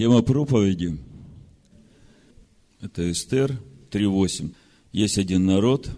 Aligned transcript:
Тема 0.00 0.22
проповеди– 0.22 0.96
это 2.80 3.12
Эстер 3.12 3.60
3.8. 3.90 4.54
Есть 4.92 5.18
один 5.18 5.44
народ, 5.44 5.90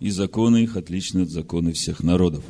и 0.00 0.10
законы 0.10 0.64
их 0.64 0.76
отличны 0.76 1.20
от 1.20 1.30
законов 1.30 1.76
всех 1.76 2.02
народов. 2.02 2.44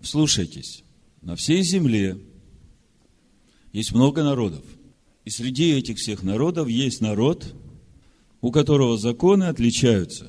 Слушайтесь, 0.00 0.82
на 1.22 1.36
всей 1.36 1.62
земле 1.62 2.18
есть 3.72 3.94
много 3.94 4.24
народов. 4.24 4.64
И 5.24 5.30
среди 5.30 5.70
этих 5.70 5.98
всех 5.98 6.24
народов 6.24 6.66
есть 6.66 7.00
народ, 7.00 7.54
у 8.40 8.50
которого 8.50 8.98
законы 8.98 9.44
отличаются 9.44 10.28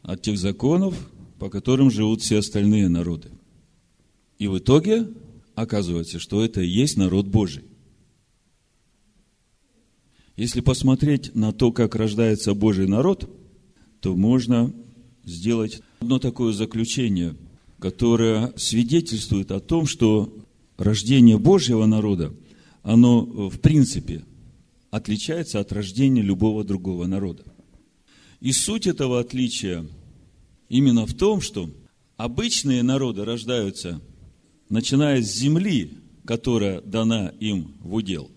от 0.00 0.22
тех 0.22 0.38
законов, 0.38 0.96
по 1.38 1.50
которым 1.50 1.90
живут 1.90 2.22
все 2.22 2.38
остальные 2.38 2.88
народы. 2.88 3.28
И 4.38 4.48
в 4.48 4.56
итоге 4.56 5.06
оказывается, 5.56 6.20
что 6.20 6.44
это 6.44 6.60
и 6.60 6.68
есть 6.68 6.96
народ 6.96 7.26
Божий. 7.26 7.64
Если 10.36 10.60
посмотреть 10.60 11.34
на 11.34 11.52
то, 11.52 11.72
как 11.72 11.96
рождается 11.96 12.52
Божий 12.52 12.86
народ, 12.86 13.28
то 14.00 14.14
можно 14.14 14.72
сделать 15.24 15.80
одно 15.98 16.18
такое 16.18 16.52
заключение, 16.52 17.36
которое 17.78 18.52
свидетельствует 18.56 19.50
о 19.50 19.60
том, 19.60 19.86
что 19.86 20.38
рождение 20.76 21.38
Божьего 21.38 21.86
народа, 21.86 22.34
оно 22.82 23.48
в 23.48 23.58
принципе 23.58 24.24
отличается 24.90 25.58
от 25.58 25.72
рождения 25.72 26.20
любого 26.20 26.64
другого 26.64 27.06
народа. 27.06 27.44
И 28.40 28.52
суть 28.52 28.86
этого 28.86 29.20
отличия 29.20 29.86
именно 30.68 31.06
в 31.06 31.14
том, 31.14 31.40
что 31.40 31.70
обычные 32.18 32.82
народы 32.82 33.24
рождаются– 33.24 34.02
начиная 34.68 35.22
с 35.22 35.32
земли, 35.32 35.98
которая 36.24 36.80
дана 36.80 37.32
им 37.40 37.74
в 37.80 37.94
удел. 37.94 38.30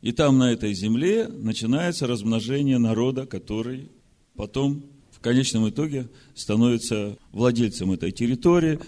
И 0.00 0.12
там, 0.12 0.38
на 0.38 0.52
этой 0.52 0.74
земле, 0.74 1.28
начинается 1.28 2.06
размножение 2.06 2.78
народа, 2.78 3.24
который 3.26 3.88
потом, 4.34 4.84
в 5.12 5.20
конечном 5.20 5.68
итоге, 5.68 6.08
становится 6.34 7.16
владельцем 7.30 7.92
этой 7.92 8.10
территории 8.10 8.80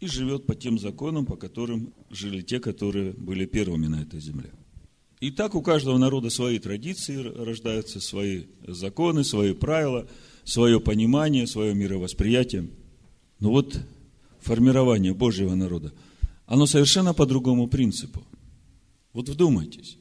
и 0.00 0.08
живет 0.08 0.44
по 0.46 0.54
тем 0.54 0.78
законам, 0.78 1.26
по 1.26 1.36
которым 1.36 1.94
жили 2.10 2.42
те, 2.42 2.58
которые 2.58 3.12
были 3.12 3.46
первыми 3.46 3.86
на 3.86 4.02
этой 4.02 4.20
земле. 4.20 4.50
И 5.20 5.30
так 5.30 5.54
у 5.54 5.62
каждого 5.62 5.96
народа 5.96 6.28
свои 6.28 6.58
традиции 6.58 7.16
рождаются, 7.16 8.00
свои 8.00 8.44
законы, 8.66 9.24
свои 9.24 9.54
правила, 9.54 10.06
свое 10.44 10.78
понимание, 10.80 11.46
свое 11.46 11.74
мировосприятие. 11.74 12.68
Но 13.40 13.50
вот 13.50 13.80
формирования 14.46 15.12
Божьего 15.12 15.54
народа, 15.54 15.92
оно 16.46 16.66
совершенно 16.66 17.12
по 17.12 17.26
другому 17.26 17.66
принципу. 17.66 18.24
Вот 19.12 19.28
вдумайтесь. 19.28 19.98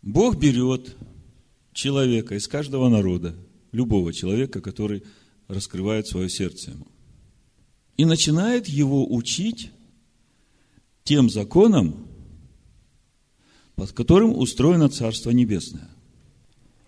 Бог 0.00 0.36
берет 0.36 0.96
человека 1.72 2.36
из 2.36 2.46
каждого 2.46 2.88
народа, 2.88 3.34
любого 3.72 4.12
человека, 4.12 4.60
который 4.60 5.02
раскрывает 5.48 6.06
свое 6.06 6.28
сердце 6.28 6.70
ему, 6.70 6.86
и 7.96 8.04
начинает 8.04 8.68
его 8.68 9.12
учить 9.12 9.70
тем 11.04 11.28
законам, 11.30 12.06
под 13.74 13.92
которым 13.92 14.36
устроено 14.36 14.88
Царство 14.88 15.30
Небесное. 15.30 15.90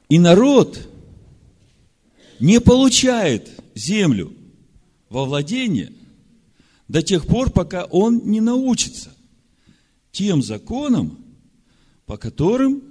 И 0.08 0.18
народ 0.18 0.88
не 2.38 2.60
получает 2.60 3.50
землю– 3.74 4.32
во 5.14 5.24
владение 5.26 5.92
до 6.88 7.00
тех 7.00 7.24
пор, 7.28 7.50
пока 7.50 7.84
он 7.84 8.22
не 8.24 8.40
научится 8.40 9.14
тем 10.10 10.42
законам, 10.42 11.24
по 12.04 12.16
которым 12.16 12.82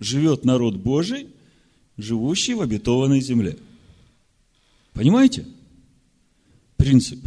живет 0.00 0.44
народ 0.44 0.74
Божий, 0.74 1.28
живущий 1.96 2.54
в 2.54 2.60
обетованной 2.60 3.20
земле. 3.20 3.56
Понимаете? 4.92 5.46
Принцип. 6.76 7.20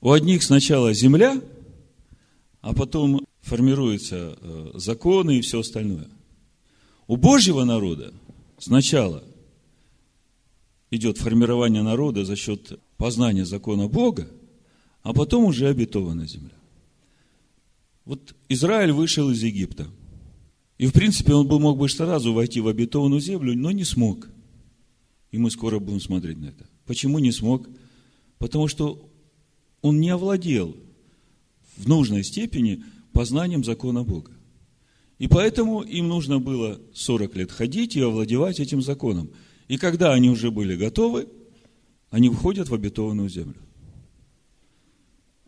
У 0.00 0.10
одних 0.10 0.42
сначала 0.42 0.94
земля, 0.94 1.38
а 2.62 2.72
потом 2.72 3.26
формируются 3.42 4.38
э, 4.40 4.70
законы 4.74 5.36
и 5.36 5.42
все 5.42 5.60
остальное. 5.60 6.08
У 7.06 7.16
Божьего 7.16 7.64
народа 7.64 8.14
сначала 8.58 9.22
идет 10.96 11.18
формирование 11.18 11.82
народа 11.82 12.24
за 12.24 12.36
счет 12.36 12.78
познание 12.96 13.44
закона 13.44 13.88
Бога, 13.88 14.28
а 15.02 15.12
потом 15.12 15.44
уже 15.44 15.68
обетованная 15.68 16.26
земля. 16.26 16.56
Вот 18.04 18.34
Израиль 18.48 18.92
вышел 18.92 19.30
из 19.30 19.42
Египта. 19.42 19.86
И, 20.78 20.86
в 20.86 20.92
принципе, 20.92 21.34
он 21.34 21.46
бы 21.48 21.58
мог 21.58 21.78
бы 21.78 21.88
сразу 21.88 22.32
войти 22.32 22.60
в 22.60 22.68
обетованную 22.68 23.20
землю, 23.20 23.56
но 23.56 23.70
не 23.70 23.84
смог. 23.84 24.28
И 25.30 25.38
мы 25.38 25.50
скоро 25.50 25.78
будем 25.78 26.00
смотреть 26.00 26.38
на 26.38 26.46
это. 26.46 26.68
Почему 26.86 27.18
не 27.18 27.32
смог? 27.32 27.68
Потому 28.38 28.68
что 28.68 29.10
он 29.82 30.00
не 30.00 30.10
овладел 30.10 30.76
в 31.76 31.88
нужной 31.88 32.24
степени 32.24 32.84
познанием 33.12 33.64
закона 33.64 34.04
Бога. 34.04 34.32
И 35.18 35.28
поэтому 35.28 35.80
им 35.80 36.08
нужно 36.08 36.38
было 36.38 36.80
40 36.94 37.36
лет 37.36 37.50
ходить 37.50 37.96
и 37.96 38.00
овладевать 38.00 38.60
этим 38.60 38.82
законом. 38.82 39.30
И 39.68 39.78
когда 39.78 40.12
они 40.12 40.30
уже 40.30 40.50
были 40.50 40.76
готовы, 40.76 41.28
они 42.10 42.28
входят 42.28 42.68
в 42.68 42.74
обетованную 42.74 43.28
землю. 43.28 43.60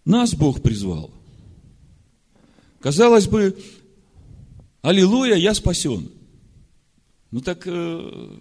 Нас 0.05 0.35
Бог 0.35 0.63
призвал. 0.63 1.13
Казалось 2.81 3.29
бы, 3.29 3.59
аллилуйя, 4.83 5.37
я 5.37 5.55
спасен. 5.55 6.11
Ну 7.31 7.41
так, 7.41 7.63
э, 7.67 8.39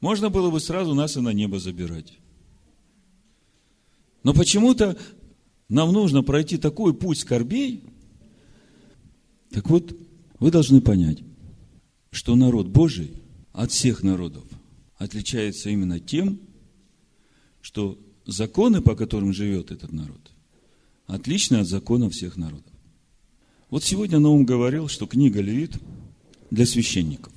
можно 0.00 0.30
было 0.30 0.50
бы 0.50 0.60
сразу 0.60 0.94
нас 0.94 1.16
и 1.16 1.20
на 1.20 1.32
небо 1.32 1.58
забирать. 1.58 2.12
Но 4.22 4.34
почему-то 4.34 4.96
нам 5.68 5.92
нужно 5.92 6.22
пройти 6.22 6.58
такой 6.58 6.94
путь 6.94 7.18
скорбей. 7.18 7.82
Так 9.50 9.68
вот, 9.70 9.96
вы 10.38 10.50
должны 10.50 10.80
понять, 10.80 11.22
что 12.10 12.34
народ 12.36 12.68
Божий 12.68 13.23
от 13.54 13.70
всех 13.70 14.02
народов 14.02 14.44
отличается 14.98 15.70
именно 15.70 16.00
тем, 16.00 16.40
что 17.62 17.98
законы, 18.26 18.82
по 18.82 18.94
которым 18.94 19.32
живет 19.32 19.70
этот 19.70 19.92
народ, 19.92 20.32
отличны 21.06 21.56
от 21.56 21.68
законов 21.68 22.12
всех 22.12 22.36
народов. 22.36 22.72
Вот 23.70 23.84
сегодня 23.84 24.18
Наум 24.18 24.44
говорил, 24.44 24.88
что 24.88 25.06
книга 25.06 25.40
Левит 25.40 25.78
для 26.50 26.66
священников. 26.66 27.32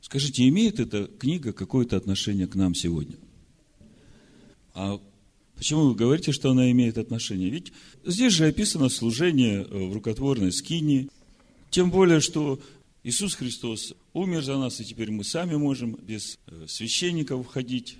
Скажите, 0.00 0.48
имеет 0.48 0.80
эта 0.80 1.04
книга 1.06 1.52
какое-то 1.52 1.96
отношение 1.96 2.46
к 2.46 2.54
нам 2.54 2.74
сегодня? 2.74 3.16
А 4.74 5.00
почему 5.54 5.88
вы 5.88 5.94
говорите, 5.94 6.32
что 6.32 6.50
она 6.50 6.70
имеет 6.70 6.96
отношение? 6.96 7.50
Ведь 7.50 7.72
здесь 8.04 8.32
же 8.32 8.46
описано 8.46 8.88
служение 8.88 9.62
э, 9.62 9.64
в 9.64 9.92
рукотворной 9.92 10.52
скине. 10.52 11.08
Тем 11.70 11.90
более, 11.90 12.20
что 12.20 12.58
Иисус 13.04 13.34
Христос 13.34 13.94
умер 14.12 14.42
за 14.42 14.56
нас, 14.58 14.80
и 14.80 14.84
теперь 14.84 15.10
мы 15.10 15.24
сами 15.24 15.56
можем 15.56 15.96
без 15.96 16.38
э, 16.46 16.66
священников 16.68 17.44
входить 17.44 17.98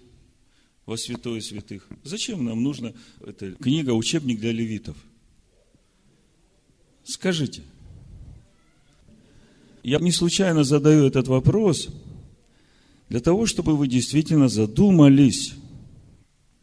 во 0.86 0.96
святое 0.96 1.40
святых. 1.40 1.88
Зачем 2.04 2.44
нам 2.44 2.62
нужна 2.62 2.92
эта 3.20 3.52
книга, 3.52 3.90
учебник 3.90 4.38
для 4.38 4.52
левитов? 4.52 4.96
Скажите. 7.04 7.62
Я 9.82 9.98
не 9.98 10.12
случайно 10.12 10.62
задаю 10.62 11.04
этот 11.04 11.26
вопрос 11.26 11.88
для 13.08 13.18
того, 13.18 13.46
чтобы 13.46 13.76
вы 13.76 13.88
действительно 13.88 14.48
задумались, 14.48 15.54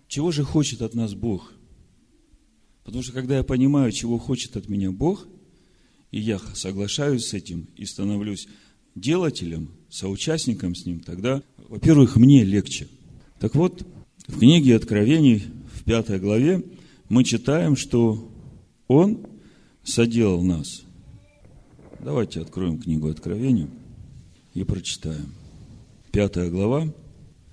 чего 0.07 0.31
же 0.31 0.45
хочет 0.45 0.81
от 0.81 0.93
нас 0.93 1.13
Бог. 1.13 1.51
Потому 2.85 3.03
что 3.03 3.11
когда 3.11 3.35
я 3.35 3.43
понимаю, 3.43 3.91
чего 3.91 4.17
хочет 4.17 4.55
от 4.55 4.69
меня 4.69 4.91
Бог, 4.91 5.27
и 6.11 6.19
я 6.19 6.39
соглашаюсь 6.53 7.25
с 7.25 7.33
этим 7.33 7.67
и 7.75 7.85
становлюсь 7.85 8.47
делателем, 8.95 9.71
соучастником 9.89 10.75
с 10.75 10.85
ним, 10.85 10.99
тогда, 10.99 11.41
во-первых, 11.67 12.15
мне 12.15 12.43
легче. 12.43 12.87
Так 13.39 13.55
вот, 13.55 13.85
в 14.27 14.39
книге 14.39 14.75
Откровений, 14.75 15.43
в 15.73 15.83
пятой 15.83 16.19
главе, 16.19 16.63
мы 17.07 17.23
читаем, 17.23 17.75
что 17.75 18.31
Он 18.87 19.25
соделал 19.83 20.43
нас. 20.43 20.83
Давайте 22.03 22.41
откроем 22.41 22.79
книгу 22.79 23.09
Откровений 23.09 23.67
и 24.53 24.63
прочитаем. 24.63 25.33
Пятая 26.11 26.49
глава, 26.49 26.93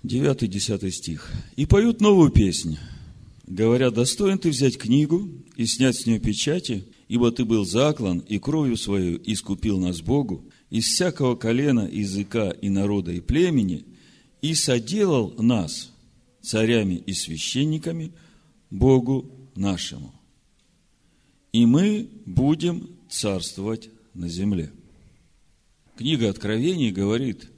9-10 0.03 0.91
стих. 0.91 1.33
«И 1.57 1.67
поют 1.67 2.01
новую 2.01 2.31
песнь, 2.31 2.79
говоря, 3.47 3.91
достоин 3.91 4.39
ты 4.39 4.51
взять 4.51 4.79
книгу 4.79 5.29
и 5.57 5.67
снять 5.67 5.97
с 5.97 6.07
нее 6.07 6.21
печати, 6.21 6.85
ибо 7.09 7.31
ты 7.31 7.45
был 7.45 7.65
заклан 7.65 8.19
и 8.21 8.39
кровью 8.39 8.77
свою 8.77 9.21
искупил 9.25 9.79
нас 9.79 10.01
Богу 10.01 10.45
из 10.71 10.85
всякого 10.85 11.37
колена, 11.37 11.89
языка 11.91 12.51
и 12.51 12.69
народа 12.69 13.13
и 13.13 13.21
племени, 13.21 13.85
и 14.43 14.55
соделал 14.55 15.35
нас– 15.39 15.93
царями 16.47 16.95
и 16.95 17.13
священниками 17.13 18.13
Богу 18.71 19.31
нашему. 19.57 20.13
и 21.53 21.65
мы 21.65 22.09
будем 22.27 22.91
царствовать 23.09 23.89
на 24.13 24.29
земле. 24.29 24.71
Книга 25.97 26.29
Откровений 26.29 26.91
говорит, 26.91 27.49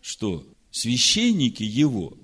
что 0.00 0.46
священники 0.70 1.62
его 1.62 2.16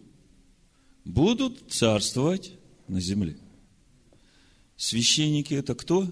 будут 1.04 1.70
царствовать 1.70 2.52
на 2.88 3.00
земле. 3.00 3.36
Священники 4.76 5.54
это 5.54 5.74
кто? 5.74 6.08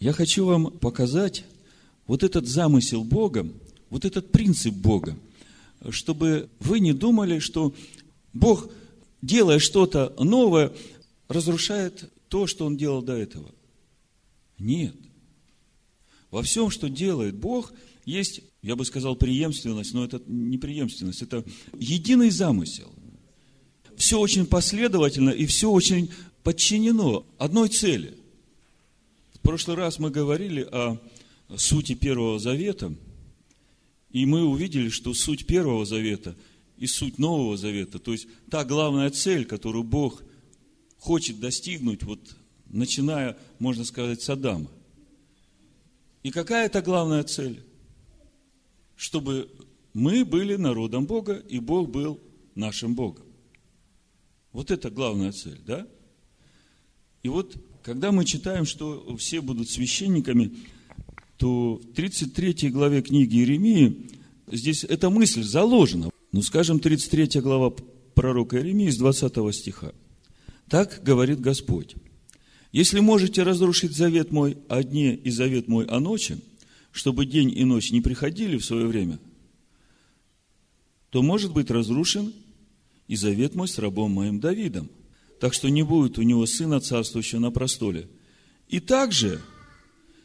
Я 0.00 0.12
хочу 0.12 0.44
вам 0.44 0.70
показать 0.70 1.44
вот 2.06 2.22
этот 2.22 2.46
замысел 2.46 3.04
Бога, 3.04 3.46
вот 3.90 4.04
этот 4.04 4.32
принцип 4.32 4.74
Бога, 4.74 5.16
чтобы 5.90 6.48
вы 6.60 6.80
не 6.80 6.92
думали, 6.92 7.38
что 7.38 7.74
Бог, 8.32 8.70
делая 9.22 9.58
что-то 9.58 10.14
новое, 10.18 10.72
разрушает 11.28 12.10
то, 12.28 12.46
что 12.46 12.66
Он 12.66 12.76
делал 12.76 13.02
до 13.02 13.14
этого. 13.14 13.50
Нет. 14.58 14.94
Во 16.30 16.42
всем, 16.42 16.70
что 16.70 16.88
делает 16.88 17.36
Бог, 17.36 17.72
есть, 18.04 18.40
я 18.62 18.76
бы 18.76 18.84
сказал, 18.84 19.16
преемственность, 19.16 19.94
но 19.94 20.04
это 20.04 20.22
не 20.26 20.58
преемственность, 20.58 21.22
это 21.22 21.44
единый 21.78 22.30
замысел. 22.30 22.92
Все 23.96 24.18
очень 24.18 24.46
последовательно 24.46 25.30
и 25.30 25.46
все 25.46 25.70
очень 25.70 26.10
подчинено 26.42 27.26
одной 27.38 27.68
цели. 27.68 28.16
В 29.34 29.40
прошлый 29.40 29.76
раз 29.76 29.98
мы 29.98 30.10
говорили 30.10 30.62
о 30.62 30.98
сути 31.56 31.94
Первого 31.94 32.38
Завета, 32.38 32.94
и 34.10 34.26
мы 34.26 34.44
увидели, 34.44 34.88
что 34.88 35.14
суть 35.14 35.46
Первого 35.46 35.84
Завета 35.84 36.36
и 36.76 36.86
суть 36.86 37.18
Нового 37.18 37.56
Завета, 37.56 37.98
то 37.98 38.12
есть 38.12 38.26
та 38.50 38.64
главная 38.64 39.10
цель, 39.10 39.44
которую 39.44 39.84
Бог 39.84 40.22
хочет 40.98 41.40
достигнуть, 41.40 42.02
вот 42.02 42.20
начиная, 42.66 43.36
можно 43.58 43.84
сказать, 43.84 44.22
с 44.22 44.28
Адама. 44.28 44.70
И 46.22 46.30
какая 46.30 46.66
это 46.66 46.82
главная 46.82 47.22
цель? 47.24 47.62
Чтобы 48.96 49.50
мы 49.94 50.24
были 50.24 50.56
народом 50.56 51.06
Бога, 51.06 51.34
и 51.34 51.58
Бог 51.60 51.88
был 51.88 52.20
нашим 52.54 52.94
Богом. 52.94 53.24
Вот 54.52 54.70
это 54.70 54.90
главная 54.90 55.32
цель, 55.32 55.60
да? 55.64 55.86
И 57.28 57.30
вот, 57.30 57.58
когда 57.82 58.10
мы 58.10 58.24
читаем, 58.24 58.64
что 58.64 59.14
все 59.18 59.42
будут 59.42 59.68
священниками, 59.68 60.54
то 61.36 61.74
в 61.74 61.92
33 61.92 62.70
главе 62.70 63.02
книги 63.02 63.36
Иеремии 63.36 64.08
здесь 64.50 64.82
эта 64.82 65.10
мысль 65.10 65.42
заложена. 65.42 66.08
Ну, 66.32 66.40
скажем, 66.40 66.80
33 66.80 67.42
глава 67.42 67.74
пророка 68.14 68.56
Иеремии 68.56 68.88
с 68.88 68.96
20 68.96 69.54
стиха. 69.54 69.92
Так 70.70 71.02
говорит 71.04 71.38
Господь. 71.38 71.96
Если 72.72 73.00
можете 73.00 73.42
разрушить 73.42 73.92
завет 73.92 74.32
мой 74.32 74.56
о 74.70 74.82
дне 74.82 75.14
и 75.14 75.30
завет 75.30 75.68
мой 75.68 75.84
о 75.84 76.00
ночи, 76.00 76.38
чтобы 76.92 77.26
день 77.26 77.52
и 77.54 77.64
ночь 77.64 77.92
не 77.92 78.00
приходили 78.00 78.56
в 78.56 78.64
свое 78.64 78.86
время, 78.86 79.18
то 81.10 81.20
может 81.20 81.52
быть 81.52 81.70
разрушен 81.70 82.32
и 83.06 83.16
завет 83.16 83.54
мой 83.54 83.68
с 83.68 83.78
рабом 83.78 84.12
моим 84.12 84.40
Давидом. 84.40 84.88
Так 85.40 85.54
что 85.54 85.68
не 85.68 85.82
будет 85.82 86.18
у 86.18 86.22
него 86.22 86.46
сына 86.46 86.80
царствующего 86.80 87.40
на 87.40 87.50
престоле. 87.50 88.08
И 88.68 88.80
также 88.80 89.40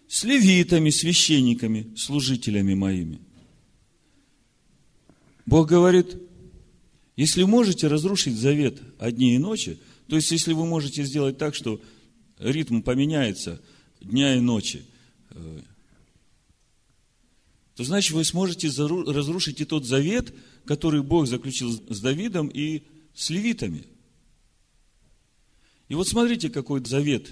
с 0.07 0.23
левитами, 0.23 0.89
священниками, 0.89 1.93
служителями 1.95 2.73
моими. 2.73 3.19
Бог 5.45 5.69
говорит, 5.69 6.17
если 7.15 7.43
можете 7.43 7.87
разрушить 7.87 8.35
завет 8.35 8.81
о 8.99 9.11
дне 9.11 9.35
и 9.35 9.37
ночи, 9.37 9.79
то 10.07 10.15
есть 10.15 10.31
если 10.31 10.53
вы 10.53 10.65
можете 10.65 11.03
сделать 11.03 11.37
так, 11.37 11.53
что 11.53 11.81
ритм 12.39 12.81
поменяется 12.81 13.61
дня 14.01 14.35
и 14.35 14.39
ночи, 14.39 14.83
э, 15.29 15.61
то 17.75 17.83
значит 17.83 18.11
вы 18.13 18.23
сможете 18.23 18.69
разрушить 18.69 19.61
и 19.61 19.65
тот 19.65 19.85
завет, 19.85 20.33
который 20.65 21.01
Бог 21.01 21.27
заключил 21.27 21.71
с 21.71 21.99
Давидом 21.99 22.47
и 22.47 22.83
с 23.13 23.29
левитами. 23.29 23.85
И 25.89 25.95
вот 25.95 26.07
смотрите, 26.07 26.49
какой 26.49 26.83
завет 26.85 27.31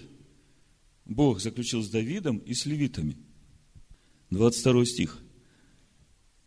Бог 1.05 1.39
заключил 1.39 1.83
с 1.83 1.89
Давидом 1.89 2.37
и 2.39 2.53
с 2.53 2.65
левитами. 2.65 3.17
22 4.29 4.85
стих. 4.85 5.17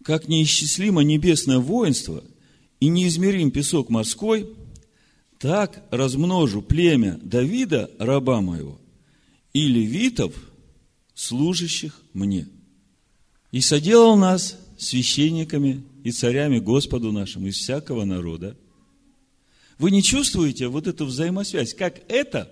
«Как 0.04 0.28
неисчислимо 0.28 1.02
небесное 1.02 1.58
воинство 1.58 2.24
и 2.80 2.88
неизмерим 2.88 3.50
песок 3.50 3.88
морской– 3.90 4.48
так 5.44 5.84
размножу 5.90 6.62
племя 6.62 7.20
Давида, 7.22 7.90
раба 7.98 8.40
моего, 8.40 8.80
и 9.52 9.68
левитов, 9.68 10.34
служащих 11.14 12.00
мне. 12.14 12.48
И 13.52 13.60
соделал 13.60 14.16
нас 14.16 14.58
священниками 14.78 15.84
и 16.02 16.12
царями 16.12 16.60
Господу 16.60 17.12
нашему 17.12 17.48
из 17.48 17.56
всякого 17.56 18.06
народа. 18.06 18.56
Вы 19.84 19.90
не 19.90 20.02
чувствуете 20.02 20.68
вот 20.68 20.86
эту 20.86 21.04
взаимосвязь, 21.04 21.74
как 21.74 22.10
это 22.10 22.50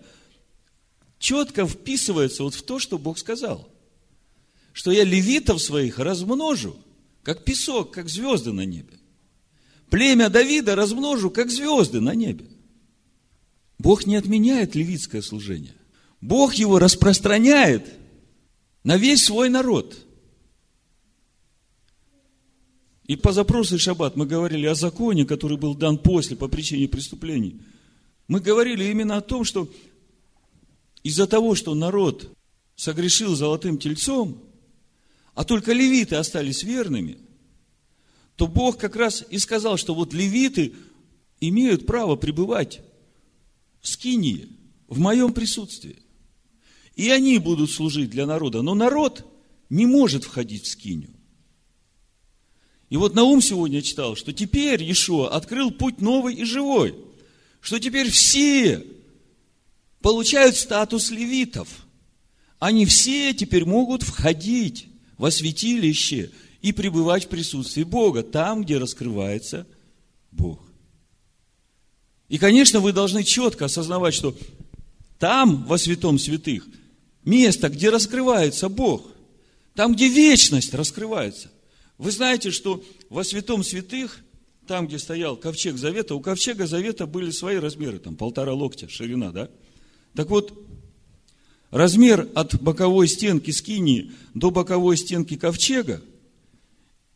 четко 1.19 1.67
вписывается 1.67 2.43
вот 2.43 2.55
в 2.55 2.63
то, 2.63 2.79
что 2.79 2.99
Бог 2.99 3.19
сказал. 3.19 3.73
Что 4.75 4.93
я 4.93 5.03
левитов 5.03 5.63
своих 5.63 5.99
размножу, 5.99 6.77
как 7.23 7.43
песок, 7.43 7.91
как 7.91 8.11
звезды 8.11 8.53
на 8.53 8.67
небе. 8.67 8.99
Племя 9.89 10.29
Давида 10.29 10.77
размножу, 10.77 11.31
как 11.31 11.51
звезды 11.51 12.03
на 12.03 12.15
небе. 12.15 12.45
Бог 13.79 14.05
не 14.05 14.17
отменяет 14.17 14.75
левитское 14.75 15.23
служение. 15.23 15.77
Бог 16.21 16.53
его 16.53 16.79
распространяет 16.79 17.95
на 18.85 18.99
весь 18.99 19.25
свой 19.25 19.49
народ. 19.49 19.97
И 23.07 23.17
по 23.17 23.33
запросу 23.33 23.79
Шаббат 23.79 24.17
мы 24.17 24.27
говорили 24.27 24.67
о 24.67 24.75
законе, 24.75 25.25
который 25.25 25.57
был 25.57 25.75
дан 25.75 25.99
после, 25.99 26.37
по 26.37 26.49
причине 26.49 26.89
преступлений. 26.89 27.61
Мы 28.29 28.41
говорили 28.41 28.85
именно 28.85 29.17
о 29.17 29.21
том, 29.23 29.45
что 29.45 29.69
из-за 31.03 31.27
того, 31.27 31.55
что 31.55 31.75
народ 31.75 32.31
согрешил 32.77 33.35
золотым 33.35 33.79
тельцом, 33.79 34.39
а 35.35 35.45
только 35.45 35.73
левиты 35.73 36.17
остались 36.17 36.63
верными, 36.63 37.19
то 38.37 38.47
Бог 38.47 38.79
как 38.79 38.97
раз 38.97 39.25
и 39.31 39.39
сказал, 39.39 39.77
что 39.77 39.95
вот 39.95 40.13
левиты 40.13 40.75
имеют 41.41 41.87
право 41.87 42.17
пребывать 42.17 42.81
в 43.81 43.89
скинии, 43.89 44.49
в 44.87 44.99
моем 44.99 45.33
присутствии. 45.33 45.99
И 46.95 47.11
они 47.11 47.39
будут 47.39 47.71
служить 47.71 48.11
для 48.11 48.27
народа. 48.27 48.63
Но 48.63 48.75
народ 48.75 49.27
не 49.71 49.87
может 49.87 50.25
входить 50.25 50.65
в 50.65 50.69
скинию. 50.69 51.11
И 52.93 52.97
вот 52.99 53.15
Наум 53.15 53.41
сегодня 53.41 53.81
читал, 53.81 54.17
что 54.17 54.35
теперь 54.35 54.83
Иешуа 54.83 55.31
открыл 55.31 55.71
путь 55.71 56.03
новый 56.03 56.35
и 56.35 56.45
живой. 56.45 56.95
Что 57.63 57.79
теперь 57.79 58.11
все 58.11 58.85
получают 60.03 60.57
статус 60.57 61.11
левитов. 61.11 61.69
Они 62.59 62.85
все 62.85 63.33
теперь 63.33 63.65
могут 63.65 64.03
входить 64.03 64.89
во 65.17 65.31
святилище 65.31 66.33
и 66.61 66.73
пребывать 66.73 67.25
в 67.25 67.29
присутствии 67.29 67.83
Бога, 67.83 68.23
там, 68.23 68.63
где 68.63 68.77
раскрывается 68.77 69.67
Бог. 70.31 70.61
И, 72.29 72.37
конечно, 72.37 72.81
вы 72.81 72.93
должны 72.93 73.25
четко 73.25 73.65
осознавать, 73.65 74.13
что 74.13 74.37
там, 75.19 75.65
во 75.65 75.79
святом 75.79 76.19
святых, 76.19 76.67
место, 77.25 77.71
где 77.71 77.89
раскрывается 77.89 78.69
Бог, 78.69 79.07
там, 79.75 79.95
где 79.95 80.09
вечность 80.09 80.75
раскрывается. 80.75 81.51
Вы 82.03 82.11
знаете, 82.11 82.51
что 82.51 82.83
во 83.11 83.23
святом 83.23 83.63
святых, 83.63 84.25
там, 84.67 84.89
где 84.89 84.99
стоял 84.99 85.37
ковчег 85.37 85.77
завета, 85.77 86.17
у 86.17 86.21
ковчега 86.21 86.67
завета 86.67 87.07
были 87.07 87.31
свои 87.31 87.59
размеры, 87.59 88.01
там 88.01 88.17
полтора 88.17 88.53
локтя 88.53 88.89
ширина, 88.89 89.31
да? 89.31 89.49
Так 90.17 90.29
вот, 90.29 90.53
размер 91.71 92.29
от 92.35 92.61
боковой 92.61 93.07
стенки 93.07 93.53
скинии 93.53 94.11
до 94.35 94.51
боковой 94.51 94.97
стенки 94.97 95.37
ковчега 95.37 96.03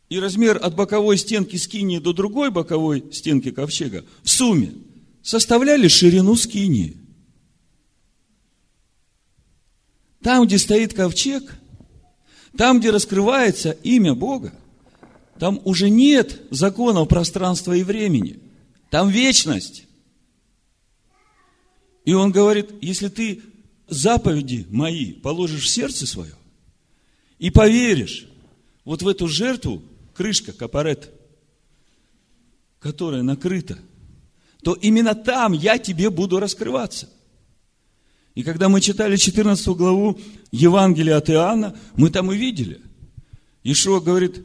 и 0.09 0.21
размер 0.21 0.57
от 0.63 0.77
боковой 0.77 1.19
стенки 1.19 1.57
скинии 1.57 1.99
до 1.99 2.13
другой 2.13 2.53
боковой 2.53 3.03
стенки 3.13 3.51
ковчега 3.51 4.05
в 4.23 4.31
сумме– 4.31 4.73
составляли 5.27 5.89
ширину 5.89 6.37
скинии. 6.37 6.97
Там, 10.23 10.47
где 10.47 10.57
стоит 10.57 10.95
ковчег, 10.95 11.43
там, 12.57 12.79
где 12.79 12.91
раскрывается 12.91 13.73
имя 13.73 14.15
Бога, 14.15 14.55
там 15.39 15.61
уже 15.65 15.91
нет 15.91 16.43
законов 16.51 17.09
пространства 17.09 17.73
и 17.73 17.83
времени. 17.83 18.41
Там 18.91 19.09
вечность. 19.09 19.85
И 22.05 22.13
он 22.13 22.31
говорит, 22.31 22.71
если 22.81 23.09
ты 23.09 23.43
заповеди 23.89 24.67
мои 24.71 25.13
положишь 25.13 25.65
в 25.65 25.69
сердце 25.69 26.07
свое 26.07 26.35
и 27.39 27.51
поверишь 27.51 28.27
вот 28.85 29.03
в 29.03 29.09
эту 29.09 29.29
жертву, 29.29 29.83
крышка, 30.15 30.53
капарет, 30.53 31.11
которая 32.79 33.23
накрыта– 33.23 33.79
то 34.67 34.73
именно 34.73 35.15
там 35.15 35.53
я 35.53 35.79
тебе 35.79 36.11
буду 36.11 36.41
раскрываться. 36.41 37.09
И 38.35 38.43
когда 38.43 38.69
мы 38.69 38.81
читали 38.81 39.15
14 39.15 39.65
главу 39.69 40.19
Евангелия 40.51 41.19
от 41.19 41.31
Иоанна, 41.31 41.79
мы 41.95 42.11
там 42.11 42.33
и 42.33 42.37
видели. 42.37 42.81
Ишуа 43.63 44.01
говорит, 44.01 44.45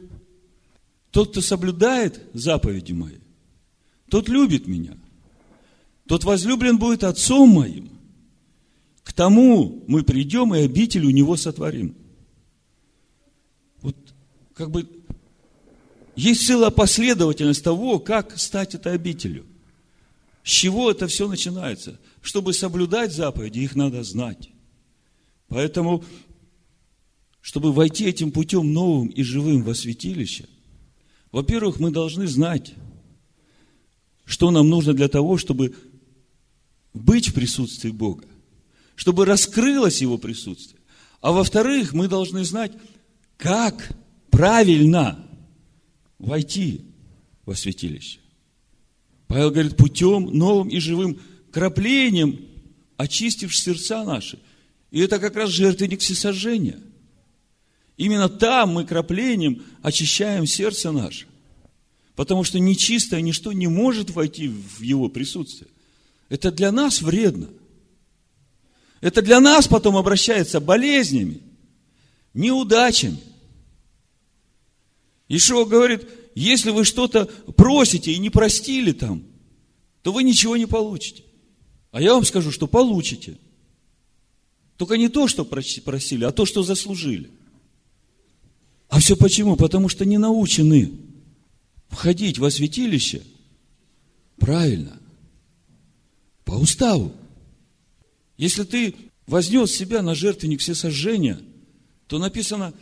тот, 1.12 1.30
кто 1.30 1.40
соблюдает 1.42 2.20
заповеди 2.32 2.92
мои, 2.92 3.18
тот 4.08 4.28
любит 4.28 4.66
меня. 4.66 4.96
Тот 6.08 6.24
возлюблен 6.24 6.78
будет 6.78 7.04
отцом 7.04 7.50
моим. 7.50 7.90
К 9.04 9.12
тому 9.12 9.84
мы 9.86 10.02
придем 10.02 10.54
и 10.54 10.60
обитель 10.60 11.04
у 11.04 11.10
него 11.10 11.36
сотворим. 11.36 11.94
Вот 13.82 13.96
как 14.54 14.70
бы 14.70 14.88
есть 16.16 16.46
целая 16.46 16.70
последовательность 16.70 17.62
того, 17.62 17.98
как 17.98 18.38
стать 18.38 18.74
этой 18.74 18.94
обителью. 18.94 19.44
С 20.42 20.50
чего 20.50 20.90
это 20.90 21.06
все 21.08 21.28
начинается? 21.28 22.00
Чтобы 22.22 22.52
соблюдать 22.54 23.12
заповеди, 23.12 23.60
их 23.60 23.76
надо 23.76 24.02
знать. 24.02 24.50
Поэтому, 25.48 26.04
чтобы 27.42 27.72
войти 27.72 28.06
этим 28.06 28.32
путем 28.32 28.72
новым 28.72 29.08
и 29.08 29.22
живым 29.22 29.62
во 29.62 29.74
святилище, 29.74 30.48
во-первых, 31.32 31.80
мы 31.80 31.90
должны 31.90 32.26
знать, 32.26 32.74
что 34.24 34.50
нам 34.50 34.68
нужно 34.68 34.92
для 34.92 35.08
того, 35.08 35.38
чтобы 35.38 35.74
быть 36.92 37.28
в 37.28 37.34
присутствии 37.34 37.90
Бога, 37.90 38.24
чтобы 38.94 39.24
раскрылось 39.24 40.02
Его 40.02 40.18
присутствие. 40.18 40.80
А 41.22 41.32
во-вторых, 41.32 41.94
мы 41.94 42.06
должны 42.08 42.44
знать, 42.44 42.72
как 43.38 43.96
правильно 44.30 45.26
войти 46.18 46.82
во 47.46 47.54
святилище. 47.54 48.18
Павел 49.26 49.50
говорит, 49.50 49.76
путем 49.76 50.26
новым 50.26 50.68
и 50.68 50.78
живым 50.78 51.18
краплением, 51.50 52.40
очистив 52.98 53.56
сердца 53.56 54.04
наши. 54.04 54.38
И 54.90 55.00
это 55.00 55.18
как 55.18 55.34
раз 55.36 55.50
жертвенник 55.50 56.00
всесожжения. 56.00 56.78
Именно 58.02 58.28
там 58.28 58.70
мы 58.70 58.84
краплением 58.84 59.62
очищаем 59.80 60.44
сердце 60.44 60.90
наше. 60.90 61.28
Потому 62.16 62.42
что 62.42 62.58
нечистое 62.58 63.20
ничто 63.20 63.52
не 63.52 63.68
может 63.68 64.10
войти 64.10 64.48
в 64.48 64.80
его 64.80 65.08
присутствие. 65.08 65.70
Это 66.28 66.50
для 66.50 66.72
нас 66.72 67.00
вредно. 67.00 67.48
Это 69.00 69.22
для 69.22 69.38
нас 69.38 69.68
потом 69.68 69.96
обращается 69.96 70.58
болезнями, 70.58 71.42
неудачами. 72.34 73.20
Ишуа 75.28 75.64
говорит, 75.64 76.04
если 76.34 76.72
вы 76.72 76.84
что-то 76.84 77.26
просите 77.56 78.12
и 78.12 78.18
не 78.18 78.30
простили 78.30 78.90
там, 78.90 79.22
то 80.02 80.10
вы 80.10 80.24
ничего 80.24 80.56
не 80.56 80.66
получите. 80.66 81.22
А 81.92 82.02
я 82.02 82.14
вам 82.14 82.24
скажу, 82.24 82.50
что 82.50 82.66
получите. 82.66 83.38
Только 84.76 84.96
не 84.98 85.08
то, 85.08 85.28
что 85.28 85.44
просили, 85.44 86.24
а 86.24 86.32
то, 86.32 86.44
что 86.44 86.64
заслужили. 86.64 87.30
А 88.92 88.98
все 88.98 89.16
почему? 89.16 89.56
Потому 89.56 89.88
что 89.88 90.04
не 90.04 90.18
научены 90.18 90.92
входить 91.88 92.38
во 92.38 92.50
святилище 92.50 93.22
правильно, 94.36 95.00
по 96.44 96.52
уставу. 96.52 97.14
Если 98.36 98.64
ты 98.64 98.94
вознес 99.26 99.72
себя 99.72 100.02
на 100.02 100.14
жертвенник 100.14 100.60
всесожжения, 100.60 101.40
то 102.06 102.18
написано 102.18 102.74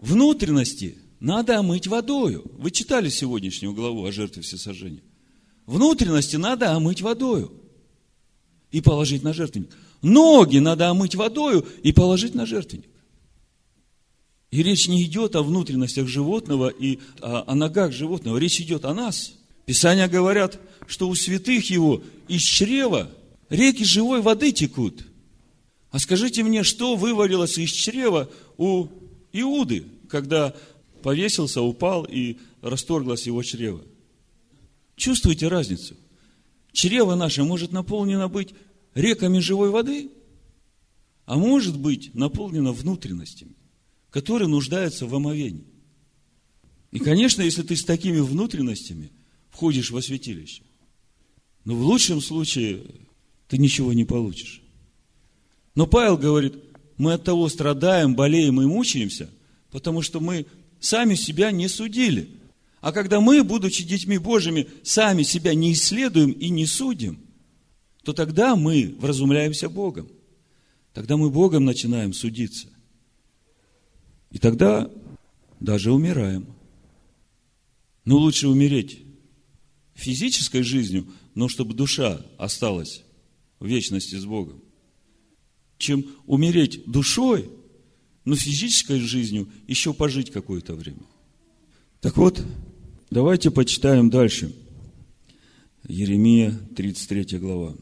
внутренности– 0.00 0.96
надо 1.20 1.58
омыть 1.58 1.88
водою. 1.88 2.44
Вы 2.58 2.70
читали 2.70 3.08
сегодняшнюю 3.08 3.74
главу 3.74 4.04
о 4.04 4.12
жертве 4.12 4.42
всесожжения. 4.42 5.02
Внутренности 5.66 6.36
надо 6.36 6.70
омыть 6.70 7.02
водою 7.02 7.52
и 8.70 8.80
положить 8.80 9.24
на 9.24 9.32
жертвенник. 9.32 9.70
Ноги 10.02 10.58
надо 10.58 10.88
омыть 10.88 11.16
водою 11.16 11.66
и 11.82 11.90
положить 11.90 12.36
на 12.36 12.46
жертвенник. 12.46 12.88
И 14.50 14.62
речь 14.62 14.88
не 14.88 15.04
идет 15.04 15.36
о 15.36 15.42
внутренностях 15.42 16.08
животного 16.08 16.68
и 16.68 16.98
о, 17.20 17.44
о 17.46 17.54
ногах 17.54 17.92
животного. 17.92 18.38
Речь 18.38 18.60
идет 18.60 18.84
о 18.84 18.94
нас. 18.94 19.34
Писания 19.66 20.08
говорят, 20.08 20.58
что 20.86 21.08
у 21.08 21.14
святых 21.14 21.68
его 21.70 22.02
из 22.28 22.40
чрева 22.42 23.10
реки 23.50 23.84
живой 23.84 24.22
воды 24.22 24.52
текут. 24.52 25.04
А 25.90 25.98
скажите 25.98 26.42
мне, 26.42 26.62
что 26.62 26.96
вывалилось 26.96 27.58
из 27.58 27.70
чрева 27.70 28.30
у 28.56 28.88
Иуды, 29.32 29.84
когда 30.08 30.54
повесился, 31.02 31.62
упал 31.62 32.04
и 32.04 32.38
расторглось 32.62 33.26
его 33.26 33.42
чрево. 33.42 33.82
Чувствуете 34.96 35.48
разницу? 35.48 35.94
Чрево 36.72 37.14
наше 37.14 37.44
может 37.44 37.72
наполнено 37.72 38.28
быть 38.28 38.54
реками 38.94 39.38
живой 39.38 39.70
воды, 39.70 40.10
а 41.24 41.36
может 41.36 41.78
быть 41.78 42.14
наполнено 42.14 42.72
внутренностями, 42.72 43.54
которые 44.10 44.48
нуждаются 44.48 45.06
в 45.06 45.14
омовении. 45.14 45.66
И, 46.90 46.98
конечно, 46.98 47.42
если 47.42 47.62
ты 47.62 47.76
с 47.76 47.84
такими 47.84 48.20
внутренностями 48.20 49.10
входишь 49.50 49.90
во 49.90 50.00
святилище, 50.00 50.62
но 51.64 51.74
в 51.74 51.82
лучшем 51.82 52.20
случае 52.20 52.82
ты 53.48 53.58
ничего 53.58 53.92
не 53.92 54.04
получишь. 54.04 54.62
Но 55.74 55.86
Павел 55.86 56.16
говорит, 56.16 56.54
мы 56.96 57.12
от 57.12 57.24
того 57.24 57.48
страдаем, 57.48 58.14
болеем 58.14 58.60
и 58.60 58.66
мучаемся, 58.66 59.30
потому 59.70 60.02
что 60.02 60.20
мы 60.20 60.46
сами 60.80 61.14
себя 61.14 61.50
не 61.50 61.68
судили. 61.68 62.30
А 62.80 62.92
когда 62.92 63.20
мы, 63.20 63.44
будучи 63.44 63.84
детьми 63.84 64.18
Божьими, 64.18 64.68
сами 64.82 65.22
себя 65.22 65.54
не 65.54 65.72
исследуем 65.72 66.30
и 66.30 66.48
не 66.48 66.66
судим, 66.66 67.20
то 68.02 68.12
тогда 68.12 68.56
мы 68.56 68.94
вразумляемся 68.98 69.68
Богом. 69.68 70.08
Тогда 70.94 71.16
мы 71.16 71.30
Богом 71.30 71.64
начинаем 71.64 72.12
судиться. 72.12 72.68
И 74.30 74.38
тогда 74.38 74.90
даже 75.60 75.92
умираем. 75.92 76.46
Но 78.04 78.16
лучше 78.16 78.48
умереть 78.48 79.02
физической 79.94 80.62
жизнью, 80.62 81.06
но 81.34 81.48
чтобы 81.48 81.74
душа 81.74 82.24
осталась 82.38 83.02
в 83.58 83.66
вечности 83.66 84.14
с 84.14 84.24
Богом, 84.24 84.62
чем 85.76 86.06
умереть 86.26 86.84
душой, 86.86 87.50
но 88.24 88.36
физической 88.36 89.00
жизнью 89.00 89.48
еще 89.66 89.92
пожить 89.92 90.30
какое-то 90.30 90.74
время. 90.74 91.02
Так 92.00 92.16
вот, 92.16 92.44
давайте 93.10 93.50
почитаем 93.50 94.10
дальше. 94.10 94.54
Еремия, 95.88 96.56
33 96.76 97.38
глава. 97.38 97.74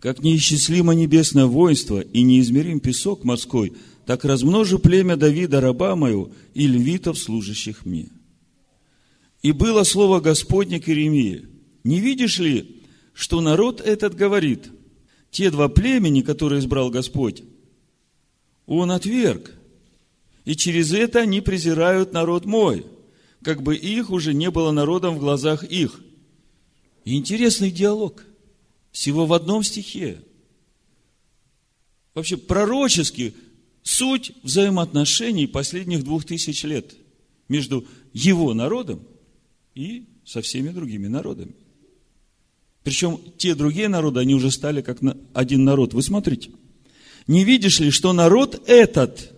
«Как 0.00 0.22
неисчислимо 0.22 0.92
небесное 0.92 1.46
воинство 1.46 2.00
и 2.00 2.22
неизмерим 2.22 2.80
песок 2.80 3.24
морской, 3.24 3.72
так 4.06 4.24
размножу 4.24 4.78
племя 4.78 5.16
Давида, 5.16 5.60
раба 5.60 5.96
мою, 5.96 6.32
и 6.54 6.66
львитов, 6.66 7.18
служащих 7.18 7.84
мне». 7.84 8.08
И 9.42 9.52
было 9.52 9.82
слово 9.82 10.20
Господне 10.20 10.80
к 10.80 10.88
Иеремии. 10.88 11.46
«Не 11.84 12.00
видишь 12.00 12.38
ли, 12.38 12.82
что 13.12 13.40
народ 13.40 13.80
этот 13.80 14.14
говорит, 14.14 14.70
те 15.30 15.50
два 15.50 15.68
племени, 15.68 16.22
которые 16.22 16.60
избрал 16.60 16.90
Господь, 16.90 17.42
он 18.66 18.90
отверг. 18.90 19.52
И 20.44 20.56
через 20.56 20.92
это 20.92 21.20
они 21.20 21.40
презирают 21.40 22.12
народ 22.12 22.44
мой, 22.44 22.86
как 23.42 23.62
бы 23.62 23.76
их 23.76 24.10
уже 24.10 24.34
не 24.34 24.50
было 24.50 24.72
народом 24.72 25.16
в 25.16 25.20
глазах 25.20 25.64
их. 25.64 26.00
Интересный 27.04 27.70
диалог. 27.70 28.24
Всего 28.90 29.26
в 29.26 29.32
одном 29.32 29.62
стихе. 29.62 30.22
Вообще 32.14 32.36
пророчески 32.36 33.34
суть 33.84 34.32
взаимоотношений 34.42 35.46
последних 35.46 36.02
двух 36.02 36.24
тысяч 36.24 36.64
лет 36.64 36.96
между 37.48 37.86
его 38.12 38.52
народом 38.54 39.00
и 39.76 40.06
со 40.24 40.42
всеми 40.42 40.70
другими 40.70 41.06
народами. 41.06 41.54
Причем 42.82 43.20
те 43.38 43.54
другие 43.54 43.88
народы, 43.88 44.18
они 44.18 44.34
уже 44.34 44.50
стали 44.50 44.82
как 44.82 44.98
один 45.32 45.62
народ. 45.62 45.94
Вы 45.94 46.02
смотрите– 46.02 46.50
не 47.26 47.44
видишь 47.44 47.80
ли, 47.80 47.90
что 47.90 48.12
народ 48.12 48.62
этот 48.66 49.32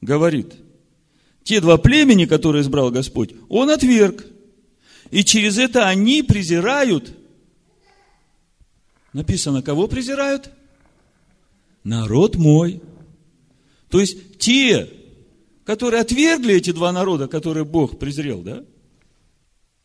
говорит, 0.00 0.54
те 1.44 1.60
два 1.60 1.78
племени, 1.78 2.24
которые 2.24 2.62
избрал 2.62 2.90
Господь, 2.90 3.34
он 3.48 3.70
отверг. 3.70 4.26
И 5.10 5.22
через 5.22 5.58
это 5.58 5.86
они 5.86 6.22
презирают. 6.22 7.16
Написано, 9.12 9.62
кого 9.62 9.86
презирают? 9.86 10.50
Народ 11.84 12.36
мой. 12.36 12.80
То 13.94 14.00
есть 14.00 14.38
те, 14.38 14.90
которые 15.62 16.00
отвергли 16.00 16.54
эти 16.54 16.72
два 16.72 16.90
народа, 16.90 17.28
которые 17.28 17.64
Бог 17.64 17.96
презрел, 17.96 18.42
да? 18.42 18.64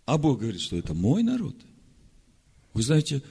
А 0.05 0.17
Бог 0.17 0.39
говорит, 0.39 0.61
что 0.61 0.77
это 0.77 0.95
мой 0.95 1.21
народ. 1.21 1.55
Вы 2.73 2.81
знаете, 2.81 3.21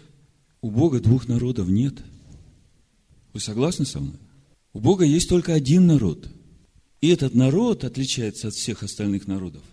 у 0.60 0.70
Бога 0.70 1.00
двух 1.00 1.26
народов 1.26 1.66
нет– 1.66 1.94
вы 3.32 3.40
согласны 3.40 3.86
со 3.86 3.98
мной? 3.98 4.20
У 4.72 4.78
Бога 4.78 5.04
есть 5.04 5.28
только 5.28 5.52
один 5.52 5.88
народ. 5.88 6.28
И 7.00 7.08
этот 7.08 7.34
народ 7.34 7.82
отличается 7.82 8.46
от 8.46 8.54
всех 8.54 8.84
остальных 8.84 9.26
народов 9.26 9.64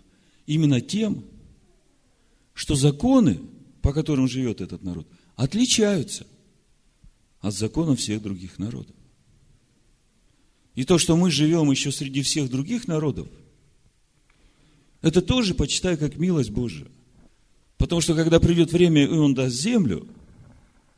именно 0.44 0.80
тем, 0.80 1.24
что 2.52 2.74
законы, 2.74 3.38
по 3.80 3.92
которым 3.92 4.26
живет 4.26 4.60
этот 4.60 4.82
народ, 4.82 5.06
отличаются. 5.36 6.26
от 7.40 7.54
закона 7.54 7.94
всех 7.94 8.22
других 8.22 8.58
народов. 8.58 8.95
И 10.76 10.84
то, 10.84 10.98
что 10.98 11.16
мы 11.16 11.30
живем 11.30 11.70
еще 11.70 11.90
среди 11.90 12.22
всех 12.22 12.50
других 12.50 12.86
народов, 12.86 13.26
это 15.02 15.22
тоже 15.22 15.54
почитай 15.54 15.96
как 15.96 16.16
милость 16.16 16.50
Божия. 16.50 16.86
Потому 17.78 18.00
что 18.00 18.14
когда 18.14 18.38
придет 18.38 18.72
время, 18.72 19.04
и 19.04 19.08
Он 19.08 19.34
даст 19.34 19.56
землю 19.56 20.06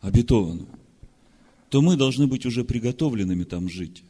обетованную, 0.01 0.69
то 1.71 1.81
мы 1.81 1.97
должны 1.97 2.27
быть 2.27 2.45
уже 2.45 2.65
приготовленными 2.65 3.45
там 3.45 3.69
жить. 3.69 4.03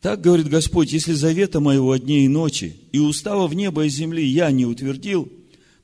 Так 0.00 0.20
говорит 0.20 0.48
Господь, 0.48 0.92
если 0.92 1.12
завета 1.12 1.60
моего 1.60 1.96
дней 1.96 2.24
и 2.24 2.28
ночи, 2.28 2.76
и 2.90 2.98
устава 2.98 3.46
в 3.46 3.54
небо 3.54 3.84
и 3.84 3.88
земли 3.88 4.24
я 4.24 4.50
не 4.50 4.66
утвердил, 4.66 5.30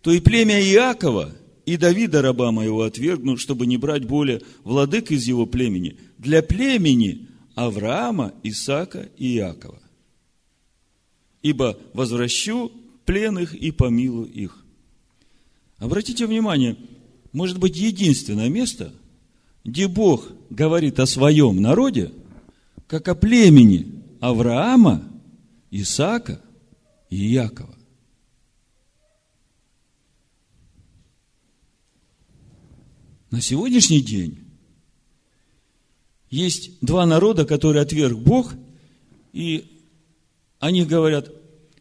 то 0.03 0.11
и 0.11 0.19
племя 0.19 0.61
Иакова, 0.61 1.33
и 1.67 1.77
Давида, 1.77 2.23
раба 2.23 2.51
моего, 2.51 2.83
отвергну, 2.83 3.37
чтобы 3.37 3.67
не 3.67 3.77
брать 3.77 4.07
более 4.07 4.43
владык 4.65 5.13
из 5.13 5.25
его 5.27 5.47
племени, 5.47 5.99
для 6.19 6.43
племени 6.43 7.28
Авраама, 7.59 8.35
Исаака 8.45 9.09
и 9.17 9.37
Иакова. 9.37 9.83
Ибо 11.43 11.77
возвращу 11.93 12.71
пленных 13.05 13.53
и 13.53 13.73
помилую 13.73 14.31
их. 14.31 14.65
Обратите 15.79 16.29
внимание, 16.29 16.77
может 17.33 17.59
быть, 17.59 17.77
единственное 17.77 18.49
место, 18.49 18.95
где 19.65 19.89
Бог 19.89 20.29
говорит 20.51 21.01
о 21.01 21.07
своем 21.07 21.61
народе, 21.61 22.13
как 22.87 23.09
о 23.09 23.17
племени 23.17 24.05
Авраама, 24.21 25.03
Исаака 25.73 26.41
и 27.11 27.17
Якова. 27.17 27.75
На 33.33 33.41
сегодняшний 33.41 34.01
день 34.01 34.48
есть 36.31 36.79
два 36.81 37.07
народа, 37.07 37.45
которые 37.45 37.83
отверг 37.83 38.19
Бог, 38.19 38.55
и 39.33 39.83
они 40.59 40.85
говорят, 40.85 41.31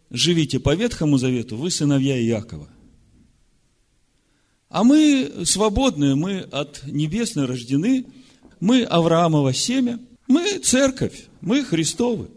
живите 0.10 0.60
по 0.60 0.76
Ветхому 0.76 1.18
Завету, 1.18 1.58
вы 1.58 1.72
сыновья 1.72 2.20
Иакова. 2.22 2.70
А 4.70 4.84
мы 4.84 5.44
свободные, 5.46 6.16
мы 6.16 6.40
от 6.40 6.84
небесной 6.86 7.46
рождены, 7.46 8.06
мы 8.60 8.84
Авраамова 8.84 9.54
семя, 9.54 10.00
мы 10.28 10.60
церковь, 10.60 11.28
мы 11.42 11.64
Христовы. 11.64 12.30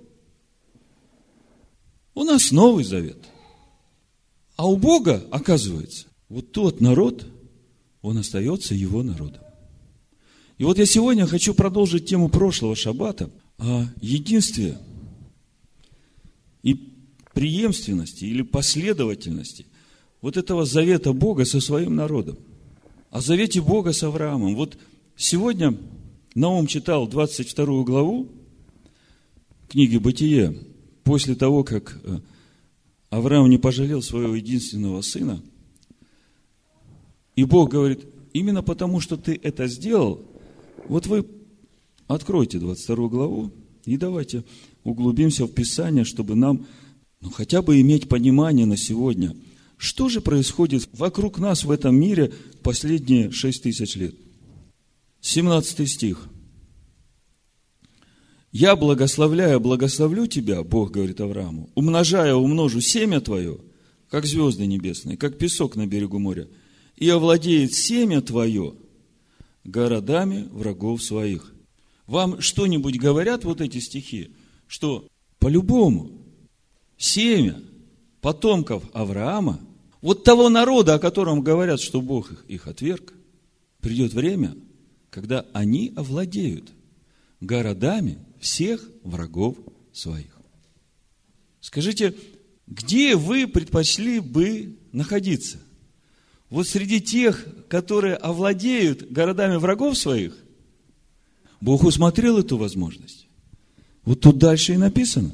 У 2.14 2.24
нас 2.24 2.52
Новый 2.52 2.84
Завет. 2.84 3.18
А 4.56 4.66
у 4.66 4.76
Бога, 4.76 5.24
оказывается, 5.30 6.06
вот 6.28 6.52
тот 6.52 6.80
народ, 6.80 7.26
он 8.02 8.18
остается 8.18 8.74
его 8.74 9.02
народом. 9.02 9.42
И 10.60 10.64
вот 10.64 10.76
я 10.76 10.84
сегодня 10.84 11.26
хочу 11.26 11.54
продолжить 11.54 12.04
тему 12.04 12.28
прошлого 12.28 12.76
шаббата 12.76 13.30
о 13.56 13.86
единстве 14.02 14.76
и 16.62 16.74
преемственности 17.32 18.26
или 18.26 18.42
последовательности 18.42 19.64
вот 20.20 20.36
этого 20.36 20.66
завета 20.66 21.14
Бога 21.14 21.46
со 21.46 21.62
своим 21.62 21.96
народом. 21.96 22.36
О 23.08 23.22
завете 23.22 23.62
Бога 23.62 23.94
с 23.94 24.02
Авраамом. 24.02 24.54
Вот 24.54 24.76
сегодня 25.16 25.78
Наум 26.34 26.66
читал 26.66 27.08
22 27.08 27.82
главу 27.84 28.28
книги 29.66 29.96
«Бытие», 29.96 30.58
после 31.04 31.36
того, 31.36 31.64
как 31.64 31.98
э, 32.04 32.18
Авраам 33.08 33.48
не 33.48 33.56
пожалел 33.56 34.02
своего 34.02 34.34
единственного 34.34 35.00
сына, 35.00 35.42
и 37.34 37.44
Бог 37.44 37.70
говорит, 37.70 38.04
именно 38.34 38.62
потому, 38.62 39.00
что 39.00 39.16
ты 39.16 39.40
это 39.42 39.66
сделал, 39.66 40.29
вот 40.90 41.06
вы 41.06 41.24
откройте 42.08 42.58
22 42.58 43.08
главу 43.08 43.52
и 43.84 43.96
давайте 43.96 44.44
углубимся 44.82 45.46
в 45.46 45.52
Писание, 45.52 46.04
чтобы 46.04 46.34
нам 46.34 46.66
ну, 47.20 47.30
хотя 47.30 47.62
бы 47.62 47.80
иметь 47.80 48.08
понимание 48.08 48.66
на 48.66 48.76
сегодня, 48.76 49.36
что 49.76 50.08
же 50.08 50.20
происходит 50.20 50.88
вокруг 50.92 51.38
нас 51.38 51.62
в 51.62 51.70
этом 51.70 51.94
мире 51.94 52.32
последние 52.62 53.30
6 53.30 53.62
тысяч 53.62 53.94
лет– 53.94 54.16
17 55.20 55.88
стих. 55.88 56.28
«Я 58.50 58.74
благословляю, 58.74 59.60
благословлю 59.60 60.26
тебя, 60.26 60.64
Бог 60.64 60.90
говорит 60.90 61.20
Аврааму, 61.20 61.70
умножая, 61.76 62.34
умножу 62.34 62.80
семя 62.80 63.20
твое, 63.20 63.58
как 64.08 64.26
звезды 64.26 64.66
небесные, 64.66 65.16
как 65.16 65.38
песок 65.38 65.76
на 65.76 65.86
берегу 65.86 66.18
моря, 66.18 66.48
и 66.96 67.08
овладеет 67.08 67.74
семя 67.74 68.20
твое 68.22 68.74
городами 69.64 70.48
врагов 70.50 71.02
своих». 71.02 71.52
Вам 72.06 72.40
что-нибудь 72.40 72.98
говорят 72.98 73.44
вот 73.44 73.60
эти 73.60 73.78
стихи, 73.78 74.34
что 74.66 75.06
по-любому 75.38 76.10
семя 76.96 77.62
потомков 78.20 78.84
Авраама, 78.92 79.60
вот 80.00 80.24
того 80.24 80.48
народа, 80.48 80.94
о 80.94 80.98
котором 80.98 81.42
говорят, 81.42 81.80
что 81.80 82.00
Бог 82.00 82.32
их, 82.32 82.44
их 82.48 82.66
отверг, 82.66 83.12
придет 83.80 84.12
время– 84.12 84.56
когда 85.10 85.44
они 85.52 85.92
овладеют 85.96 86.72
городами 87.40 88.18
всех 88.38 88.88
врагов 89.02 89.56
своих. 89.92 90.38
Скажите, 91.60 92.14
где 92.66 93.16
вы 93.16 93.46
предпочли 93.46 94.20
бы 94.20 94.78
находиться? 94.92 95.58
Вот 96.50 96.66
среди 96.66 97.00
тех, 97.00 97.46
которые 97.68 98.16
овладеют 98.16 99.10
городами 99.10 99.56
врагов 99.56 99.96
своих, 99.96 100.36
Бог 101.60 101.84
усмотрел 101.84 102.38
эту 102.38 102.56
возможность. 102.56 103.28
Вот 104.04 104.20
тут 104.20 104.38
дальше 104.38 104.74
и 104.74 104.76
написано. 104.76 105.32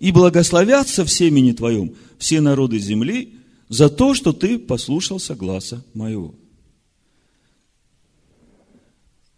И 0.00 0.10
благословятся 0.10 1.04
в 1.04 1.10
семени 1.10 1.52
твоем 1.52 1.94
все 2.18 2.40
народы 2.40 2.78
земли 2.78 3.34
за 3.68 3.88
то, 3.88 4.14
что 4.14 4.32
ты 4.32 4.58
послушался 4.58 5.34
гласа 5.34 5.84
моего. 5.94 6.34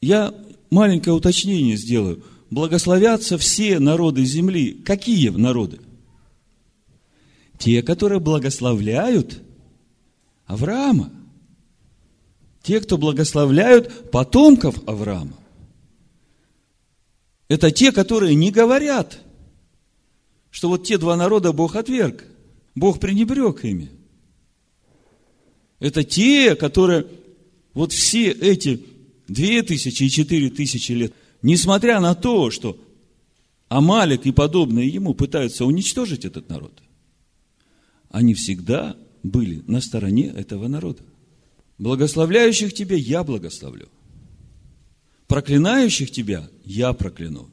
Я 0.00 0.34
маленькое 0.70 1.14
уточнение 1.14 1.76
сделаю. 1.76 2.24
Благословятся 2.50 3.36
все 3.36 3.78
народы 3.78 4.24
земли. 4.24 4.72
Какие 4.72 5.28
народы? 5.28 5.80
Те, 7.58 7.82
которые 7.82 8.20
благословляют 8.20 9.42
Авраама. 10.48 11.12
Те, 12.62 12.80
кто 12.80 12.98
благословляют 12.98 14.10
потомков 14.10 14.76
Авраама. 14.88 15.36
Это 17.48 17.70
те, 17.70 17.92
которые 17.92 18.34
не 18.34 18.50
говорят, 18.50 19.20
что 20.50 20.68
вот 20.70 20.84
те 20.84 20.98
два 20.98 21.16
народа 21.16 21.52
Бог 21.52 21.76
отверг. 21.76 22.24
Бог 22.74 22.98
пренебрег 22.98 23.64
ими. 23.64 23.90
Это 25.80 26.02
те, 26.02 26.56
которые 26.56 27.06
вот 27.74 27.92
все 27.92 28.30
эти 28.30 28.84
две 29.28 29.62
тысячи 29.62 30.04
и 30.04 30.10
четыре 30.10 30.48
тысячи 30.50 30.92
лет, 30.92 31.12
несмотря 31.42 32.00
на 32.00 32.14
то, 32.14 32.50
что 32.50 32.78
Амалик 33.68 34.24
и 34.24 34.32
подобные 34.32 34.88
ему 34.88 35.12
пытаются 35.12 35.66
уничтожить 35.66 36.24
этот 36.24 36.48
народ, 36.48 36.82
они 38.10 38.32
всегда 38.34 38.96
были 39.22 39.62
на 39.66 39.80
стороне 39.80 40.28
этого 40.28 40.68
народа. 40.68 41.02
Благословляющих 41.78 42.74
тебя 42.74 42.96
я 42.96 43.22
благословлю. 43.22 43.88
Проклинающих 45.26 46.10
тебя 46.10 46.48
я 46.64 46.92
прокляну. 46.92 47.50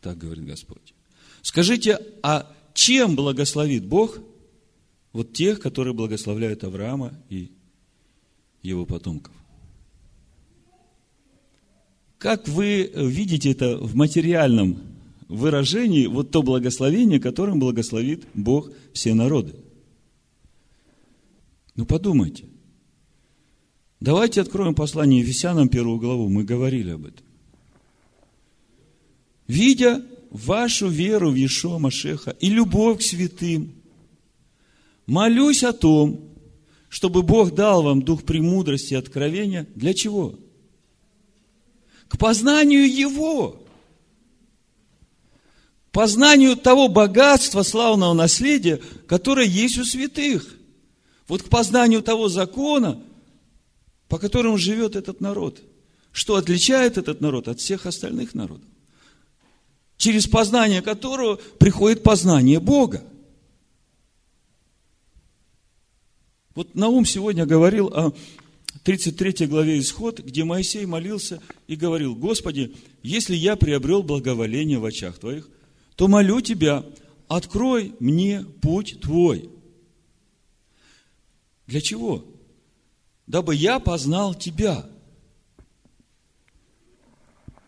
Так 0.00 0.18
говорит 0.18 0.46
Господь. 0.46 0.94
Скажите, 1.42 1.98
а 2.22 2.50
чем 2.74 3.16
благословит 3.16 3.84
Бог 3.84 4.18
вот 5.12 5.32
тех, 5.32 5.60
которые 5.60 5.94
благословляют 5.94 6.64
Авраама 6.64 7.12
и 7.28 7.52
его 8.62 8.86
потомков? 8.86 9.34
Как 12.18 12.48
вы 12.48 12.90
видите 12.94 13.50
это 13.50 13.78
в 13.78 13.94
материальном 13.94 14.78
выражении, 15.28 16.06
вот 16.06 16.30
то 16.30 16.42
благословение, 16.42 17.20
которым 17.20 17.60
благословит 17.60 18.24
Бог 18.34 18.70
все 18.92 19.14
народы? 19.14 19.54
Ну 21.80 21.86
подумайте. 21.86 22.44
Давайте 24.00 24.42
откроем 24.42 24.74
послание 24.74 25.20
Ефесянам 25.20 25.70
первую 25.70 25.98
главу, 25.98 26.28
мы 26.28 26.44
говорили 26.44 26.90
об 26.90 27.06
этом. 27.06 27.24
Видя 29.46 30.04
вашу 30.30 30.88
веру 30.88 31.30
в 31.30 31.36
Иешуа 31.36 31.78
Машеха 31.78 32.32
и 32.32 32.50
любовь 32.50 32.98
к 32.98 33.02
святым, 33.02 33.72
молюсь 35.06 35.64
о 35.64 35.72
том, 35.72 36.20
чтобы 36.90 37.22
Бог 37.22 37.54
дал 37.54 37.82
вам 37.82 38.02
дух 38.02 38.24
премудрости 38.24 38.92
и 38.92 38.98
откровения. 38.98 39.66
Для 39.74 39.94
чего? 39.94 40.38
к 42.08 42.18
познанию 42.18 42.94
Его, 42.94 43.64
познанию 45.92 46.58
того 46.58 46.88
богатства, 46.88 47.62
славного 47.62 48.12
наследия, 48.12 48.82
которое 49.06 49.46
есть 49.46 49.78
у 49.78 49.84
святых. 49.86 50.59
Вот 51.30 51.44
к 51.44 51.48
познанию 51.48 52.02
того 52.02 52.28
закона, 52.28 53.00
по 54.08 54.18
которому 54.18 54.58
живет 54.58 54.96
этот 54.96 55.20
народ. 55.20 55.62
что 56.12 56.34
отличает 56.34 56.98
этот 56.98 57.20
народ 57.20 57.46
от 57.46 57.60
всех 57.60 57.86
остальных 57.86 58.34
народов, 58.34 58.66
через 59.96 60.26
познание 60.26 60.82
которого 60.82 61.36
приходит 61.36 62.02
познание 62.02 62.58
Бога. 62.58 63.04
Вот 66.56 66.74
Наум 66.74 67.04
сегодня 67.06 67.46
говорил 67.46 67.86
о 67.94 68.12
33 68.82 69.46
главе 69.46 69.78
Исход, 69.78 70.18
где 70.18 70.42
Моисей 70.42 70.84
молился 70.84 71.40
и 71.68 71.76
говорил, 71.76 72.16
Господи, 72.16 72.74
если 73.04 73.36
я 73.36 73.54
приобрел 73.54 74.02
благоволение 74.02 74.80
в 74.80 74.84
очах 74.84 75.16
Твоих, 75.20 75.48
то 75.94 76.08
молю 76.08 76.40
Тебя, 76.40 76.84
открой 77.28 77.94
мне 78.00 78.44
путь 78.60 79.00
Твой. 79.00 79.48
Для 81.70 81.80
чего? 81.80 82.24
Дабы 83.26 83.54
я 83.54 83.78
познал 83.78 84.34
Тебя. 84.34 84.84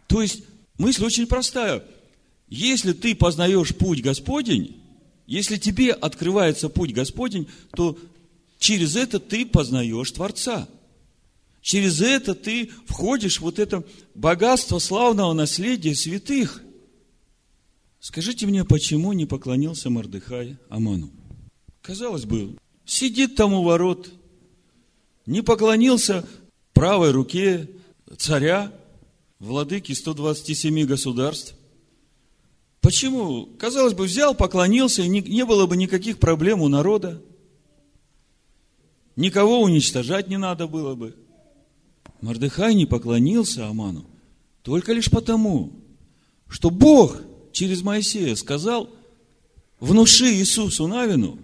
То 0.09 0.21
есть, 0.21 0.43
мысль 0.77 1.05
очень 1.05 1.27
простая. 1.27 1.83
Если 2.49 2.93
ты 2.93 3.15
познаешь 3.15 3.75
путь 3.75 4.03
Господень, 4.03 4.83
если 5.27 5.57
тебе 5.57 5.93
открывается 5.93 6.69
путь 6.69 6.93
Господень, 6.93 7.49
то 7.75 7.97
через 8.59 8.97
это 8.97 9.19
ты 9.19 9.47
познаешь 9.47 10.11
Творца– 10.11 10.69
Через 11.63 12.01
это 12.01 12.35
ты 12.35 12.71
входишь 12.87 13.39
в 13.39 13.43
вот 13.43 13.61
это 13.61 13.85
богатство 14.17 14.81
славного 14.81 15.33
наследия 15.33 15.95
святых. 15.95 16.61
Скажите 18.01 18.47
мне, 18.47 18.65
почему 18.65 19.13
не 19.13 19.27
поклонился 19.27 19.89
Мордыхай 19.89 20.59
Аману? 20.69 21.13
Казалось 21.81 22.25
бы, 22.25 22.59
сидит 22.85 23.37
там 23.37 23.53
у 23.53 23.63
ворот, 23.63 24.11
не 25.27 25.43
поклонился 25.43 26.27
правой 26.73 27.11
руке 27.11 27.71
царя, 28.17 28.73
владыки 29.39 29.93
127 29.93 30.85
государств. 30.85 31.55
Почему? 32.81 33.47
Казалось 33.59 33.95
бы, 33.95 34.05
взял, 34.05 34.35
поклонился, 34.35 35.03
и 35.03 35.09
не, 35.09 35.21
не 35.21 35.45
было 35.45 35.67
бы 35.67 35.77
никаких 35.77 36.19
проблем 36.19 36.63
у 36.63 36.69
народа. 36.69 37.23
Никого 39.15 39.61
уничтожать 39.61 40.29
не 40.29 40.37
надо 40.37 40.67
было 40.67 40.95
бы. 40.95 41.15
Мордыхай 42.21 42.75
не 42.75 42.87
поклонился 42.87 43.69
Аману 43.69 44.07
только 44.63 44.93
лишь 44.93 45.11
потому, 45.11 45.73
что 46.49 46.71
Бог 46.71 47.21
через 47.53 47.83
Моисея 47.83 48.35
сказал, 48.37 48.89
внуши 49.81 50.33
Иисусу 50.35 50.87
Навину, 50.87 51.39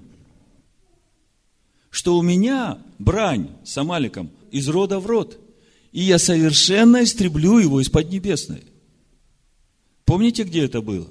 что 1.91 2.19
у 2.19 2.23
меня 2.23 2.79
брань 2.99 3.51
с 3.65 3.77
Амаликом 3.79 4.31
из 4.51 4.69
рода 4.69 4.99
в 4.99 5.07
род, 5.07 5.39
и 5.93 6.03
я 6.03 6.19
совершенно 6.19 7.03
истреблю 7.03 7.59
его 7.59 7.81
из 7.81 7.89
Поднебесной. 7.89 8.65
Помните, 10.05 10.45
где 10.45 10.65
это 10.65 10.81
было? 10.81 11.09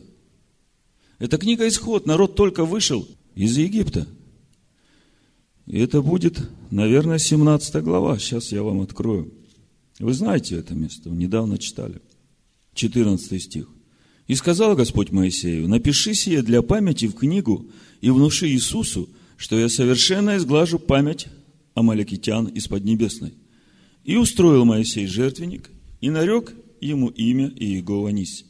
Это 1.20 1.38
книга 1.38 1.68
Исход. 1.68 2.06
Народ 2.06 2.36
только 2.36 2.66
вышел 2.66 3.08
из 3.36 3.58
Египта. 3.58 4.08
И 5.66 5.80
это 5.80 6.02
будет, 6.02 6.50
наверное, 6.72 7.18
17 7.18 7.84
глава. 7.84 8.18
Сейчас 8.18 8.52
я 8.52 8.64
вам 8.64 8.82
открою. 8.82 9.34
Вы 10.00 10.14
знаете 10.14 10.58
это 10.58 10.76
место, 10.76 11.10
недавно 11.10 11.58
читали. 11.58 12.02
14 12.74 13.42
стих. 13.42 13.68
«И 14.28 14.36
сказал 14.36 14.76
Господь 14.76 15.12
Моисею, 15.12 15.68
напиши 15.68 16.14
сие 16.14 16.42
для 16.42 16.62
памяти 16.62 17.06
в 17.08 17.16
книгу 17.16 17.70
и 18.02 18.10
внуши 18.10 18.50
Иисусу, 18.50 19.10
что 19.38 19.58
я 19.58 19.70
совершенно 19.70 20.36
изглажу 20.38 20.80
память 20.80 21.28
Амаликитян 21.76 22.48
из 22.48 22.68
Поднебесной. 22.68 23.36
И 24.04 24.18
устроил 24.18 24.66
Моисей 24.66 25.06
жертвенник, 25.06 25.70
и 26.02 26.10
нарек 26.10 26.54
ему 26.82 27.10
имя 27.10 27.48
Иегова 27.48 28.10
Нись. 28.10 28.46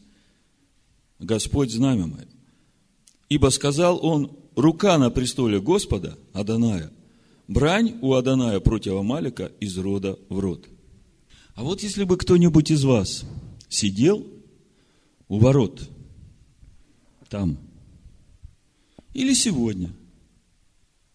Господь 1.19 1.71
знамя 1.71 2.07
мое. 2.07 2.27
Ибо 3.29 3.49
сказал 3.49 4.03
он, 4.03 4.31
рука 4.55 4.97
на 4.97 5.09
престоле 5.09 5.59
Господа, 5.59 6.17
Аданая, 6.33 6.91
брань 7.47 7.97
у 8.01 8.13
Аданая 8.13 8.59
против 8.59 8.93
Амалика 8.93 9.51
из 9.59 9.77
рода 9.77 10.17
в 10.29 10.39
род. 10.39 10.67
А 11.55 11.63
вот 11.63 11.81
если 11.81 12.03
бы 12.03 12.17
кто-нибудь 12.17 12.71
из 12.71 12.83
вас 12.83 13.25
сидел 13.67 14.25
у 15.27 15.39
ворот, 15.39 15.89
там, 17.29 17.57
или 19.13 19.33
сегодня, 19.33 19.91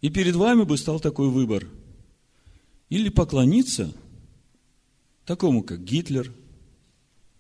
и 0.02 0.10
перед 0.10 0.36
вами 0.36 0.64
бы 0.64 0.76
стал 0.76 1.00
такой 1.00 1.30
выбор, 1.30 1.66
или 2.90 3.08
поклониться 3.08 3.94
такому, 5.24 5.62
как 5.62 5.82
Гитлер, 5.82 6.30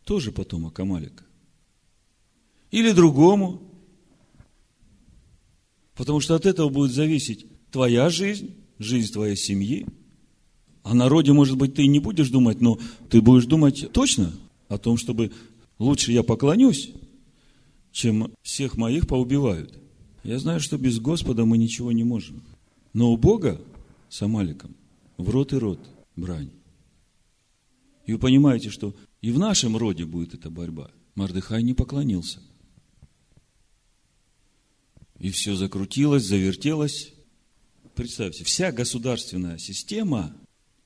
тоже 0.04 0.32
потомок 0.32 0.80
Амалика, 0.80 1.24
или 2.70 2.92
другому, 2.92 3.60
потому 5.94 6.20
что 6.20 6.34
от 6.34 6.46
этого 6.46 6.70
будет 6.70 6.92
зависеть 6.92 7.44
твоя 7.70 8.08
жизнь, 8.08 8.54
жизнь 8.78 9.12
твоей 9.12 9.36
семьи– 9.36 9.86
о 10.82 10.94
народе, 10.94 11.32
может 11.32 11.56
быть, 11.56 11.74
ты 11.74 11.84
и 11.84 11.88
не 11.88 12.00
будешь 12.00 12.30
думать, 12.30 12.60
но 12.60 12.78
ты 13.08 13.20
будешь 13.20 13.46
думать 13.46 13.90
точно 13.92 14.32
о 14.68 14.78
том, 14.78 14.96
чтобы 14.96 15.30
лучше 15.78 16.12
я 16.12 16.22
поклонюсь, 16.22 16.90
чем 17.92 18.32
всех 18.42 18.76
моих 18.76 19.06
поубивают. 19.06 19.78
Я 20.24 20.38
знаю, 20.38 20.60
что 20.60 20.78
без 20.78 20.98
Господа 20.98 21.44
мы 21.44 21.58
ничего 21.58 21.92
не 21.92 22.04
можем. 22.04 22.42
Но 22.92 23.12
у 23.12 23.16
Бога 23.16 23.60
с 24.08 24.20
Амаликом 24.22 24.76
в 25.16 25.30
рот 25.30 25.52
и 25.52 25.56
рот 25.56 25.80
брань. 26.16 26.50
И 28.06 28.12
вы 28.12 28.18
понимаете, 28.18 28.70
что 28.70 28.94
и 29.20 29.30
в 29.30 29.38
нашем 29.38 29.76
роде 29.76 30.04
будет 30.04 30.34
эта 30.34 30.50
борьба. 30.50 30.90
Мардыхай 31.14 31.62
не 31.62 31.74
поклонился. 31.74 32.40
И 35.18 35.30
все 35.30 35.54
закрутилось, 35.54 36.24
завертелось. 36.24 37.12
Представьте, 37.94 38.44
вся 38.44 38.72
государственная 38.72 39.58
система 39.58 40.34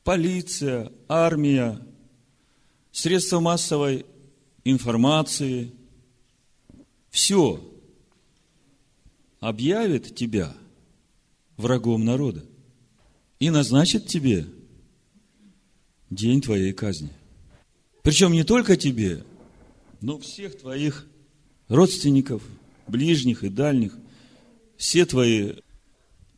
полиция, 0.05 0.93
армия, 1.09 1.81
средства 2.93 3.41
массовой 3.41 4.05
информации, 4.65 5.73
все 7.11 7.63
объявит 9.41 10.15
тебя 10.15 10.55
врагом 11.57 12.05
народа 12.05 12.45
и 13.39 13.51
назначит 13.51 14.07
тебе 14.07 14.47
день 16.11 16.41
твоей 16.41 16.73
казни. 16.73 17.11
Причем 18.03 18.33
не 18.33 18.45
только 18.45 18.77
тебе, 18.77 19.25
но 20.01 20.19
всех 20.19 20.59
твоих 20.59 21.07
родственников, 21.69 22.43
ближних 22.87 23.43
и 23.43 23.49
дальних, 23.49 23.99
все 24.77 25.07
твои, 25.07 25.55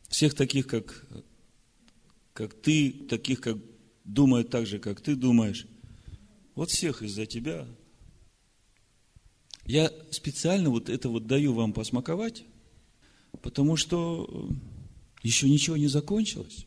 всех 0.07 0.33
таких, 0.33 0.67
как 0.67 1.05
как 2.39 2.53
ты, 2.53 2.91
таких, 3.09 3.41
как 3.41 3.57
думают 4.05 4.49
так 4.49 4.65
же, 4.65 4.79
как 4.79 5.01
ты 5.01 5.17
думаешь. 5.17 5.67
Вот 6.55 6.69
всех 6.71 7.01
из-за 7.01 7.25
тебя. 7.25 7.67
Я 9.65 9.91
специально 10.09 10.69
вот 10.69 10.87
это 10.87 11.09
вот 11.09 11.27
даю 11.27 11.53
вам 11.53 11.73
посмаковать, 11.73 12.45
потому 13.41 13.75
что 13.75 14.49
еще 15.21 15.49
ничего 15.49 15.77
не 15.77 15.87
закончилось. 15.87 16.65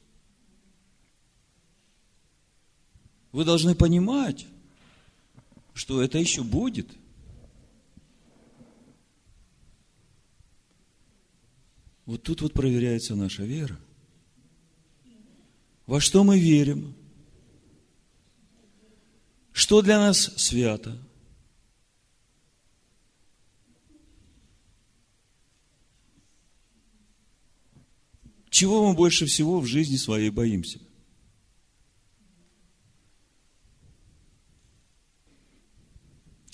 Вы 3.33 3.45
должны 3.45 3.75
понимать, 3.75 4.47
что 5.75 6.03
это 6.03 6.19
еще 6.19 6.43
будет. 6.43 6.89
Вот 12.05 12.23
тут 12.23 12.43
вот 12.43 12.53
проверяется 12.53 13.15
наша 13.15 13.45
вера– 13.45 13.79
во 15.87 16.01
что 16.01 16.25
мы 16.25 16.39
верим, 16.39 16.95
что 19.53 19.83
для 19.83 19.99
нас 19.99 20.33
свято. 20.37 20.97
Чего 28.53 28.87
мы 28.87 28.95
больше 28.95 29.25
всего 29.25 29.61
в 29.61 29.67
жизни 29.67 29.97
своей 29.97 30.29
боимся? 30.29 30.79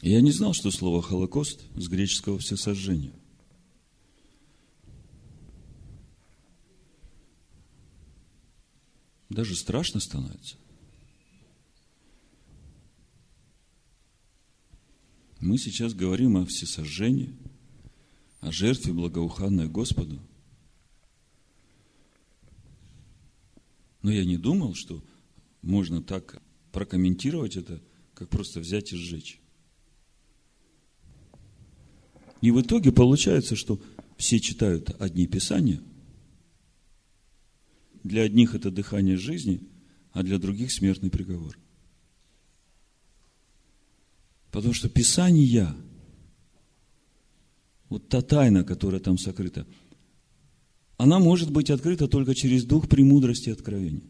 Я 0.00 0.20
не 0.20 0.30
знал, 0.30 0.54
что 0.54 0.70
слово 0.70 1.02
«Холокост» 1.02 1.60
с 1.74 1.88
греческого 1.88 2.38
«всесожжение». 2.38 3.12
Даже 9.28 9.56
страшно 9.56 9.98
становится. 9.98 10.56
Мы 15.40 15.58
сейчас 15.58 15.94
говорим 15.94 16.36
о 16.36 16.46
всесожжении, 16.46 17.36
о 18.38 18.52
жертве 18.52 18.92
благоуханной 18.92 19.68
Господу. 19.68 20.22
Но 24.02 24.10
я 24.10 24.24
не 24.24 24.36
думал, 24.36 24.74
что 24.74 25.04
можно 25.62 26.02
так 26.02 26.40
прокомментировать 26.72 27.56
это, 27.56 27.82
как 28.14 28.28
просто 28.28 28.60
взять 28.60 28.92
и 28.92 28.96
сжечь. 28.96 29.40
И 32.40 32.50
в 32.50 32.60
итоге 32.60 32.92
получается, 32.92 33.56
что 33.56 33.80
все 34.16 34.38
читают 34.38 34.90
одни 35.00 35.26
писания. 35.26 35.82
Для 38.04 38.22
одних 38.22 38.54
это 38.54 38.70
дыхание 38.70 39.16
жизни, 39.16 39.60
а 40.12 40.22
для 40.22 40.38
других 40.38 40.72
смертный 40.72 41.10
приговор. 41.10 41.58
Потому 44.50 44.72
что 44.72 44.88
Писания, 44.88 45.74
вот 47.88 48.08
та 48.08 48.22
тайна, 48.22 48.64
которая 48.64 49.00
там 49.00 49.18
сокрыта, 49.18 49.66
она 50.98 51.20
может 51.20 51.50
быть 51.50 51.70
открыта 51.70 52.08
только 52.08 52.34
через 52.34 52.64
дух 52.64 52.88
премудрости 52.88 53.48
и 53.48 53.52
откровения. 53.52 54.02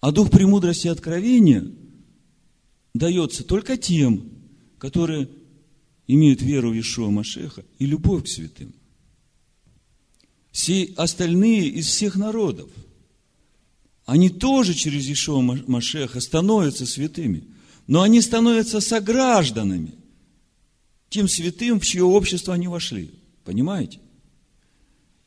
А 0.00 0.12
дух 0.12 0.30
премудрости 0.30 0.86
и 0.86 0.90
откровения 0.90 1.70
дается 2.94 3.44
только 3.44 3.76
тем, 3.76 4.30
которые 4.78 5.28
имеют 6.06 6.40
веру 6.40 6.70
в 6.70 6.80
Ишуа 6.80 7.10
Машеха 7.10 7.64
и 7.78 7.86
любовь 7.86 8.24
к 8.24 8.28
святым. 8.28 8.72
Все 10.52 10.92
остальные 10.96 11.68
из 11.68 11.86
всех 11.86 12.16
народов, 12.16 12.70
они 14.06 14.30
тоже 14.30 14.74
через 14.74 15.08
Ишуа 15.08 15.40
Машеха 15.40 16.20
становятся 16.20 16.86
святыми, 16.86 17.44
но 17.88 18.02
они 18.02 18.20
становятся 18.20 18.80
согражданами 18.80 19.94
тем 21.08 21.28
святым, 21.28 21.80
в 21.80 21.84
чье 21.84 22.04
общество 22.04 22.54
они 22.54 22.68
вошли. 22.68 23.10
Понимаете? 23.44 23.98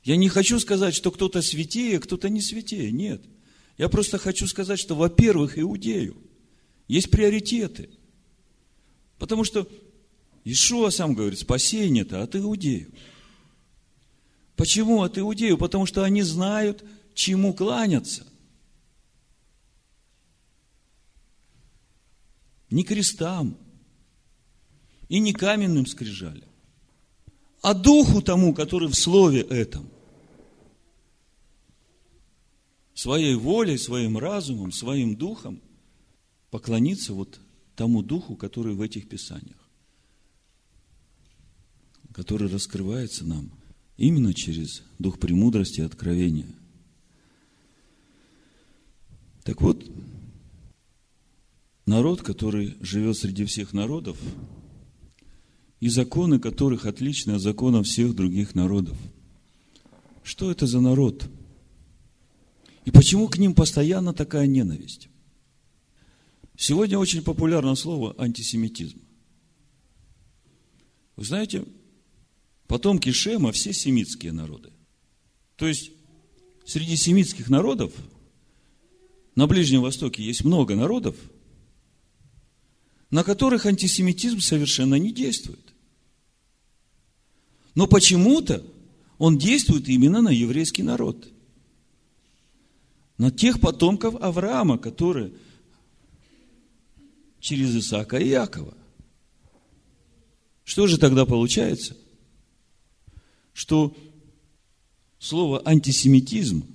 Я 0.05 0.17
не 0.17 0.29
хочу 0.29 0.59
сказать, 0.59 0.93
что 0.93 1.11
кто-то 1.11 1.41
святее, 1.41 1.99
кто-то 1.99 2.29
не 2.29 2.39
святее. 2.39 2.91
Нет. 2.91 3.25
Я 3.75 3.89
просто 3.89 4.19
хочу 4.19 4.45
сказать, 4.47 4.79
что, 4.79 4.95
во-первых, 4.95 5.57
иудею 5.57 6.15
есть 6.87 7.09
приоритеты. 7.09 7.89
Потому 9.17 9.43
что 9.43 9.67
Ишуа 10.43 10.91
сам 10.91 11.15
говорит, 11.15 11.39
спасение-то 11.39 12.21
от 12.21 12.35
иудеев. 12.35 12.89
Почему 14.55 15.01
от 15.01 15.17
иудеев? 15.17 15.57
Потому 15.57 15.87
что 15.87 16.03
они 16.03 16.21
знают, 16.21 16.85
чему 17.15 17.55
кланяться. 17.55 18.27
Не 22.69 22.83
крестам 22.83 23.57
и 25.09 25.19
не 25.19 25.33
каменным 25.33 25.87
скрижалям, 25.87 26.49
а 27.63 27.73
духу 27.73 28.21
тому, 28.21 28.53
который 28.53 28.87
в 28.87 28.95
слове 28.95 29.41
этом. 29.41 29.94
Своей 32.95 33.35
волей, 33.35 33.77
своим 33.77 34.17
разумом, 34.17 34.71
своим 34.71 35.15
духом 35.15 35.61
поклониться 36.49 37.13
вот 37.13 37.39
тому 37.75 38.01
духу, 38.01 38.35
который 38.35 38.73
в 38.73 38.81
этих 38.81 39.07
писаниях 39.07 39.65
который 42.15 42.47
раскрывается 42.47 43.25
нам 43.25 43.51
именно 43.97 44.33
через 44.33 44.83
дух 44.99 45.19
премудрости 45.19 45.81
и 45.81 45.83
откровения. 45.83 46.47
Так 49.43 49.59
вот, 49.61 49.85
народ, 51.85 52.21
который 52.21 52.77
живет 52.79 53.17
среди 53.17 53.43
всех 53.43 53.73
народов, 53.73 54.17
и 55.81 55.89
законы 55.89 56.39
которых 56.39 56.85
отличны 56.85 57.33
от 57.33 57.41
законов 57.41 57.85
всех 57.85 58.15
других 58.15 58.55
народов. 58.55 58.97
Что 60.23 60.49
это 60.49 60.67
за 60.67 60.79
народ? 60.79 61.29
И 62.85 62.91
почему 62.91 63.27
к 63.27 63.37
ним 63.37 63.53
постоянно 63.53 64.13
такая 64.13 64.47
ненависть? 64.47 65.09
Сегодня 66.57 66.97
очень 66.97 67.23
популярно 67.23 67.75
слово 67.75 68.15
антисемитизм. 68.17 69.01
Вы 71.15 71.25
знаете, 71.25 71.65
Потомки 72.67 73.11
Шема 73.11 73.51
все 73.51 73.73
семитские 73.73 74.31
народы. 74.31 74.71
То 75.55 75.67
есть, 75.67 75.91
среди 76.65 76.95
семитских 76.95 77.49
народов 77.49 77.93
на 79.35 79.47
Ближнем 79.47 79.81
Востоке 79.81 80.23
есть 80.23 80.43
много 80.43 80.75
народов, 80.75 81.15
на 83.11 83.23
которых 83.23 83.65
антисемитизм 83.65 84.39
совершенно 84.39 84.95
не 84.95 85.11
действует. 85.11 85.73
Но 87.75 87.87
почему-то 87.87 88.63
он 89.17 89.37
действует 89.37 89.87
именно 89.89 90.21
на 90.21 90.29
еврейский 90.29 90.83
народ. 90.83 91.31
На 93.17 93.31
тех 93.31 93.59
потомков 93.61 94.15
Авраама, 94.21 94.77
которые 94.77 95.33
через 97.39 97.75
Исаака 97.75 98.17
и 98.17 98.29
Якова. 98.29 98.73
Что 100.63 100.87
же 100.87 100.97
тогда 100.97 101.25
получается? 101.25 101.95
что 103.55 103.95
слово 105.17 105.61
антисемитизм 105.65 106.65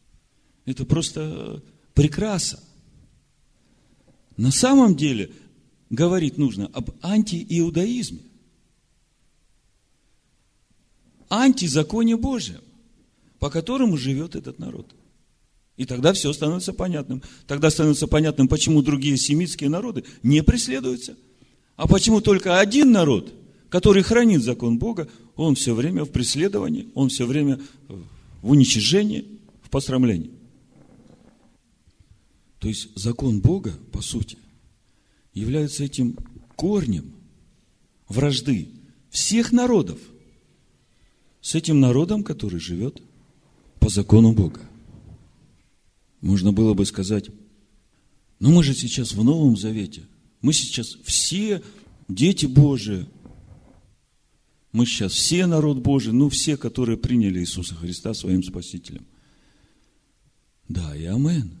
–это 0.66 0.84
просто 0.84 1.64
прекраса. 1.94 2.62
На 4.36 4.50
самом 4.50 4.94
деле 4.94 5.32
говорить 5.88 6.36
нужно 6.36 6.66
об 6.66 6.90
антииудаизме, 7.02 8.20
антизаконе 11.30 12.18
Божьем, 12.18 12.60
по 13.38 13.48
которому 13.48 13.96
живет 13.96 14.36
этот 14.36 14.58
народ. 14.58 14.94
И 15.78 15.84
тогда 15.84 16.12
все 16.12 16.32
становится 16.32 16.72
понятным. 16.72 17.22
Тогда 17.46 17.70
становится 17.70 18.08
понятным, 18.08 18.48
почему 18.48 18.82
другие 18.82 19.16
семитские 19.16 19.70
народы 19.70 20.04
не 20.24 20.42
преследуются, 20.42 21.16
а 21.76 21.86
почему 21.86 22.20
только 22.20 22.58
один 22.58 22.90
народ, 22.90 23.32
который 23.70 24.02
хранит 24.02 24.42
закон 24.42 24.78
Бога, 24.78 25.08
он 25.36 25.54
все 25.54 25.74
время 25.74 26.04
в 26.04 26.10
преследовании, 26.10 26.88
он 26.94 27.10
все 27.10 27.26
время 27.26 27.60
в 28.42 28.50
уничижении, 28.50 29.38
в 29.62 29.70
посрамлении. 29.70 30.32
То 32.58 32.66
есть 32.66 32.88
закон 32.96 33.40
Бога, 33.40 33.72
по 33.92 34.02
сути, 34.02 34.36
является 35.32 35.84
этим 35.84 36.18
корнем 36.56 37.12
вражды 38.08 38.68
всех 39.10 39.52
народов 39.52 40.00
с 41.40 41.54
этим 41.54 41.78
народом, 41.78 42.24
который 42.24 42.58
живет 42.58 43.00
по 43.78 43.88
закону 43.88 44.32
Бога. 44.32 44.67
Можно 46.20 46.52
было 46.52 46.74
бы 46.74 46.84
сказать, 46.84 47.30
ну 48.40 48.52
мы 48.52 48.64
же 48.64 48.74
сейчас 48.74 49.12
в 49.12 49.22
Новом 49.22 49.56
Завете, 49.56 50.02
мы 50.42 50.52
сейчас 50.52 50.96
все 51.04 51.62
дети 52.08 52.46
Божии, 52.46 53.06
мы 54.72 54.86
сейчас 54.86 55.12
все 55.12 55.46
народ 55.46 55.78
Божий, 55.78 56.12
ну 56.12 56.28
все, 56.28 56.56
которые 56.56 56.98
приняли 56.98 57.40
Иисуса 57.40 57.74
Христа 57.74 58.14
своим 58.14 58.42
Спасителем. 58.42 59.06
Да, 60.68 60.94
и 60.94 61.04
амен. 61.04 61.58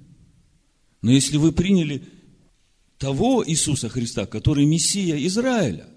Но 1.00 1.10
если 1.10 1.36
вы 1.36 1.52
приняли 1.52 2.04
того 2.98 3.44
Иисуса 3.46 3.88
Христа, 3.88 4.26
который 4.26 4.66
Мессия 4.66 5.16
Израиля, 5.26 5.88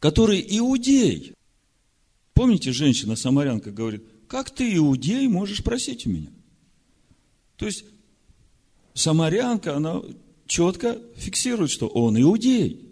который 0.00 0.44
иудей, 0.48 1.34
помните, 2.34 2.72
женщина-самарянка 2.72 3.70
говорит, 3.70 4.04
как 4.28 4.50
ты, 4.50 4.76
иудей, 4.76 5.26
можешь 5.28 5.64
просить 5.64 6.06
у 6.06 6.10
меня? 6.10 6.30
То 7.58 7.66
есть, 7.66 7.84
самарянка, 8.94 9.76
она 9.76 10.00
четко 10.46 10.98
фиксирует, 11.16 11.70
что 11.70 11.88
он 11.88 12.18
иудей 12.18 12.88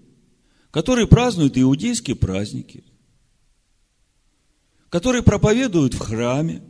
которые 0.77 1.07
празднуют 1.07 1.57
иудейские 1.57 2.17
праздники, 2.17 2.85
которые 4.91 5.23
проповедуют 5.23 5.95
в 5.95 5.99
храме. 5.99 6.63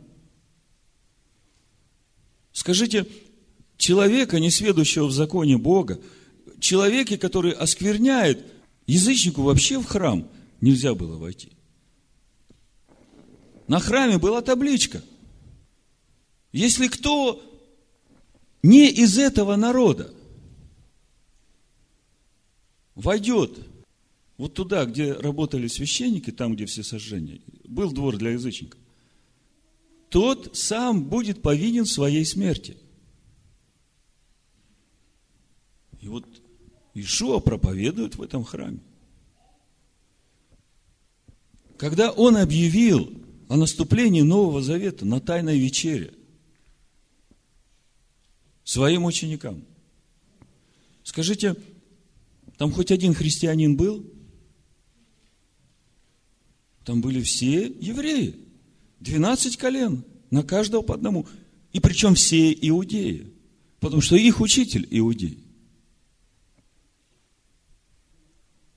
Скажите, 2.53 3.05
человека, 3.75 4.39
не 4.39 4.49
сведущего 4.49 5.07
в 5.07 5.11
законе 5.11 5.57
Бога, 5.57 5.99
человеке, 6.61 7.17
который 7.17 7.51
оскверняет, 7.51 8.45
язычнику 8.85 9.41
вообще 9.41 9.77
в 9.77 9.85
храм 9.85 10.25
нельзя 10.61 10.95
было 10.95 11.17
войти. 11.17 11.51
На 13.67 13.81
храме 13.81 14.19
была 14.19 14.41
табличка. 14.41 15.03
Если 16.53 16.87
кто 16.87 17.43
не 18.67 18.89
из 18.89 19.17
этого 19.17 19.55
народа 19.55 20.13
войдет 22.95 23.57
вот 24.37 24.55
туда, 24.55 24.83
где 24.83 25.13
работали 25.13 25.67
священники, 25.67 26.31
там, 26.31 26.53
где 26.53 26.65
все 26.65 26.83
сожжения, 26.83 27.39
был 27.63 27.93
двор 27.93 28.17
для 28.17 28.31
язычников. 28.31 28.77
Тот 30.09 30.57
сам 30.57 31.05
будет 31.05 31.41
повинен 31.41 31.85
в 31.85 31.91
своей 31.91 32.25
смерти. 32.25 32.75
И 36.01 36.09
вот 36.09 36.25
Ишуа 36.93 37.39
проповедует 37.39 38.15
в 38.15 38.21
этом 38.21 38.43
храме. 38.43 38.79
Когда 41.77 42.11
он 42.11 42.35
объявил 42.35 43.13
о 43.47 43.55
наступлении 43.55 44.21
Нового 44.21 44.61
Завета 44.61 45.05
на 45.05 45.21
Тайной 45.21 45.57
вечере 45.57 46.16
своим 48.67 49.05
ученикам, 49.05 49.63
Скажите, 51.03 51.55
там 52.57 52.69
хоть 52.73 52.91
один 52.91 53.13
христианин 53.13 53.77
был? 53.77 54.05
Там 56.83 56.99
были 56.99 57.21
все 57.21 57.65
евреи. 57.79 58.35
12 58.99 59.55
колен, 59.55 60.03
на 60.31 60.43
каждого 60.43 60.81
по 60.81 60.95
одному. 60.95 61.25
И 61.71 61.79
причем 61.79 62.15
все 62.15 62.51
иудеи. 62.51 63.31
Потому 63.79 64.01
что 64.01 64.17
их 64.17 64.41
учитель 64.41 64.85
иудей. 64.91 65.39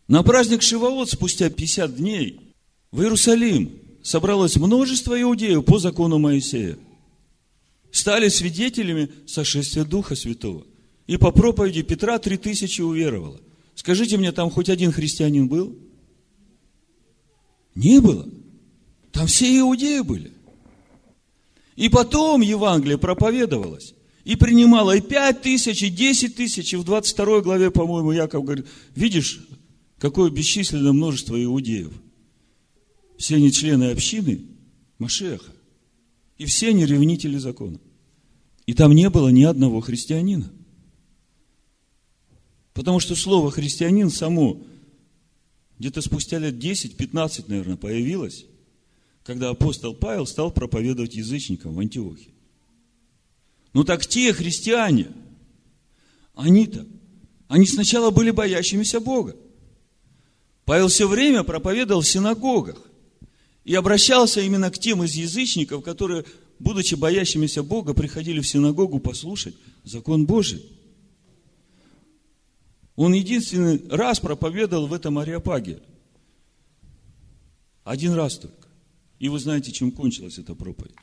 На 0.06 0.22
праздник 0.22 0.62
Шивоот 0.62 1.10
спустя 1.10 1.50
50 1.50 1.96
дней 1.96 2.54
в 2.92 3.00
Иерусалим 3.02 3.72
собралось 4.04 4.54
множество 4.54 5.20
иудеев 5.20 5.64
по 5.64 5.80
закону 5.80 6.20
Моисея. 6.20 6.78
Стали 7.90 8.28
свидетелями 8.28 9.10
сошествия 9.26 9.84
Духа 9.84 10.14
Святого. 10.14 10.66
И 11.06 11.16
по 11.16 11.32
проповеди 11.32 11.82
Петра 11.82 12.18
три 12.18 12.36
тысячи 12.36 12.80
уверовало. 12.80 13.40
Скажите 13.74 14.16
мне, 14.16 14.30
там 14.32 14.50
хоть 14.50 14.68
один 14.68 14.92
христианин 14.92 15.48
был? 15.48 15.76
Не 17.74 18.00
было. 18.00 18.28
Там 19.10 19.26
все 19.26 19.58
иудеи 19.58 20.00
были. 20.00 20.32
И 21.76 21.88
потом 21.88 22.42
Евангелие 22.42 22.98
проповедовалось. 22.98 23.94
И 24.24 24.36
принимало 24.36 24.96
и 24.96 25.00
пять 25.00 25.42
тысяч, 25.42 25.82
и 25.82 25.88
десять 25.88 26.36
тысяч. 26.36 26.74
И 26.74 26.76
в 26.76 26.84
22 26.84 27.40
главе, 27.40 27.70
по-моему, 27.70 28.12
Яков 28.12 28.44
говорит, 28.44 28.66
видишь, 28.94 29.40
какое 29.98 30.30
бесчисленное 30.30 30.92
множество 30.92 31.42
иудеев. 31.42 31.92
Все 33.16 33.36
они 33.36 33.50
члены 33.50 33.90
общины 33.90 34.42
Машеха. 34.98 35.52
И 36.40 36.46
все 36.46 36.70
они 36.70 36.86
ревнители 36.86 37.36
закона. 37.36 37.78
И 38.64 38.72
там 38.72 38.92
не 38.92 39.10
было 39.10 39.28
ни 39.28 39.42
одного 39.42 39.82
христианина. 39.82 40.50
Потому 42.72 42.98
что 42.98 43.14
слово 43.14 43.50
христианин 43.50 44.08
само 44.08 44.62
где-то 45.78 46.00
спустя 46.00 46.38
лет 46.38 46.54
10-15, 46.54 47.44
наверное, 47.48 47.76
появилось, 47.76 48.46
когда 49.22 49.50
апостол 49.50 49.94
Павел 49.94 50.26
стал 50.26 50.50
проповедовать 50.50 51.14
язычникам 51.14 51.74
в 51.74 51.80
Антиохии. 51.80 52.32
Ну 53.74 53.84
так 53.84 54.06
те 54.06 54.32
христиане, 54.32 55.08
они-то, 56.32 56.86
они 57.48 57.66
сначала 57.66 58.10
были 58.10 58.30
боящимися 58.30 58.98
Бога. 59.00 59.36
Павел 60.64 60.88
все 60.88 61.06
время 61.06 61.44
проповедовал 61.44 62.00
в 62.00 62.08
синагогах 62.08 62.89
и 63.64 63.74
обращался 63.74 64.40
именно 64.40 64.70
к 64.70 64.78
тем 64.78 65.02
из 65.04 65.14
язычников, 65.14 65.84
которые, 65.84 66.24
будучи 66.58 66.94
боящимися 66.94 67.62
Бога, 67.62 67.94
приходили 67.94 68.40
в 68.40 68.48
синагогу 68.48 68.98
послушать 68.98 69.54
закон 69.84 70.26
Божий. 70.26 70.64
Он 72.96 73.14
единственный 73.14 73.82
раз 73.88 74.20
проповедовал 74.20 74.86
в 74.86 74.92
этом 74.92 75.18
Ариапаге. 75.18 75.80
Один 77.84 78.12
раз 78.12 78.38
только. 78.38 78.68
И 79.18 79.28
вы 79.28 79.38
знаете, 79.38 79.72
чем 79.72 79.90
кончилась 79.90 80.38
эта 80.38 80.54
проповедь. 80.54 80.94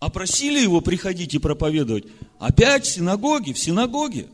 А 0.00 0.10
просили 0.10 0.60
его 0.60 0.80
приходить 0.80 1.34
и 1.34 1.38
проповедовать 1.38 2.04
опять 2.38 2.86
в 2.86 2.90
синагоге, 2.90 3.52
в 3.52 3.58
синагоге. 3.58 4.28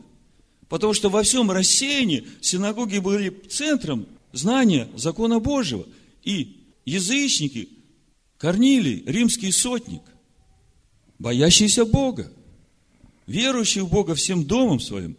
Потому 0.69 0.93
что 0.93 1.09
во 1.09 1.23
всем 1.23 1.51
рассеянии 1.51 2.27
синагоги 2.41 2.99
были 2.99 3.29
центром 3.49 4.07
знания 4.35 4.87
закона 4.95 5.39
Божьего. 5.39 5.85
И 6.23 6.57
язычники, 6.85 7.69
Корнилий, 8.37 9.03
римский 9.05 9.51
сотник, 9.51 10.01
боящийся 11.17 11.85
Бога, 11.85 12.31
верующий 13.25 13.81
в 13.81 13.89
Бога 13.89 14.13
всем 14.13 14.43
домом 14.43 14.79
своим, 14.79 15.17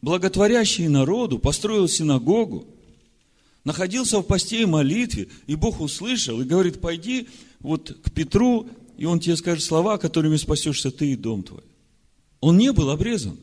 благотворящий 0.00 0.88
народу, 0.88 1.38
построил 1.38 1.88
синагогу, 1.88 2.66
находился 3.64 4.20
в 4.20 4.22
посте 4.22 4.62
и 4.62 4.66
молитве, 4.66 5.28
и 5.46 5.56
Бог 5.56 5.80
услышал 5.80 6.40
и 6.40 6.44
говорит, 6.44 6.80
пойди 6.80 7.28
вот 7.60 7.96
к 8.02 8.12
Петру, 8.12 8.68
и 8.96 9.04
он 9.04 9.18
тебе 9.18 9.36
скажет 9.36 9.64
слова, 9.64 9.98
которыми 9.98 10.36
спасешься 10.36 10.90
ты 10.90 11.12
и 11.12 11.16
дом 11.16 11.42
твой. 11.42 11.64
Он 12.40 12.56
не 12.56 12.72
был 12.72 12.90
обрезан, 12.90 13.38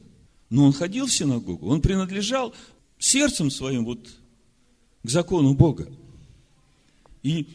но 0.50 0.65
он 0.65 0.74
ходил 0.74 1.08
в 1.08 1.13
синагогу, 1.13 1.67
он 1.67 1.82
принадлежал 1.82 2.54
сердцем 3.00 3.50
своим 3.50 3.84
вот 3.84 4.00
к 5.04 5.10
закону 5.10 5.54
Бога. 5.54 5.88
И 7.24 7.48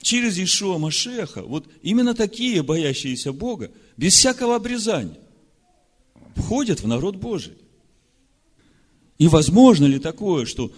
через 0.00 0.38
Ишуа 0.38 0.78
Машеха, 0.78 1.42
вот 1.42 1.68
именно 1.82 2.14
такие, 2.14 2.62
боящиеся 2.62 3.32
Бога, 3.32 3.70
без 3.96 4.14
всякого 4.14 4.56
обрезания, 4.56 5.18
входят 6.34 6.80
в 6.80 6.86
народ 6.86 7.16
Божий. 7.16 7.54
И 9.18 9.26
возможно 9.26 9.86
ли 9.86 9.98
такое, 9.98 10.46
что 10.46 10.72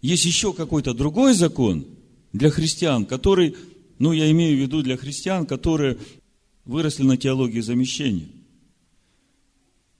есть 0.00 0.24
еще 0.24 0.52
какой-то 0.52 0.94
другой 0.94 1.34
закон 1.34 1.86
для 2.32 2.50
христиан, 2.50 3.06
который, 3.06 3.56
ну, 3.98 4.12
я 4.12 4.30
имею 4.30 4.56
в 4.56 4.60
виду 4.60 4.82
для 4.82 4.96
христиан, 4.96 5.46
которые 5.46 5.98
выросли 6.64 7.02
на 7.04 7.16
теологии 7.16 7.60
замещения, 7.60 8.28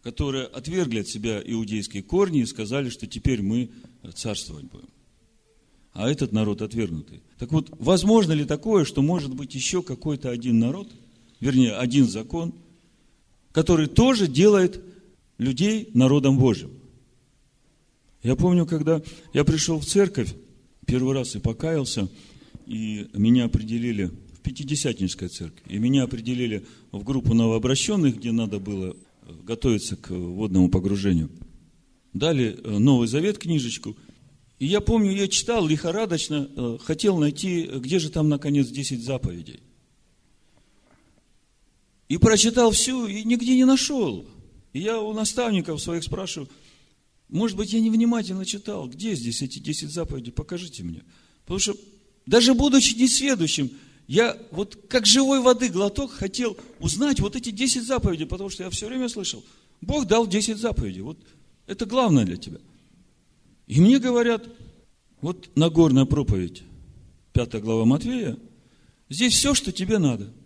которые 0.03 0.47
отвергли 0.47 1.01
от 1.01 1.09
себя 1.09 1.43
иудейские 1.45 2.03
корни 2.03 2.41
и 2.41 2.47
сказали, 2.47 2.89
что 2.89 3.07
теперь 3.07 3.43
мы 3.43 3.71
царствовать 4.15 4.65
будем. 4.65 4.89
А 5.95 6.11
этот 6.11 6.33
народ 6.33 6.61
отвергнутый. 6.61 7.23
Так 7.39 7.53
вот, 7.53 7.71
возможно 7.79 8.33
ли 8.33 8.45
такое, 8.45 8.85
что 8.85 9.01
может 9.01 9.33
быть 9.35 9.55
еще 9.55 9.83
какой-то 9.83 10.31
один 10.31 10.59
народ, 10.59 10.91
вернее, 11.41 11.73
один 11.77 12.09
закон, 12.09 12.53
который 13.53 13.87
тоже 13.87 14.27
делает 14.27 14.83
людей 15.39 15.89
народом 15.95 16.37
Божьим? 16.37 16.71
Я 18.25 18.35
помню, 18.35 18.67
когда 18.67 19.03
я 19.33 19.45
пришел 19.45 19.79
в 19.79 19.87
церковь 19.87 20.35
первый 20.85 21.15
раз 21.15 21.37
и 21.37 21.39
покаялся, 21.39 22.09
и 22.67 23.07
меня 23.15 23.45
определили 23.45 24.11
в 24.33 24.41
Пятидесятнической 24.41 25.29
церкви, 25.29 25.63
и 25.73 25.79
меня 25.79 26.03
определили 26.03 26.67
в 26.91 27.05
группу 27.05 27.35
новообращенных, 27.35 28.17
где 28.17 28.33
надо 28.33 28.59
было 28.59 28.97
готовиться 29.45 29.97
к 29.97 30.11
водному 30.11 30.71
погружению. 30.71 31.31
Дали 32.13 32.57
э, 32.63 32.79
Новый 32.79 33.09
Завет 33.09 33.39
книжечку, 33.39 33.97
и 34.65 34.67
я 34.67 34.81
помню, 34.81 35.13
я 35.13 35.29
читал 35.29 35.67
лихорадочно, 35.67 36.49
э, 36.57 36.79
хотел 36.83 37.19
найти, 37.19 37.65
где 37.67 37.99
же 37.99 38.09
там, 38.09 38.31
наконец, 38.31 38.69
10 38.69 39.05
заповедей. 39.05 39.61
И 42.09 42.17
прочитал 42.17 42.71
всю, 42.71 43.07
и 43.07 43.25
нигде 43.25 43.57
не 43.57 43.67
нашел. 43.67 44.25
И 44.73 44.81
я 44.81 44.99
у 45.03 45.13
наставников 45.13 45.83
своих 45.83 46.03
спрашиваю, 46.03 46.49
может 47.29 47.59
быть, 47.59 47.75
я 47.75 47.81
невнимательно 47.81 48.47
читал. 48.47 48.89
Где 48.89 49.15
здесь 49.15 49.43
эти 49.43 49.59
10 49.59 49.91
заповедей? 49.91 50.33
Покажите 50.33 50.83
мне. 50.83 51.03
Потому 51.43 51.59
что 51.59 51.77
даже 52.25 52.55
будучи 52.55 52.95
несведущим, 52.95 53.71
я 54.07 54.35
вот 54.51 54.79
как 54.89 55.05
живой 55.05 55.41
воды 55.41 55.69
глоток 55.69 56.11
хотел 56.11 56.57
узнать 56.81 57.21
вот 57.21 57.37
эти 57.37 57.51
10 57.51 57.83
заповедей, 57.83 58.25
потому 58.25 58.49
что 58.49 58.63
я 58.63 58.71
все 58.71 58.87
время 58.87 59.11
слышал, 59.11 59.45
Бог 59.83 60.07
дал 60.07 60.27
10 60.27 60.57
заповедей. 60.57 61.03
Вот 61.03 61.19
это 61.67 61.85
главное 61.85 62.25
для 62.25 62.39
тебя. 62.39 62.61
И 63.67 63.81
мне 63.81 63.99
говорят, 63.99 64.47
вот 65.21 65.51
Нагорная 65.57 66.05
проповедь, 66.05 66.63
5 67.33 67.63
глава 67.63 67.85
Матвея, 67.85 68.37
здесь 69.09 69.35
все, 69.35 69.55
что 69.55 69.73
тебе 69.73 69.99
надо– 69.99 70.33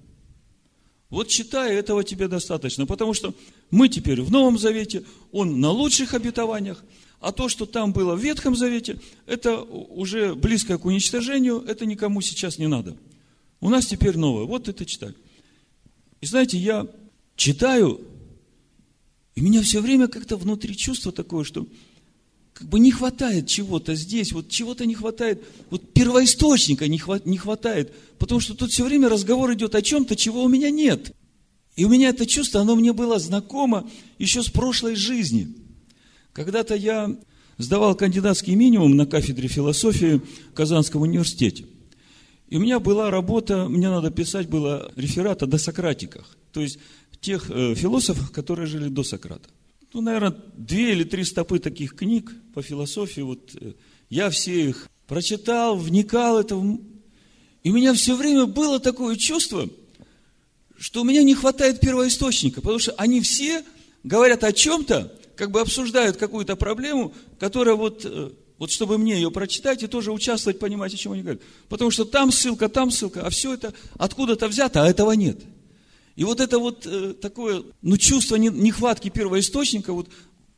вот 1.10 1.28
читай, 1.28 1.74
этого 1.74 2.04
тебе 2.04 2.28
достаточно, 2.28 2.84
потому 2.84 3.14
что 3.14 3.34
мы 3.70 3.88
теперь 3.88 4.20
в 4.20 4.30
Новом 4.30 4.58
Завете, 4.58 5.04
он 5.32 5.58
на 5.58 5.70
лучших 5.70 6.12
обетованиях, 6.12 6.84
а 7.20 7.32
то, 7.32 7.48
что 7.48 7.64
там 7.64 7.92
было 7.92 8.14
в 8.14 8.22
Ветхом 8.22 8.54
Завете, 8.54 9.00
это 9.26 9.62
уже 9.62 10.34
близко 10.34 10.76
к 10.76 10.84
уничтожению, 10.84 11.64
это 11.66 11.86
никому 11.86 12.20
сейчас 12.20 12.58
не 12.58 12.66
надо. 12.66 12.96
У 13.60 13.70
нас 13.70 13.86
теперь 13.86 14.18
новое, 14.18 14.44
вот 14.44 14.68
это 14.68 14.84
читай. 14.84 15.14
И 16.20 16.26
знаете, 16.26 16.58
я 16.58 16.86
читаю, 17.36 18.02
и 19.34 19.40
меня 19.40 19.62
все 19.62 19.80
время 19.80 20.08
как-то 20.08 20.36
внутри 20.36 20.76
чувство 20.76 21.10
такое, 21.10 21.42
что 21.42 21.66
как 22.58 22.68
бы 22.68 22.80
не 22.80 22.90
хватает 22.90 23.46
чего-то 23.46 23.94
здесь, 23.94 24.32
вот 24.32 24.48
чего-то 24.48 24.84
не 24.84 24.94
хватает, 24.94 25.44
вот 25.70 25.92
первоисточника 25.92 26.88
не, 26.88 26.98
хват, 26.98 27.24
не 27.24 27.38
хватает, 27.38 27.92
потому 28.18 28.40
что 28.40 28.54
тут 28.54 28.72
все 28.72 28.84
время 28.84 29.08
разговор 29.08 29.54
идет 29.54 29.76
о 29.76 29.82
чем-то, 29.82 30.16
чего 30.16 30.42
у 30.42 30.48
меня 30.48 30.68
нет. 30.68 31.14
И 31.76 31.84
у 31.84 31.88
меня 31.88 32.08
это 32.08 32.26
чувство, 32.26 32.60
оно 32.60 32.74
мне 32.74 32.92
было 32.92 33.20
знакомо 33.20 33.88
еще 34.18 34.42
с 34.42 34.48
прошлой 34.48 34.96
жизни. 34.96 35.54
Когда-то 36.32 36.74
я 36.74 37.16
сдавал 37.58 37.94
кандидатский 37.94 38.56
минимум 38.56 38.96
на 38.96 39.06
кафедре 39.06 39.46
философии 39.46 40.20
в 40.50 40.54
Казанском 40.54 41.02
университете. 41.02 41.64
И 42.48 42.56
у 42.56 42.60
меня 42.60 42.80
была 42.80 43.12
работа, 43.12 43.68
мне 43.68 43.88
надо 43.88 44.10
писать 44.10 44.48
было 44.48 44.90
реферат 44.96 45.44
о 45.44 45.46
досократиках, 45.46 46.36
то 46.50 46.60
есть 46.60 46.80
тех 47.20 47.48
э, 47.50 47.76
философов, 47.76 48.32
которые 48.32 48.66
жили 48.66 48.88
до 48.88 49.04
Сократа 49.04 49.48
ну, 49.92 50.00
наверное, 50.02 50.36
две 50.56 50.92
или 50.92 51.04
три 51.04 51.24
стопы 51.24 51.58
таких 51.58 51.94
книг 51.94 52.32
по 52.54 52.62
философии. 52.62 53.22
Вот 53.22 53.54
э, 53.54 53.72
я 54.10 54.30
все 54.30 54.68
их 54.68 54.88
прочитал, 55.06 55.76
вникал 55.76 56.38
это. 56.38 56.54
И 57.62 57.70
у 57.70 57.74
меня 57.74 57.94
все 57.94 58.14
время 58.14 58.46
было 58.46 58.78
такое 58.80 59.16
чувство, 59.16 59.68
что 60.78 61.00
у 61.00 61.04
меня 61.04 61.22
не 61.22 61.34
хватает 61.34 61.80
первоисточника, 61.80 62.60
потому 62.60 62.78
что 62.78 62.92
они 62.92 63.20
все 63.20 63.64
говорят 64.04 64.44
о 64.44 64.52
чем-то, 64.52 65.12
как 65.34 65.50
бы 65.50 65.60
обсуждают 65.60 66.16
какую-то 66.16 66.56
проблему, 66.56 67.14
которая 67.38 67.74
вот, 67.74 68.04
э, 68.04 68.30
вот 68.58 68.70
чтобы 68.70 68.98
мне 68.98 69.14
ее 69.14 69.30
прочитать 69.30 69.82
и 69.82 69.86
тоже 69.86 70.12
участвовать, 70.12 70.58
понимать, 70.58 70.92
о 70.92 70.96
чем 70.98 71.12
они 71.12 71.22
говорят. 71.22 71.42
Потому 71.68 71.90
что 71.90 72.04
там 72.04 72.30
ссылка, 72.30 72.68
там 72.68 72.90
ссылка, 72.90 73.22
а 73.26 73.30
все 73.30 73.54
это 73.54 73.72
откуда-то 73.96 74.48
взято, 74.48 74.84
а 74.84 74.88
этого 74.88 75.12
нет. 75.12 75.38
И 76.18 76.24
вот 76.24 76.40
это 76.40 76.58
вот 76.58 76.84
э, 76.84 77.14
такое, 77.14 77.62
ну, 77.80 77.96
чувство 77.96 78.34
нехватки 78.34 79.08
первоисточника, 79.08 79.92
вот, 79.92 80.08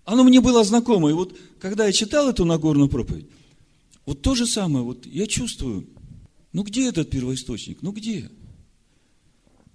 оно 0.06 0.24
мне 0.24 0.40
было 0.40 0.64
знакомо. 0.64 1.10
И 1.10 1.12
вот, 1.12 1.36
когда 1.60 1.84
я 1.84 1.92
читал 1.92 2.30
эту 2.30 2.46
Нагорную 2.46 2.88
проповедь, 2.88 3.26
вот 4.06 4.22
то 4.22 4.34
же 4.34 4.46
самое, 4.46 4.82
вот 4.82 5.04
я 5.04 5.26
чувствую, 5.26 5.86
ну, 6.54 6.62
где 6.62 6.88
этот 6.88 7.10
первоисточник, 7.10 7.82
ну, 7.82 7.92
где? 7.92 8.30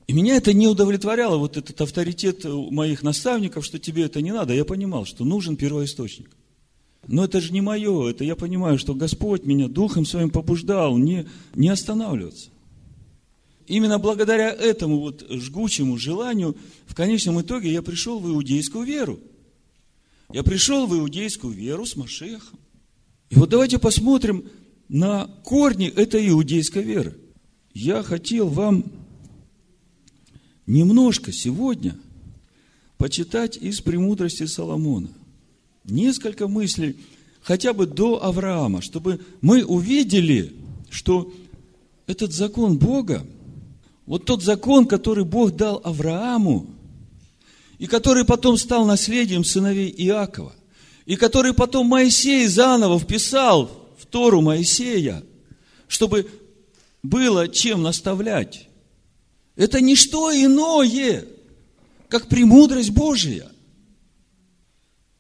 И 0.08 0.14
меня 0.14 0.38
это 0.38 0.54
не 0.54 0.68
удовлетворяло, 0.68 1.38
вот 1.38 1.56
этот 1.56 1.80
авторитет 1.80 2.46
моих 2.46 3.04
наставников, 3.04 3.64
что 3.64 3.78
тебе 3.78 4.06
это 4.06 4.24
не 4.24 4.32
надо. 4.32 4.56
Я 4.56 4.66
понимал, 4.66 5.06
что 5.06 5.24
нужен 5.24 5.56
первоисточник. 5.56 6.32
Но 7.06 7.26
это 7.26 7.40
же 7.40 7.54
не 7.54 7.62
мое, 7.62 8.10
это 8.10 8.24
я 8.24 8.36
понимаю, 8.36 8.80
что 8.80 8.96
Господь 8.96 9.46
меня 9.46 9.68
Духом 9.68 10.08
Своим 10.08 10.32
побуждал 10.32 10.98
не, 10.98 11.28
не 11.54 11.70
останавливаться. 11.70 12.50
Именно 13.68 13.98
благодаря 13.98 14.52
этому 14.52 15.00
вот 15.00 15.26
жгучему 15.30 15.98
желанию, 15.98 16.56
в 16.86 16.94
конечном 16.94 17.42
итоге 17.42 17.72
я 17.72 17.82
пришел 17.82 18.20
в 18.20 18.30
иудейскую 18.30 18.86
веру. 18.86 19.20
Я 20.32 20.44
пришел 20.44 20.86
в 20.86 20.96
иудейскую 20.96 21.54
веру 21.54 21.86
с 21.86 21.96
Машехом. 21.96 22.60
И 23.30 23.36
вот 23.36 23.50
давайте 23.50 23.80
посмотрим 23.80 24.46
на 24.88 25.26
корни 25.44 25.88
этой 25.88 26.28
иудейской 26.30 26.84
веры. 26.84 27.16
Я 27.74 28.04
хотел 28.04 28.48
вам 28.48 28.86
немножко 30.68 31.32
сегодня 31.32 31.98
почитать 32.98 33.58
из 33.58 33.82
«Премудрости 33.82 34.46
Соломона». 34.46 35.10
Несколько 35.84 36.48
мыслей, 36.48 36.98
хотя 37.42 37.74
бы 37.74 37.86
до 37.86 38.24
Авраама, 38.24 38.82
чтобы 38.82 39.20
мы 39.42 39.64
увидели, 39.64 40.54
что 40.90 41.32
этот 42.08 42.32
закон 42.32 42.78
Бога, 42.78 43.26
вот 44.06 44.26
тот 44.26 44.44
закон, 44.44 44.86
который 44.88 45.26
Бог 45.26 45.56
дал 45.56 45.82
Аврааму, 45.84 46.68
и 47.78 47.88
который 47.88 48.26
потом 48.26 48.58
стал 48.58 48.86
наследием 48.86 49.44
сыновей 49.44 49.90
Иакова, 49.90 50.54
и 51.06 51.16
который 51.16 51.54
потом 51.54 51.88
Моисей 51.88 52.48
заново 52.48 53.00
вписал 53.00 53.70
в 53.98 54.06
Тору 54.06 54.42
Моисея, 54.42 55.24
чтобы 55.88 56.30
было 57.04 57.48
чем 57.48 57.82
наставлять 57.84 58.68
это 59.56 59.80
не 59.82 59.96
что 59.96 60.32
иное, 60.32 61.26
как 62.10 62.28
премудрость 62.28 62.92
Божия. 62.92 63.50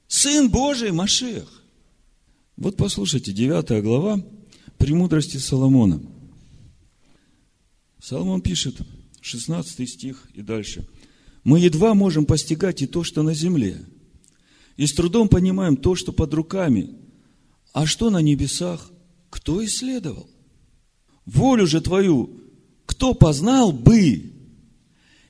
Сын 0.08 0.50
Божий 0.50 0.92
Машех. 0.92 1.64
Вот 2.58 2.78
послушайте, 2.78 3.32
9 3.32 3.84
глава 3.84 4.22
премудрости 4.78 5.38
Соломона. 5.38 6.02
Соломон 8.08 8.42
пишет, 8.42 8.76
16 9.22 9.90
стих 9.90 10.30
и 10.36 10.44
дальше. 10.44 10.88
Мы 11.44 11.60
едва 11.60 11.96
можем 11.96 12.28
постигать 12.28 12.84
и 12.84 12.86
то, 12.86 13.04
что 13.04 13.24
на 13.24 13.34
земле, 13.34 13.84
и 14.78 14.86
с 14.86 14.94
трудом 14.94 15.28
понимаем 15.28 15.76
то, 15.76 15.96
что 15.96 16.12
под 16.12 16.32
руками, 16.36 16.92
а 17.74 17.88
что 17.88 18.12
на 18.12 18.22
небесах, 18.22 18.92
кто 19.32 19.66
исследовал? 19.66 20.30
Волю 21.26 21.66
же 21.66 21.82
твою 21.82 22.42
кто 22.86 23.16
познал 23.16 23.72
бы, 23.72 24.32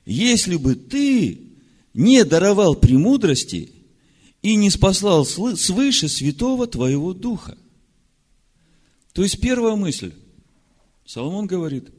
если 0.04 0.56
бы 0.56 0.74
ты 0.74 1.54
не 1.94 2.26
даровал 2.26 2.74
премудрости 2.74 3.70
и 4.42 4.54
не 4.54 4.68
спаслал 4.68 5.24
свыше 5.24 6.08
святого 6.08 6.66
твоего 6.66 7.14
духа? 7.14 7.56
То 9.14 9.22
есть 9.22 9.40
первая 9.40 9.76
мысль. 9.76 10.12
Соломон 11.06 11.46
говорит, 11.46 11.95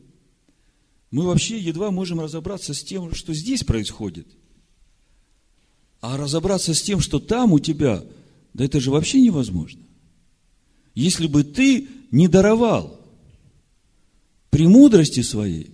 мы 1.12 1.24
вообще 1.24 1.60
едва 1.60 1.92
можем 1.92 2.20
разобраться 2.20 2.74
с 2.74 2.84
тем, 2.84 3.14
что 3.14 3.34
здесь 3.34 3.64
происходит. 3.64 4.28
А 6.02 6.18
разобраться 6.18 6.74
с 6.74 6.82
тем, 6.82 7.00
что 7.00 7.20
там 7.20 7.54
у 7.54 7.60
тебя, 7.60 8.04
да 8.54 8.66
это 8.66 8.80
же 8.80 8.92
вообще 8.92 9.22
невозможно. 9.22 9.82
Если 10.94 11.28
бы 11.28 11.44
ты 11.44 11.88
не 12.12 12.28
даровал 12.28 13.00
премудрости 14.50 15.22
своей, 15.22 15.72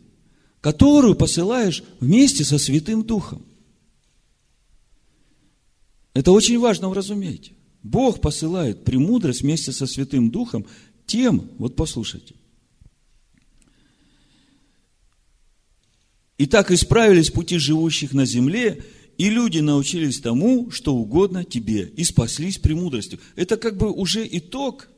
которую 0.61 1.15
посылаешь 1.15 1.83
вместе 1.99 2.43
со 2.43 2.57
Святым 2.57 3.03
Духом. 3.03 3.45
Это 6.13 6.31
очень 6.31 6.59
важно 6.59 6.89
уразуметь. 6.89 7.51
Бог 7.81 8.21
посылает 8.21 8.85
премудрость 8.85 9.41
вместе 9.41 9.71
со 9.71 9.85
Святым 9.85 10.31
Духом 10.31 10.65
тем, 11.05 11.49
вот 11.57 11.75
послушайте. 11.75 12.35
И 16.43 16.45
так 16.45 16.71
исправились 16.71 17.29
пути 17.29 17.57
живущих 17.57 18.11
на 18.11 18.25
земле, 18.25 18.83
и 19.17 19.29
люди 19.29 19.59
научились 19.59 20.19
тому, 20.19 20.71
что 20.71 20.93
угодно 20.93 21.45
тебе, 21.45 21.83
и 21.95 22.03
спаслись 22.03 22.57
премудростью. 22.57 23.17
Это 23.37 23.55
как 23.55 23.77
бы 23.77 23.89
уже 23.89 24.27
итог 24.29 24.89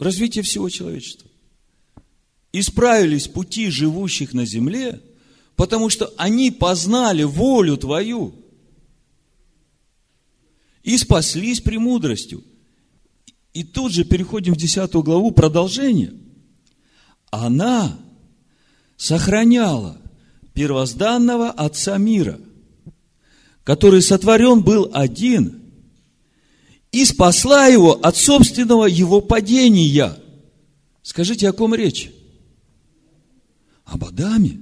развитие 0.00 0.42
всего 0.42 0.68
человечества. 0.68 1.30
Исправились 2.52 3.28
пути 3.28 3.70
живущих 3.70 4.32
на 4.32 4.46
земле, 4.46 5.00
потому 5.54 5.88
что 5.88 6.12
они 6.16 6.50
познали 6.50 7.22
волю 7.22 7.76
Твою 7.76 8.34
и 10.82 10.98
спаслись 10.98 11.60
премудростью. 11.60 12.42
И 13.54 13.62
тут 13.62 13.92
же 13.92 14.02
переходим 14.02 14.54
в 14.54 14.56
10 14.56 14.92
главу, 14.92 15.30
продолжение. 15.30 16.14
Она 17.32 17.98
сохраняла 18.96 19.96
первозданного 20.54 21.50
Отца 21.50 21.98
мира, 21.98 22.38
который 23.64 24.02
сотворен 24.02 24.62
был 24.62 24.88
один– 24.94 25.58
и 26.92 27.06
спасла 27.06 27.66
его 27.66 27.94
от 27.94 28.16
собственного 28.16 28.84
его 28.84 29.22
падения. 29.22 30.16
Скажите, 31.02 31.48
о 31.48 31.52
ком 31.52 31.74
речь? 31.74 32.12
Об 33.84 34.04
Адаме. 34.04 34.60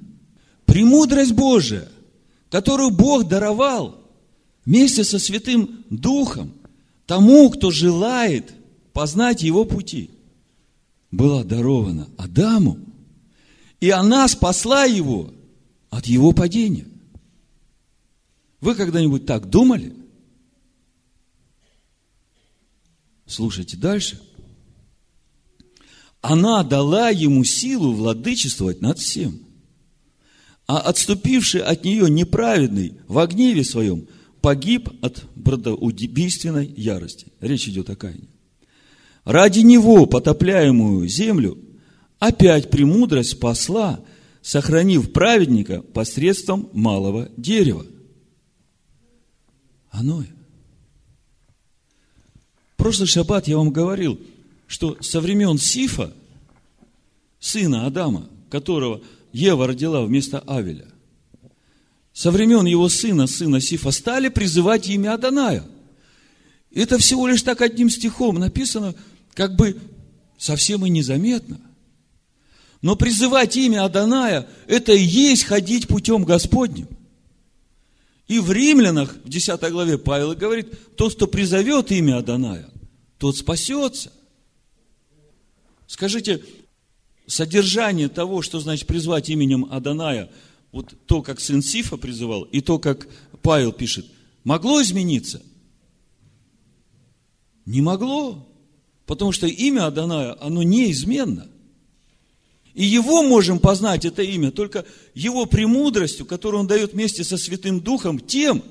Премудрость 0.64 1.32
Божия, 1.32 1.88
которую 2.48 2.92
Бог 2.92 3.26
даровал 3.28 3.96
вместе 4.64 5.02
со 5.02 5.18
Святым 5.18 5.84
Духом 5.90 6.54
тому, 7.06 7.50
кто 7.50 7.72
желает 7.72 8.52
познать 8.92 9.42
его 9.42 9.64
пути, 9.64 10.10
была 11.10 11.44
дарована 11.44 12.08
Адаму, 12.16 12.78
и 13.80 13.90
она 13.90 14.28
спасла 14.28 14.84
его 14.84 15.32
от 15.90 16.06
его 16.06 16.32
падения. 16.32 16.86
Вы 18.60 18.74
когда-нибудь 18.74 19.26
так 19.26 19.48
думали? 19.48 19.94
Слушайте 23.26 23.76
дальше. 23.76 24.20
Она 26.20 26.62
дала 26.62 27.08
ему 27.08 27.44
силу 27.44 27.94
владычествовать 27.94 28.82
над 28.82 28.98
всем. 28.98 29.40
А 30.66 30.78
отступивший 30.78 31.62
от 31.62 31.84
нее 31.84 32.10
неправедный 32.10 32.94
в 33.08 33.26
гневе 33.26 33.64
своем 33.64 34.06
погиб 34.40 34.90
от 35.02 35.24
бродоубийственной 35.34 36.66
ярости. 36.66 37.28
Речь 37.40 37.66
идет 37.68 37.88
о 37.90 37.96
Каине. 37.96 38.28
Ради 39.30 39.60
него 39.60 40.06
потопляемую 40.06 41.06
землю 41.06 41.56
опять 42.18 42.68
премудрость 42.68 43.30
спасла, 43.30 44.00
сохранив 44.42 45.12
праведника 45.12 45.82
посредством 45.82 46.68
малого 46.72 47.30
дерева. 47.36 47.86
Оно 49.88 50.24
прошлый 52.76 53.06
шаббат 53.06 53.46
я 53.46 53.58
вам 53.58 53.70
говорил, 53.70 54.18
что 54.66 54.96
со 55.00 55.20
времен 55.20 55.58
Сифа, 55.58 56.12
сына 57.38 57.86
Адама, 57.86 58.28
которого 58.50 59.00
Ева 59.32 59.68
родила 59.68 60.02
вместо 60.02 60.40
Авеля, 60.40 60.88
со 62.12 62.32
времен 62.32 62.66
его 62.66 62.88
сына, 62.88 63.28
сына 63.28 63.60
Сифа, 63.60 63.92
стали 63.92 64.28
призывать 64.28 64.88
имя 64.88 65.14
Аданая. 65.14 65.64
Это 66.72 66.98
всего 66.98 67.28
лишь 67.28 67.42
так 67.42 67.60
одним 67.60 67.90
стихом 67.90 68.40
написано, 68.40 68.96
как 69.34 69.56
бы 69.56 69.78
совсем 70.38 70.84
и 70.86 70.90
незаметно. 70.90 71.60
Но 72.82 72.96
призывать 72.96 73.56
имя 73.56 73.84
Аданая, 73.84 74.48
это 74.66 74.92
и 74.92 75.02
есть 75.02 75.44
ходить 75.44 75.86
путем 75.86 76.24
Господним. 76.24 76.88
И 78.26 78.38
в 78.38 78.50
Римлянах, 78.52 79.16
в 79.24 79.28
10 79.28 79.60
главе 79.70 79.98
Павел 79.98 80.34
говорит, 80.34 80.96
тот, 80.96 81.14
кто 81.14 81.26
призовет 81.26 81.90
имя 81.90 82.18
Аданая, 82.18 82.70
тот 83.18 83.36
спасется. 83.36 84.12
Скажите, 85.86 86.42
содержание 87.26 88.08
того, 88.08 88.42
что 88.42 88.60
значит 88.60 88.86
призвать 88.86 89.28
именем 89.28 89.66
Аданая, 89.70 90.30
вот 90.72 90.94
то, 91.06 91.22
как 91.22 91.40
сын 91.40 91.62
Сифа 91.62 91.96
призывал, 91.96 92.44
и 92.44 92.60
то, 92.60 92.78
как 92.78 93.08
Павел 93.42 93.72
пишет, 93.72 94.06
могло 94.44 94.80
измениться? 94.80 95.42
Не 97.66 97.80
могло. 97.80 98.49
Потому 99.10 99.32
что 99.32 99.48
имя 99.48 99.88
Адоная, 99.88 100.36
оно 100.40 100.62
неизменно. 100.62 101.48
И 102.74 102.84
его 102.84 103.24
можем 103.24 103.58
познать, 103.58 104.04
это 104.04 104.22
имя, 104.22 104.52
только 104.52 104.86
его 105.14 105.46
премудростью, 105.46 106.24
которую 106.26 106.60
он 106.60 106.68
дает 106.68 106.92
вместе 106.92 107.24
со 107.24 107.36
Святым 107.36 107.80
Духом 107.80 108.20
тем, 108.20 108.62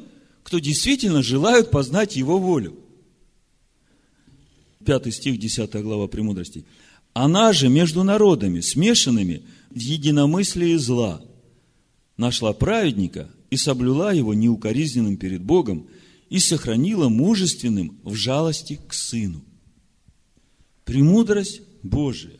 кто 0.43 0.59
действительно 0.59 1.21
желают 1.23 1.71
познать 1.71 2.15
его 2.15 2.39
волю. 2.39 2.79
Пятый 4.85 5.11
стих, 5.11 5.37
10 5.37 5.69
глава 5.81 6.07
премудрости. 6.07 6.63
Она 7.11 7.51
же 7.51 7.67
между 7.67 8.03
народами, 8.03 8.61
смешанными 8.61 9.43
в 9.69 9.77
единомыслии 9.77 10.77
зла, 10.77 11.21
нашла 12.15 12.53
праведника 12.53 13.29
и 13.49 13.57
соблюла 13.57 14.13
его 14.13 14.33
неукоризненным 14.33 15.17
перед 15.17 15.41
Богом 15.41 15.89
и 16.29 16.39
сохранила 16.39 17.09
мужественным 17.09 17.99
в 18.05 18.15
жалости 18.15 18.79
к 18.87 18.93
сыну. 18.93 19.43
Премудрость 20.89 21.61
Божия. 21.83 22.39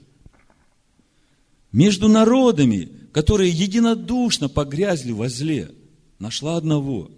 Между 1.72 2.08
народами, 2.08 2.89
которые 3.12 3.52
единодушно 3.52 4.50
погрязли 4.50 5.12
во 5.12 5.30
зле, 5.30 5.70
нашла 6.18 6.58
одного 6.58 7.12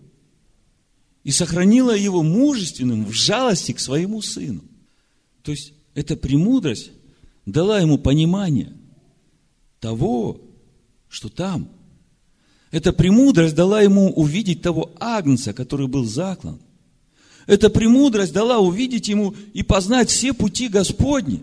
и 1.23 1.31
сохранила 1.31 1.95
его 1.95 2.21
мужественным 2.21 3.05
в 3.05 3.13
жалости 3.13 3.71
к 3.71 3.79
своему 3.79 4.21
сыну. 4.21 4.61
То 5.41 5.51
есть, 5.51 5.71
эта 5.93 6.17
премудрость 6.17 6.91
дала 7.45 7.79
ему 7.79 7.97
понимание 7.97 8.73
того, 9.79 10.41
что 11.07 11.29
там. 11.29 11.69
Эта 12.71 12.91
премудрость 12.91 13.55
дала 13.55 13.81
ему 13.81 14.11
увидеть 14.11 14.61
того 14.61 14.91
агнца, 14.99 15.53
который 15.53 15.87
был 15.87 16.03
заклан. 16.03 16.59
Эта 17.47 17.69
премудрость 17.69 18.33
дала 18.33 18.59
увидеть 18.59 19.07
ему 19.07 19.35
и 19.53 19.63
познать 19.63 20.09
все 20.09 20.33
пути 20.33 20.67
Господни. 20.67 21.41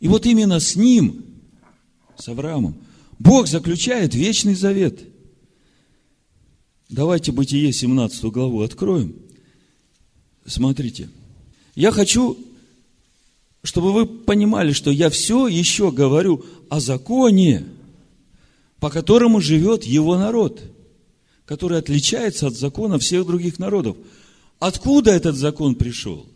И 0.00 0.08
вот 0.08 0.26
именно 0.26 0.60
с 0.60 0.76
ним, 0.76 1.24
с 2.16 2.28
Авраамом, 2.28 2.76
Бог 3.18 3.48
заключает 3.48 4.14
вечный 4.14 4.54
завет. 4.54 5.00
Давайте 6.88 7.32
Бытие 7.32 7.72
17 7.72 8.24
главу 8.24 8.62
откроем. 8.62 9.16
Смотрите. 10.46 11.10
Я 11.74 11.90
хочу, 11.90 12.38
чтобы 13.62 13.92
вы 13.92 14.06
понимали, 14.06 14.72
что 14.72 14.90
я 14.90 15.10
все 15.10 15.48
еще 15.48 15.90
говорю 15.90 16.44
о 16.70 16.80
законе, 16.80 17.66
по 18.78 18.88
которому 18.90 19.40
живет 19.40 19.84
его 19.84 20.16
народ– 20.16 20.62
который 21.48 21.78
отличается 21.78 22.46
от 22.46 22.54
закона 22.54 22.98
всех 22.98 23.26
других 23.26 23.58
народов. 23.58 23.96
Откуда 24.58 25.12
этот 25.12 25.34
закон 25.34 25.76
пришел? 25.76 26.26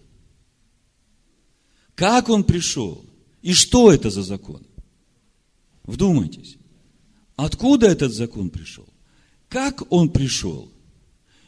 Как 1.95 2.31
он 2.31 2.45
пришел? 2.45 3.05
И 3.43 3.53
что 3.53 3.93
это 3.93 4.09
за 4.09 4.23
закон? 4.23 4.63
Вдумайтесь. 5.85 6.57
Откуда 7.37 7.89
этот 7.89 8.15
закон 8.15 8.49
пришел? 8.49 8.87
Как 9.51 9.83
он 9.93 10.09
пришел? 10.09 10.71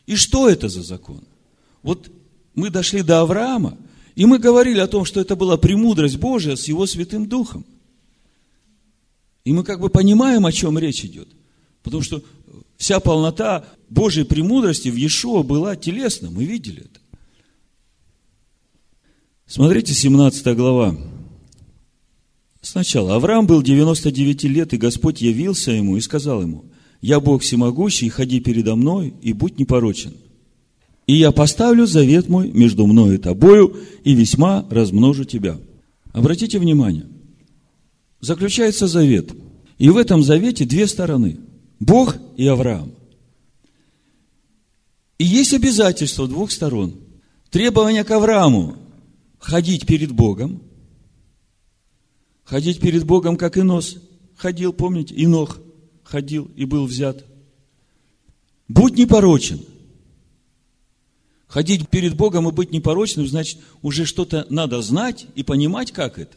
И 0.04 0.14
что 0.16 0.50
это 0.50 0.68
за 0.68 0.82
закон? 0.82 1.24
Вот 1.82 2.10
мы 2.54 2.68
дошли 2.68 3.00
до 3.00 3.22
Авраама, 3.22 3.78
и 4.14 4.26
мы 4.26 4.38
говорили 4.38 4.80
о 4.80 4.88
том, 4.88 5.06
что 5.06 5.22
это 5.22 5.36
была 5.36 5.56
премудрость 5.56 6.18
Божия 6.18 6.56
с 6.56 6.68
его 6.68 6.86
Святым 6.86 7.26
Духом. 7.30 7.64
И 9.44 9.54
мы 9.54 9.64
как 9.64 9.80
бы 9.80 9.88
понимаем, 9.88 10.44
о 10.44 10.52
чем 10.52 10.78
речь 10.78 11.02
идет. 11.02 11.28
Потому 11.84 12.02
что 12.02 12.24
Вся 12.76 13.00
полнота 13.00 13.64
Божьей 13.88 14.24
премудрости 14.24 14.88
в 14.88 14.96
Иешуа 14.96 15.42
была 15.42 15.76
телесна, 15.76 16.30
мы 16.30 16.44
видели 16.44 16.80
это. 16.80 17.00
Смотрите, 19.46 19.94
17 19.94 20.56
глава. 20.56 20.96
Сначала. 22.60 23.14
Авраам 23.14 23.46
был 23.46 23.62
99 23.62 24.44
лет, 24.44 24.72
и 24.72 24.78
Господь 24.78 25.20
явился 25.20 25.70
ему 25.70 25.96
и 25.96 26.00
сказал 26.00 26.42
ему, 26.42 26.64
«Я 27.00 27.20
Бог 27.20 27.42
всемогущий, 27.42 28.08
ходи 28.08 28.40
передо 28.40 28.74
мной 28.74 29.14
и 29.22 29.32
будь 29.32 29.58
непорочен. 29.58 30.14
И 31.06 31.14
я 31.14 31.30
поставлю 31.30 31.86
завет 31.86 32.28
мой 32.28 32.50
между 32.50 32.86
мною 32.86 33.14
и 33.14 33.18
тобою, 33.18 33.76
и 34.02 34.14
весьма 34.14 34.66
размножу 34.70 35.24
тебя». 35.24 35.58
Обратите 36.12 36.58
внимание, 36.58 37.06
заключается 38.20 38.86
завет. 38.86 39.32
И 39.78 39.90
в 39.90 39.96
этом 39.96 40.22
завете 40.22 40.64
две 40.64 40.86
стороны– 40.86 41.38
Бог 41.80 42.16
и 42.36 42.46
Авраам. 42.46 42.94
И 45.18 45.24
есть 45.24 45.54
обязательства 45.54 46.26
двух 46.26 46.50
сторон. 46.50 47.00
Требования 47.50 48.04
к 48.04 48.10
Аврааму– 48.10 48.76
ходить 49.38 49.86
перед 49.86 50.12
Богом. 50.12 50.62
Ходить 52.44 52.80
перед 52.80 53.04
Богом, 53.04 53.36
как 53.36 53.56
Инос 53.56 53.98
ходил, 54.36 54.72
помните, 54.72 55.14
Инох 55.16 55.58
ходил 56.02 56.50
и 56.56 56.64
был 56.64 56.86
взят. 56.86 57.24
Будь 58.68 58.96
непорочен. 58.96 59.64
Ходить 61.46 61.88
перед 61.88 62.16
Богом 62.16 62.48
и 62.48 62.52
быть 62.52 62.72
непорочным, 62.72 63.26
значит, 63.28 63.60
уже 63.82 64.04
что-то 64.04 64.46
надо 64.50 64.82
знать 64.82 65.26
и 65.36 65.42
понимать, 65.44 65.92
как 65.92 66.18
это. 66.18 66.36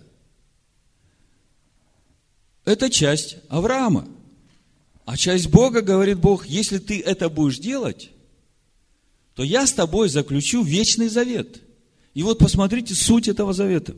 Это 2.63 2.89
часть 2.89 3.37
Авраама– 3.49 4.07
а 5.07 5.15
часть 5.15 5.47
Бога, 5.47 5.81
говорит 5.81 6.19
Бог, 6.19 6.47
если 6.47 6.79
ты 6.79 6.99
это 6.99 7.29
будешь 7.29 7.59
делать, 7.59 8.09
то 9.35 9.43
я 9.43 9.65
с 9.65 9.71
тобой 9.71 10.09
заключу 10.09 10.63
вечный 10.63 11.07
завет. 11.07 11.61
И 12.13 12.23
вот 12.23 12.39
посмотрите 12.39 12.93
суть 12.93 13.29
этого 13.29 13.53
завета. 13.53 13.95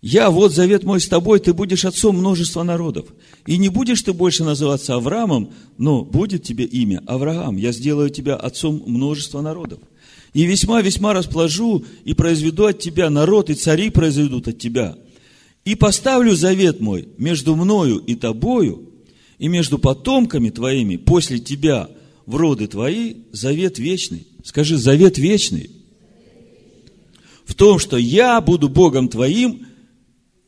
Я, 0.00 0.30
вот 0.30 0.54
завет 0.54 0.84
мой 0.84 1.00
с 1.00 1.08
тобой, 1.08 1.40
ты 1.40 1.52
будешь 1.52 1.84
отцом 1.84 2.18
множества 2.18 2.62
народов. 2.62 3.08
И 3.46 3.58
не 3.58 3.68
будешь 3.68 4.02
ты 4.02 4.12
больше 4.12 4.44
называться 4.44 4.94
Авраамом, 4.94 5.52
но 5.76 6.04
будет 6.04 6.44
тебе 6.44 6.66
имя 6.66 7.02
Авраам. 7.08 7.56
Я 7.56 7.72
сделаю 7.72 8.10
тебя 8.10 8.36
отцом 8.36 8.80
множества 8.86 9.40
народов. 9.40 9.80
И 10.34 10.44
весьма-весьма 10.44 11.14
расположу 11.14 11.84
и 12.04 12.14
произведу 12.14 12.66
от 12.66 12.78
тебя 12.78 13.10
народ, 13.10 13.50
и 13.50 13.54
цари 13.54 13.90
произведут 13.90 14.46
от 14.46 14.60
тебя. 14.60 14.96
И 15.64 15.74
поставлю 15.74 16.36
завет 16.36 16.80
мой 16.80 17.08
между 17.18 17.56
мною 17.56 17.98
и 17.98 18.14
тобою, 18.14 18.93
и 19.38 19.48
между 19.48 19.78
потомками 19.78 20.50
твоими 20.50 20.96
после 20.96 21.38
тебя 21.38 21.90
в 22.26 22.36
роды 22.36 22.66
твои 22.66 23.16
завет 23.32 23.78
вечный. 23.78 24.26
Скажи, 24.44 24.76
завет 24.78 25.18
вечный. 25.18 25.70
В 27.44 27.54
том, 27.54 27.78
что 27.78 27.96
я 27.96 28.40
буду 28.40 28.68
Богом 28.68 29.08
твоим 29.08 29.66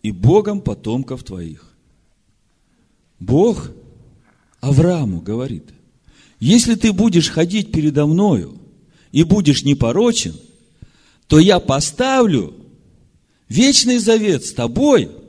и 0.02 0.12
Богом 0.12 0.60
потомков 0.60 1.24
твоих. 1.24 1.74
Бог 3.18 3.70
Аврааму 4.60 5.20
говорит, 5.20 5.70
если 6.38 6.74
ты 6.74 6.92
будешь 6.92 7.30
ходить 7.30 7.72
передо 7.72 8.06
мною 8.06 8.58
и 9.12 9.22
будешь 9.22 9.64
непорочен, 9.64 10.34
то 11.26 11.38
я 11.38 11.60
поставлю 11.60 12.54
вечный 13.48 13.98
завет 13.98 14.44
с 14.44 14.52
тобой– 14.52 15.10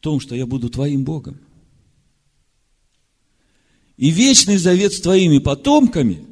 том, 0.00 0.20
что 0.20 0.34
я 0.34 0.46
буду 0.46 0.68
твоим 0.68 1.04
Богом. 1.04 1.38
И 3.96 4.10
вечный 4.10 4.58
завет 4.58 4.92
с 4.92 5.00
твоими 5.00 5.38
потомками, 5.38 6.24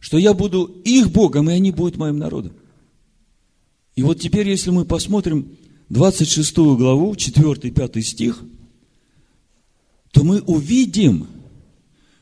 что 0.00 0.18
я 0.18 0.34
буду 0.34 0.64
их 0.84 1.10
Богом, 1.10 1.48
и 1.48 1.52
они 1.52 1.70
будут 1.70 1.96
моим 1.96 2.18
народом. 2.18 2.52
И 3.94 4.02
вот 4.02 4.20
теперь, 4.20 4.48
если 4.48 4.70
мы 4.70 4.84
посмотрим 4.84 5.56
26 5.88 6.56
главу, 6.56 7.14
4-5 7.14 8.00
стих, 8.02 8.42
то 10.10 10.24
мы 10.24 10.40
увидим, 10.40 11.28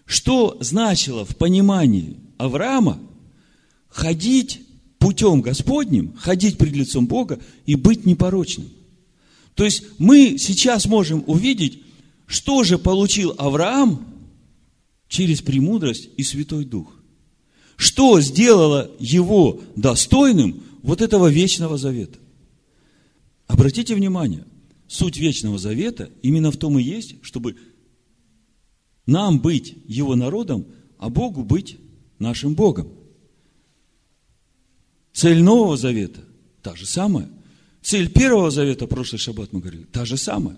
что 0.05 0.59
значило 0.61 1.24
в 1.24 1.36
понимании 1.36 2.16
Авраама 2.36 2.98
ходить 3.88 4.62
путем 4.98 5.40
Господним, 5.40 6.14
ходить 6.16 6.59
пред 6.59 6.74
лицом 6.74 7.07
Бога 7.07 7.40
и 7.66 7.74
быть 7.74 8.05
непорочным. 8.07 8.68
То 9.55 9.64
есть 9.64 9.84
мы 9.98 10.38
сейчас 10.38 10.86
можем 10.86 11.24
увидеть, 11.26 11.82
что 12.26 12.64
же 12.64 12.78
получил 12.78 13.34
Авраам 13.38 14.07
через 15.09 15.42
премудрость 15.42 16.09
и 16.16 16.22
Святой 16.22 16.64
Дух. 16.64 16.94
Что 17.76 18.20
сделало 18.20 18.90
его 18.98 19.61
достойным 19.76 20.62
вот 20.82 21.03
этого 21.03 21.28
вечного 21.28 21.76
завета. 21.76 22.18
Обратите 23.46 23.94
внимание, 23.94 24.44
суть 24.88 25.18
вечного 25.18 25.59
завета 25.59 26.11
именно 26.22 26.50
в 26.50 26.57
том 26.57 26.78
и 26.78 26.82
есть, 26.82 27.16
чтобы 27.22 27.57
нам 29.05 29.40
быть 29.40 29.74
его 29.86 30.16
народом, 30.16 30.66
а 30.96 31.11
Богу 31.11 31.44
быть 31.44 31.76
нашим 32.18 32.55
Богом. 32.55 32.88
Цель 35.12 35.42
Нового 35.42 35.76
Завета 35.76 36.20
та 36.62 36.74
же 36.74 36.86
самая– 36.86 37.28
Цель 37.83 38.11
Первого 38.11 38.51
Завета, 38.51 38.87
прошлый 38.87 39.18
шаббат 39.18 39.53
мы 39.53 39.61
говорили, 39.61 39.85
та 39.85 40.05
же 40.05 40.16
самая. 40.16 40.57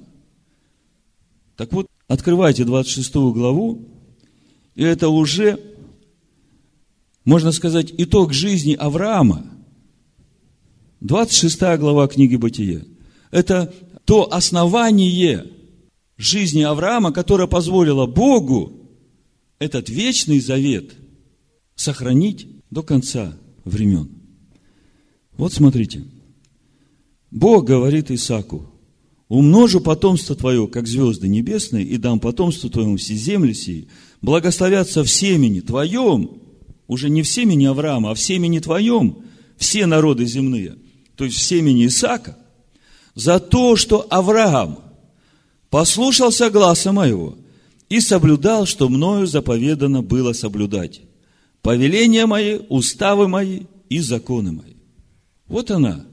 Так 1.57 1.73
вот, 1.73 1.87
открывайте 2.07 2.65
26 2.65 3.15
главу 3.15 3.89
И 4.75 4.83
это 4.83 5.09
уже, 5.09 5.61
можно 7.25 7.53
сказать, 7.53 7.93
итог 7.97 8.33
жизни 8.33 8.75
Авраама. 8.75 9.47
26 11.01 11.61
глава 11.79 12.09
книги 12.09 12.37
Бытия. 12.37 12.83
Это 13.31 13.73
то 14.05 14.33
основание 14.33 15.47
жизни 16.17 16.63
Авраама, 16.63 17.13
которое 17.13 17.47
позволило 17.49 18.07
Богу 18.07 18.91
этот 19.59 19.89
вечный 19.89 20.41
завет 20.41 20.93
сохранить 21.75 22.47
до 22.71 22.83
конца 22.83 23.37
времен. 23.65 24.11
Вот 25.37 25.53
смотрите. 25.53 26.05
Бог 27.35 27.65
говорит 27.65 28.13
Исаку, 28.13 28.65
умножу 29.29 29.81
потомство 29.81 30.37
твое, 30.37 30.69
как 30.69 30.87
звезды 30.87 31.27
небесные, 31.27 31.85
и 31.85 31.97
дам 31.97 32.21
потомству 32.21 32.71
твоему 32.71 32.97
все 32.97 33.15
земли 33.15 33.53
сии, 33.53 33.89
благословятся 34.23 35.03
в 35.03 35.11
семени 35.11 35.59
твоем, 35.59 36.39
уже 36.87 37.11
не 37.11 37.23
в 37.23 37.29
семени 37.29 37.65
Авраама, 37.65 38.13
а 38.13 38.15
в 38.15 38.21
семени 38.21 38.61
твоем, 38.61 39.25
все 39.57 39.87
народы 39.87 40.27
земные, 40.27 40.77
то 41.17 41.25
есть 41.25 41.37
в 41.37 41.43
семени 41.43 41.89
Исаака, 41.89 42.39
за 43.17 43.41
то, 43.41 43.75
что 43.75 44.07
Авраам 44.11 44.79
послушался 45.71 46.51
гласа 46.51 46.93
моего 46.93 47.37
и 47.89 47.99
соблюдал, 47.99 48.65
что 48.65 48.89
мною 48.89 49.27
заповедано 49.27 50.03
было 50.03 50.35
соблюдать. 50.35 51.01
Повеления 51.63 52.27
мои, 52.27 52.61
уставы 52.69 53.27
мои 53.27 53.63
и 53.89 53.99
законы 53.99 54.53
мои. 54.53 54.75
Вот 55.49 55.73
она, 55.73 56.07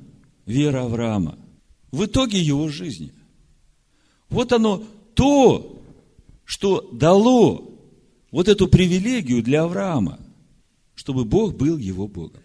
вера 0.45 0.83
Авраама. 0.83 1.37
В 1.91 2.05
итоге 2.05 2.39
его 2.39 2.69
жизни. 2.69 3.11
Вот 4.29 4.53
оно 4.53 4.83
то, 5.13 5.81
что 6.45 6.89
дало 6.93 7.77
вот 8.31 8.47
эту 8.47 8.67
привилегию 8.67 9.43
для 9.43 9.63
Авраама, 9.63 10.19
чтобы 10.95 11.25
Бог 11.25 11.55
был 11.55 11.77
его 11.77 12.07
Богом. 12.07 12.41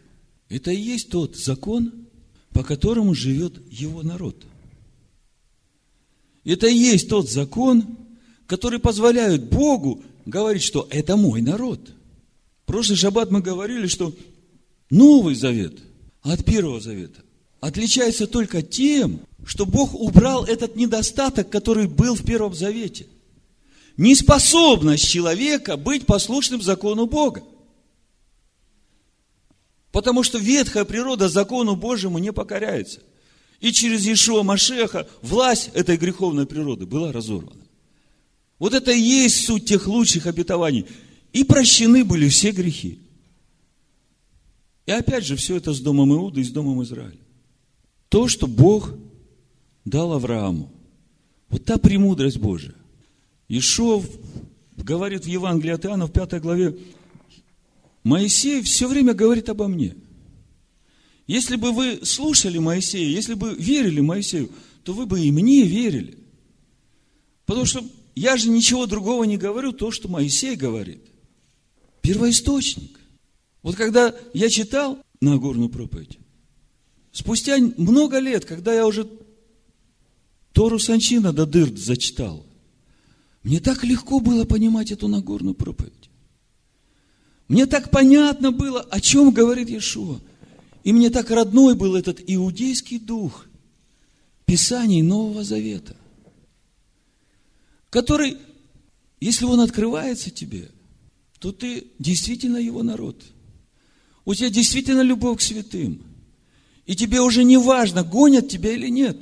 Это 0.49 0.71
и 0.71 0.81
есть 0.81 1.11
тот 1.11 1.37
закон, 1.37 1.93
по 2.51 2.63
которому 2.63 3.15
живет 3.15 3.61
его 3.71 4.03
народ. 4.03 4.47
Это 6.45 6.69
и 6.69 6.77
есть 6.77 7.09
тот 7.09 7.29
закон, 7.29 7.99
который 8.47 8.79
позволяет 8.79 9.49
Богу 9.51 10.03
говорить, 10.25 10.63
что 10.63 10.87
это 10.91 11.17
мой 11.17 11.43
народ. 11.43 11.81
В 12.63 12.67
прошлый 12.67 12.97
шаббат 12.97 13.31
мы 13.31 13.41
говорили, 13.43 13.87
что 13.87 14.15
Новый 14.91 15.35
Завет 15.35 15.79
от 16.23 16.45
Первого 16.45 16.81
Завета 16.81 17.26
отличается 17.61 18.27
только 18.27 18.63
тем, 18.63 19.21
что 19.45 19.67
Бог 19.67 19.95
убрал 19.95 20.45
этот 20.45 20.77
недостаток, 20.77 21.49
который 21.51 21.87
был 21.87 22.15
в 22.15 22.25
Первом 22.25 22.55
Завете. 22.55 23.07
Неспособность 23.97 25.09
человека 25.09 25.77
быть 25.77 26.05
послушным 26.05 26.61
закону 26.61 27.07
Бога. 27.07 27.43
Потому 29.91 30.23
что 30.23 30.39
ветхая 30.39 30.85
природа 30.85 31.29
закону 31.29 31.77
Божьему 31.77 32.19
не 32.19 32.33
покоряется. 32.33 33.01
И 33.61 33.73
через 33.73 34.05
Иешуа 34.05 34.43
Машеха 34.43 35.09
власть 35.23 35.71
этой 35.73 35.97
греховной 35.97 36.47
природы 36.47 36.85
была 36.85 37.13
разорвана. 37.13 37.63
Вот 38.59 38.75
это 38.75 38.93
и 38.93 39.01
есть 39.01 39.47
суть 39.47 39.67
тех 39.67 39.87
лучших 39.87 40.27
обетований. 40.27 40.87
И 41.33 41.45
прощены 41.45 42.05
были 42.05 42.29
все 42.29 42.51
грехи. 42.51 42.99
И 44.85 44.93
опять 44.93 45.25
же, 45.25 45.37
все 45.37 45.57
это 45.57 45.73
с 45.73 45.81
домом 45.81 46.13
Иуды 46.13 46.43
и 46.43 46.45
с 46.45 46.51
домом 46.51 46.83
Израиля. 46.83 47.26
То, 48.09 48.29
что 48.29 48.47
Бог 48.47 48.95
дал 49.85 50.13
Аврааму. 50.13 50.71
Вот 51.49 51.65
та 51.65 51.79
премудрость 51.79 52.39
Божия. 52.39 52.75
Ишов 53.49 54.05
говорит 54.77 55.25
в 55.25 55.29
Евангелии 55.29 55.73
от 55.73 55.85
Иоанна 55.85 56.07
в 56.07 56.13
пятой 56.13 56.41
главе, 56.41 56.77
Моисей 58.03 58.63
все 58.63 58.89
время 58.89 59.15
говорит 59.15 59.49
обо 59.49 59.67
мне. 59.69 59.97
Если 61.27 61.57
бы 61.57 61.73
вы 61.73 62.05
слушали 62.05 62.59
Моисея, 62.59 63.09
если 63.09 63.35
бы 63.35 63.55
верили 63.55 64.01
Моисею, 64.01 64.51
то 64.85 64.93
вы 64.93 65.07
бы 65.07 65.21
и 65.21 65.33
мне 65.33 65.65
верили. 65.65 66.19
Потому 67.47 67.67
что 67.67 67.85
я 68.15 68.37
же 68.37 68.49
ничего 68.49 68.87
другого 68.87 69.25
не 69.25 69.37
говорю, 69.37 69.73
то, 69.73 69.91
что 69.91 70.09
Моисей 70.09 70.55
говорит. 70.55 71.01
Первоисточник. 72.01 73.01
Вот 73.63 73.75
когда 73.75 74.15
я 74.33 74.49
читал 74.49 74.99
Нагорную 75.21 75.69
проповедь, 75.69 76.19
спустя 77.17 77.57
много 77.57 78.19
лет, 78.19 78.45
когда 78.45 78.75
я 78.75 78.87
уже 78.87 79.09
Тору 80.53 80.79
Санчина 80.79 81.33
до 81.33 81.47
дыр 81.47 81.75
зачитал, 81.75 82.45
мне 83.43 83.59
так 83.59 83.85
легко 83.85 84.21
было 84.21 84.45
понимать 84.45 84.91
эту 84.91 85.09
Нагорную 85.09 85.55
проповедь. 85.55 86.11
Мне 87.49 87.65
так 87.65 87.91
понятно 87.91 88.53
было, 88.53 88.83
о 88.83 89.01
чем 89.01 89.31
говорит 89.31 89.71
Иешуа. 89.71 90.21
И 90.85 90.93
мне 90.93 91.09
так 91.09 91.31
родной 91.31 91.75
был 91.75 91.97
этот 91.97 92.21
иудейский 92.27 92.99
дух 92.99 93.47
Писаний 94.45 95.01
Нового 95.01 95.43
Завета, 95.43 95.97
который, 97.89 98.37
если 99.21 99.47
он 99.47 99.61
открывается 99.61 100.31
тебе, 100.31 100.71
то 101.39 101.51
ты 101.51 101.87
действительно 101.99 102.59
его 102.59 102.83
народ. 102.83 103.23
У 104.27 104.35
тебя 104.35 104.51
действительно 104.51 105.01
любовь 105.01 105.39
к 105.39 105.43
святым. 105.43 106.03
И 106.87 106.95
тебе 106.95 107.21
уже 107.21 107.45
не 107.45 107.59
важно, 107.59 108.03
гонят 108.03 108.49
тебя 108.49 108.73
или 108.73 108.89
нет. 108.89 109.19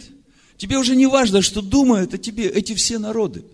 Тебе 0.56 0.78
уже 0.78 0.94
не 0.94 1.06
важно, 1.06 1.42
что 1.42 1.62
думают 1.62 2.14
о 2.14 2.18
тебе 2.18 2.46
эти 2.46 2.74
все 2.74 2.98
народы. 2.98 3.44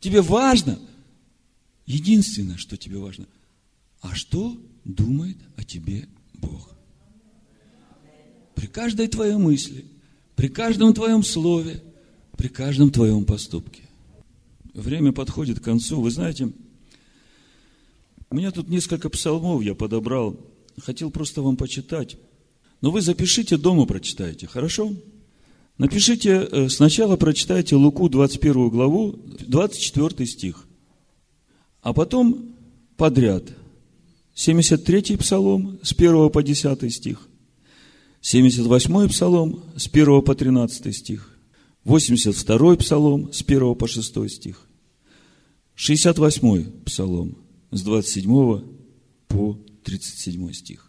Тебе 0.00 0.22
важно– 0.22 0.78
Единственное, 1.86 2.56
что 2.56 2.76
тебе 2.76 2.98
важно, 2.98 3.26
а 4.00 4.14
что 4.14 4.58
думает 4.84 5.36
о 5.56 5.62
тебе 5.62 6.08
Бог? 6.34 6.74
При 8.56 8.66
каждой 8.66 9.06
твоей 9.06 9.36
мысли, 9.36 9.84
при 10.34 10.48
каждом 10.48 10.92
твоем 10.94 11.22
слове, 11.22 11.82
при 12.36 12.48
каждом 12.48 12.90
твоем 12.90 13.24
поступке. 13.24 13.82
Время 14.74 15.12
подходит 15.12 15.60
к 15.60 15.64
концу. 15.64 16.00
Вы 16.00 16.10
знаете, 16.10 16.52
у 18.30 18.34
меня 18.34 18.50
тут 18.50 18.68
несколько 18.68 19.08
псалмов 19.08 19.62
я 19.62 19.74
подобрал. 19.74 20.38
Хотел 20.78 21.10
просто 21.10 21.40
вам 21.40 21.56
почитать. 21.56 22.18
Но 22.80 22.90
вы 22.90 23.00
запишите 23.00 23.56
дома, 23.56 23.86
прочитайте, 23.86 24.46
хорошо? 24.46 24.92
Напишите, 25.78 26.48
э, 26.50 26.68
сначала 26.68 27.16
прочитайте 27.16 27.76
Луку 27.76 28.08
21 28.08 28.68
главу, 28.68 29.18
24 29.46 30.26
стих 30.26 30.66
а 31.86 31.92
потом 31.92 32.56
подряд. 32.96 33.44
73-й 34.34 35.16
псалом 35.18 35.78
с 35.84 35.92
1 35.92 36.30
по 36.30 36.42
10 36.42 36.92
стих, 36.92 37.28
78-й 38.22 39.08
псалом 39.08 39.62
с 39.76 39.86
1 39.86 40.22
по 40.22 40.34
13 40.34 40.96
стих, 40.96 41.38
82-й 41.84 42.76
псалом 42.76 43.32
с 43.32 43.40
1 43.40 43.76
по 43.76 43.86
6 43.86 44.28
стих, 44.28 44.66
68-й 45.76 46.64
псалом 46.84 47.38
с 47.70 47.82
27 47.82 48.62
по 49.28 49.58
37 49.84 50.52
стих. 50.54 50.85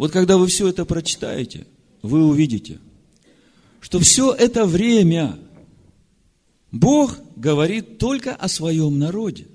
Вот 0.00 0.12
когда 0.12 0.38
вы 0.38 0.46
все 0.46 0.66
это 0.66 0.86
прочитаете, 0.86 1.66
вы 2.00 2.24
увидите, 2.24 2.78
что 3.82 4.00
все 4.00 4.32
это 4.32 4.64
время– 4.64 5.38
Бог 6.72 7.18
говорит 7.36 7.98
только 7.98 8.34
о 8.34 8.48
своем 8.48 8.98
народе, 8.98 9.46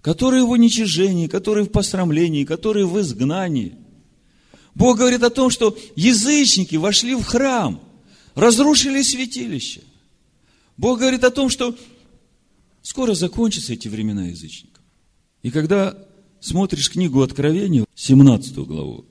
который 0.00 0.42
в 0.42 0.50
уничижении, 0.50 1.28
который 1.28 1.62
в 1.62 1.70
посрамлении, 1.70 2.42
который 2.42 2.86
в 2.86 3.00
изгнании. 3.00 3.76
Бог 4.74 4.98
говорит 4.98 5.22
о 5.22 5.30
том, 5.30 5.48
что 5.48 5.78
язычники 5.94 6.74
вошли 6.74 7.14
в 7.14 7.22
храм, 7.22 7.80
разрушили 8.34 9.00
святилище. 9.02 9.82
Бог 10.76 10.98
говорит 10.98 11.22
о 11.22 11.30
том, 11.30 11.50
что 11.50 11.78
скоро 12.82 13.14
закончатся 13.14 13.74
эти 13.74 13.86
времена 13.86 14.26
язычников. 14.26 14.82
И 15.44 15.52
когда 15.52 15.96
смотришь 16.44 16.90
книгу 16.90 17.22
Откровения, 17.22 17.86
17 17.94 18.54
главу, 18.58 19.06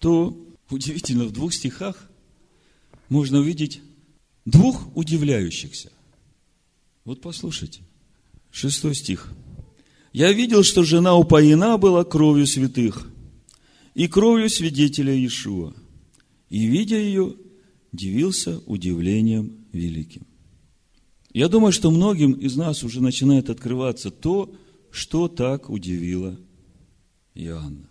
то 0.00 0.36
удивительно, 0.70 1.24
в 1.24 1.30
двух 1.30 1.54
стихах 1.54 2.10
можно 3.08 3.38
увидеть 3.38 3.80
двух 4.44 4.94
удивляющихся. 4.96 5.92
Вот 7.04 7.20
послушайте, 7.20 7.82
шестой 8.50 8.96
стих. 8.96 9.32
«Я 10.12 10.32
видел, 10.32 10.64
что 10.64 10.82
жена 10.82 11.14
упоена 11.14 11.78
была 11.78 12.04
кровью 12.04 12.48
святых 12.48 13.08
и 13.94 14.08
кровью 14.08 14.50
свидетеля 14.50 15.14
Иешуа, 15.14 15.74
и, 16.50 16.66
видя 16.66 16.98
ее, 16.98 17.36
дивился 17.92 18.58
удивлением 18.66 19.64
великим». 19.72 20.26
Я 21.32 21.48
думаю, 21.48 21.70
что 21.70 21.92
многим 21.92 22.32
из 22.32 22.56
нас 22.56 22.82
уже 22.82 23.00
начинает 23.00 23.48
открываться 23.48 24.10
то, 24.10 24.46
что 24.46 24.58
так 25.28 25.70
удивило 25.70 26.38
Иоанна. 27.34 27.88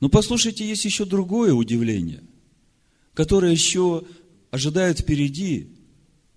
Но 0.00 0.08
послушайте, 0.08 0.66
есть 0.66 0.84
еще 0.84 1.04
другое 1.04 1.52
удивление, 1.52 2.22
которое 3.14 3.52
еще 3.52 4.04
ожидает 4.50 5.00
впереди 5.00 5.68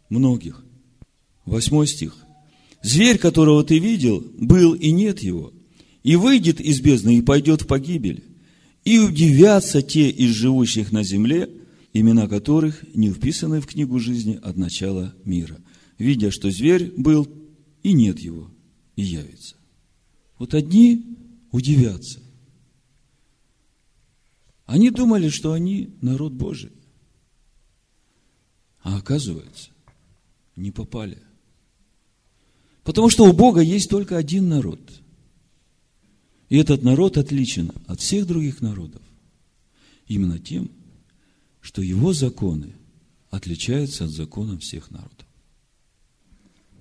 многих. 0.09 0.63
Восьмой 1.45 1.87
стих. 1.87 2.15
Зверь, 2.81 3.17
которого 3.17 3.63
ты 3.63 3.79
видел, 3.79 4.25
был 4.37 4.73
и 4.73 4.91
нет 4.91 5.19
его, 5.19 5.53
и 6.03 6.15
выйдет 6.15 6.59
из 6.59 6.81
бездны 6.81 7.17
и 7.17 7.21
пойдет 7.21 7.63
в 7.63 7.67
погибель. 7.67 8.23
И 8.83 8.97
удивятся 8.97 9.83
те 9.83 10.09
из 10.09 10.31
живущих 10.31 10.91
на 10.91 11.03
земле, 11.03 11.49
имена 11.93 12.27
которых 12.27 12.83
не 12.95 13.11
вписаны 13.11 13.61
в 13.61 13.67
книгу 13.67 13.99
жизни 13.99 14.39
от 14.41 14.57
начала 14.57 15.13
мира, 15.23 15.57
видя, 15.99 16.31
что 16.31 16.49
зверь 16.49 16.91
был 16.97 17.27
и 17.83 17.93
нет 17.93 18.19
его, 18.19 18.49
и 18.95 19.03
явится. 19.03 19.55
Вот 20.41 20.55
одни 20.55 21.05
удивятся. 21.51 22.19
Они 24.65 24.89
думали, 24.89 25.29
что 25.29 25.53
они 25.53 25.95
народ 26.01 26.33
Божий. 26.33 26.71
А 28.81 28.97
оказывается, 28.97 29.69
не 30.55 30.71
попали. 30.71 31.19
Потому 32.83 33.11
что 33.11 33.25
у 33.25 33.33
Бога 33.33 33.61
есть 33.61 33.87
только 33.91 34.17
один 34.17 34.49
народ. 34.49 34.81
И 36.49 36.57
этот 36.57 36.81
народ 36.81 37.19
отличен 37.19 37.71
от 37.85 37.99
всех 37.99 38.25
других 38.25 38.61
народов. 38.61 39.03
Именно 40.07 40.39
тем, 40.39 40.71
что 41.59 41.83
его 41.83 42.13
законы 42.13 42.73
отличаются 43.29 44.05
от 44.05 44.09
законов 44.09 44.63
всех 44.63 44.89
народов. 44.89 45.27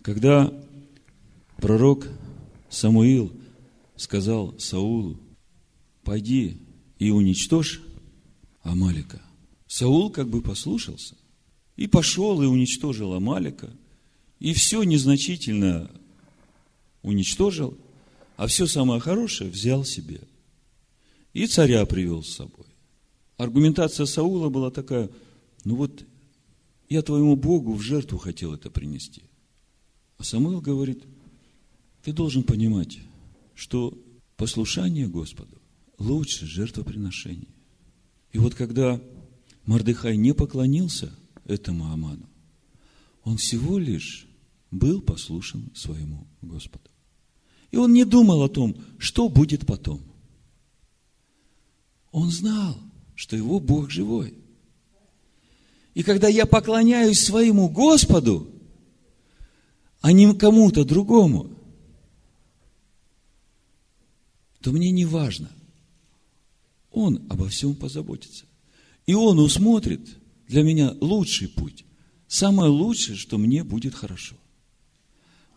Когда 0.01 0.51
пророк 1.59 2.09
Самуил 2.71 3.33
сказал 4.01 4.59
Саулу, 4.59 5.21
пойди 6.05 6.57
и 6.99 7.11
уничтожь 7.11 7.83
Амалика. 8.63 9.21
Саул 9.67 10.11
как 10.11 10.31
бы 10.31 10.41
послушался 10.41 11.17
и 11.77 11.87
пошел 11.87 12.41
и 12.43 12.47
уничтожил 12.47 13.13
Амалика, 13.13 13.71
и 14.39 14.55
все 14.55 14.85
незначительно 14.85 15.91
уничтожил, 17.03 17.77
а 18.39 18.47
все 18.47 18.67
самое 18.67 19.03
хорошее 19.03 19.51
взял 19.51 19.85
себе. 19.85 20.23
И 21.35 21.47
царя 21.47 21.85
привел 21.85 22.23
с 22.23 22.35
собой. 22.35 22.67
Аргументация 23.37 24.07
Саула 24.07 24.49
была 24.49 24.71
такая, 24.71 25.11
ну 25.65 25.77
вот 25.77 26.07
я 26.89 27.03
твоему 27.03 27.37
Богу 27.37 27.75
в 27.75 27.83
жертву 27.83 28.17
хотел 28.17 28.55
это 28.55 28.71
принести. 28.71 29.25
А 30.17 30.25
Самуил 30.25 30.63
говорит, 30.63 31.05
ты 32.03 32.15
должен 32.15 32.43
понимать, 32.43 32.99
что 33.61 33.93
послушание 34.39 35.07
Господу 35.07 35.61
лучше 35.99 36.47
жертвоприношения. 36.47 37.51
И 38.33 38.39
вот 38.39 38.55
когда 38.55 38.99
Мардыхай 39.67 40.17
не 40.17 40.33
поклонился 40.33 41.13
этому 41.45 41.93
Аману, 41.93 42.27
он 43.23 43.37
всего 43.37 43.77
лишь 43.77 44.27
был 44.71 45.03
послушен 45.03 45.71
своему 45.75 46.27
Господу. 46.41 46.89
И 47.71 47.77
он 47.77 47.93
не 47.93 48.07
думал 48.07 48.43
о 48.43 48.49
том, 48.49 48.75
что 48.97 49.29
будет 49.29 49.67
потом. 49.67 50.01
Он 52.13 52.31
знал, 52.31 52.79
что 53.15 53.37
его 53.37 53.61
Бог 53.61 53.91
живой. 53.91 54.39
И 55.93 56.03
когда 56.03 56.29
я 56.29 56.47
поклоняюсь 56.47 57.23
своему 57.23 57.69
Господу, 57.69 58.51
а 60.01 60.13
не 60.13 60.35
кому-то 60.35 60.87
другому, 60.87 61.60
то 64.61 64.73
мне 64.73 64.91
не 64.91 65.07
важно. 65.07 65.51
Он 66.91 67.25
обо 67.29 67.49
всем 67.49 67.75
позаботится. 67.75 68.45
И 69.07 69.15
Он 69.15 69.39
усмотрит 69.39 70.01
для 70.49 70.63
меня 70.63 70.95
лучший 71.01 71.49
путь. 71.49 71.85
Самое 72.27 72.71
лучшее, 72.71 73.17
что 73.17 73.39
мне 73.39 73.65
будет 73.65 73.95
хорошо. 73.95 74.37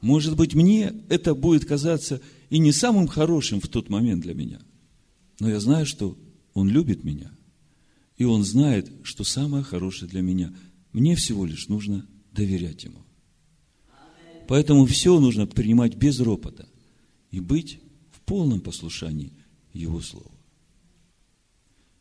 Может 0.01 0.35
быть, 0.35 0.53
мне 0.53 0.93
это 1.09 1.33
будет 1.33 1.65
казаться 1.65 2.21
и 2.49 2.59
не 2.59 2.71
самым 2.71 3.07
хорошим 3.07 3.61
в 3.61 3.67
тот 3.67 3.89
момент 3.89 4.21
для 4.21 4.33
меня. 4.33 4.59
Но 5.39 5.49
я 5.49 5.59
знаю, 5.59 5.85
что 5.85 6.17
Он 6.53 6.69
любит 6.69 7.03
меня. 7.03 7.31
И 8.17 8.25
Он 8.25 8.43
знает, 8.43 8.91
что 9.03 9.23
самое 9.23 9.63
хорошее 9.63 10.09
для 10.09 10.21
меня. 10.21 10.53
Мне 10.91 11.15
всего 11.15 11.45
лишь 11.45 11.67
нужно 11.67 12.05
доверять 12.31 12.83
Ему. 12.83 12.99
Поэтому 14.47 14.85
все 14.85 15.19
нужно 15.19 15.47
принимать 15.47 15.95
без 15.95 16.19
ропота 16.19 16.67
и 17.31 17.39
быть 17.39 17.79
полном 18.25 18.59
послушании 18.59 19.33
Его 19.73 20.01
Слову. 20.01 20.31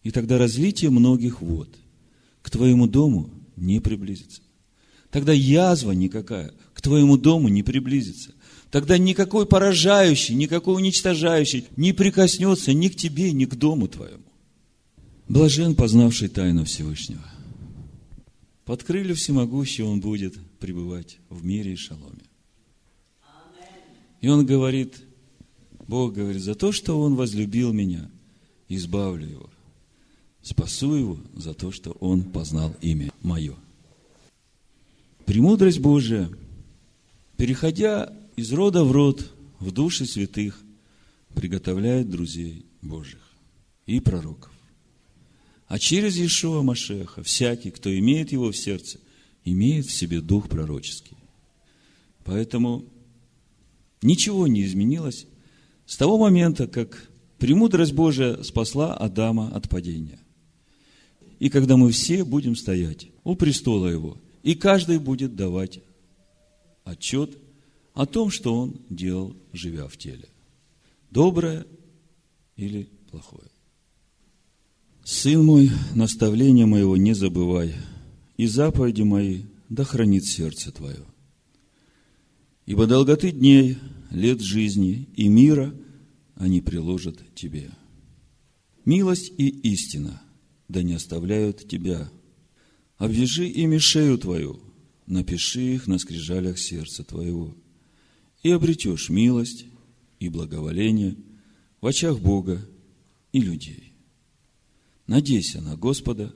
И 0.02 0.10
тогда 0.10 0.38
разлитие 0.38 0.90
многих 0.90 1.40
вод 1.40 1.68
к 2.42 2.50
твоему 2.50 2.86
дому 2.86 3.30
не 3.56 3.80
приблизится. 3.80 4.42
Тогда 5.10 5.32
язва 5.32 5.92
никакая 5.92 6.52
к 6.72 6.80
твоему 6.80 7.16
дому 7.16 7.48
не 7.48 7.62
приблизится. 7.62 8.34
Тогда 8.70 8.98
никакой 8.98 9.46
поражающий, 9.46 10.34
никакой 10.34 10.76
уничтожающий 10.76 11.66
не 11.76 11.92
прикоснется 11.92 12.72
ни 12.72 12.88
к 12.88 12.96
тебе, 12.96 13.32
ни 13.32 13.44
к 13.44 13.54
дому 13.54 13.86
твоему. 13.86 14.24
Блажен, 15.28 15.74
познавший 15.74 16.28
тайну 16.28 16.64
Всевышнего. 16.64 17.24
Под 18.64 18.82
крылья 18.82 19.14
всемогущего 19.14 19.88
он 19.88 20.00
будет 20.00 20.34
пребывать 20.58 21.18
в 21.28 21.44
мире 21.44 21.74
и 21.74 21.76
шаломе. 21.76 22.22
И 24.20 24.28
он 24.28 24.46
говорит, 24.46 25.02
Бог 25.92 26.14
говорит, 26.14 26.40
за 26.40 26.54
то, 26.54 26.72
что 26.72 26.98
он 26.98 27.16
возлюбил 27.16 27.74
меня, 27.74 28.10
избавлю 28.66 29.28
его. 29.28 29.50
Спасу 30.40 30.94
его 30.94 31.20
за 31.34 31.52
то, 31.52 31.70
что 31.70 31.90
он 32.00 32.22
познал 32.22 32.74
имя 32.80 33.12
мое. 33.20 33.54
Премудрость 35.26 35.80
Божия, 35.80 36.30
переходя 37.36 38.10
из 38.36 38.54
рода 38.54 38.84
в 38.84 38.92
род, 38.92 39.30
в 39.60 39.70
души 39.70 40.06
святых, 40.06 40.58
приготовляет 41.34 42.08
друзей 42.08 42.64
Божьих 42.80 43.20
и 43.84 44.00
пророков. 44.00 44.50
А 45.68 45.78
через 45.78 46.16
Иешуа 46.16 46.62
Машеха 46.62 47.22
всякий, 47.22 47.70
кто 47.70 47.94
имеет 47.98 48.32
его 48.32 48.50
в 48.50 48.56
сердце, 48.56 48.98
имеет 49.44 49.84
в 49.84 49.92
себе 49.92 50.22
дух 50.22 50.48
пророческий. 50.48 51.18
Поэтому 52.24 52.82
ничего 54.00 54.46
не 54.46 54.64
изменилось 54.64 55.26
с 55.86 55.96
того 55.96 56.18
момента, 56.18 56.66
как 56.66 57.10
премудрость 57.38 57.92
Божия 57.92 58.42
спасла 58.42 58.94
Адама 58.94 59.48
от 59.48 59.68
падения. 59.68 60.18
И 61.38 61.50
когда 61.50 61.76
мы 61.76 61.90
все 61.90 62.24
будем 62.24 62.54
стоять 62.54 63.08
у 63.24 63.34
престола 63.34 63.88
Его, 63.88 64.16
и 64.42 64.54
каждый 64.54 64.98
будет 64.98 65.34
давать 65.34 65.80
отчет 66.84 67.36
о 67.94 68.06
том, 68.06 68.30
что 68.30 68.54
он 68.54 68.76
делал, 68.88 69.36
живя 69.52 69.88
в 69.88 69.96
теле. 69.96 70.28
Доброе 71.10 71.66
или 72.56 72.88
плохое. 73.10 73.48
Сын 75.04 75.44
мой, 75.44 75.70
наставление 75.94 76.66
моего 76.66 76.96
не 76.96 77.12
забывай, 77.12 77.74
и 78.36 78.46
заповеди 78.46 79.02
мои 79.02 79.42
да 79.68 79.84
хранит 79.84 80.24
сердце 80.24 80.70
твое. 80.70 81.04
Ибо 82.66 82.86
долготы 82.86 83.32
дней, 83.32 83.78
лет 84.12 84.40
жизни 84.40 85.08
и 85.16 85.28
мира 85.28 85.74
они 86.34 86.60
приложат 86.60 87.34
тебе. 87.34 87.70
Милость 88.84 89.32
и 89.36 89.48
истина– 89.48 90.22
да 90.72 90.82
не 90.82 90.94
оставляют 90.94 91.68
тебя. 91.68 92.10
Обвяжи 92.96 93.46
ими 93.46 93.76
шею 93.76 94.16
твою, 94.16 94.60
напиши 95.06 95.60
их 95.74 95.86
на 95.86 95.98
скрижалях 95.98 96.58
сердца 96.58 97.04
твоего, 97.04 97.54
и 98.42 98.50
обретешь 98.50 99.10
милость 99.10 99.66
и 100.18 100.30
благоволение 100.30 101.16
в 101.80 101.86
очах 101.86 102.20
Бога 102.20 102.66
и 103.32 103.40
людей. 103.40 103.92
Надейся 105.06 105.60
на 105.60 105.76
Господа 105.76 106.34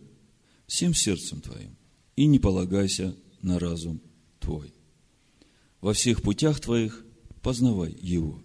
всем 0.66 0.93
сердцем 0.93 1.41
твоим 1.41 1.77
и 2.14 2.27
не 2.27 2.39
полагайся 2.39 3.16
на 3.41 3.59
разум 3.59 4.03
твой. 4.39 4.74
Во 5.81 5.95
всех 5.95 6.20
путях 6.20 6.61
твоих 6.61 7.06
познавай 7.47 7.97
Его, 8.01 8.43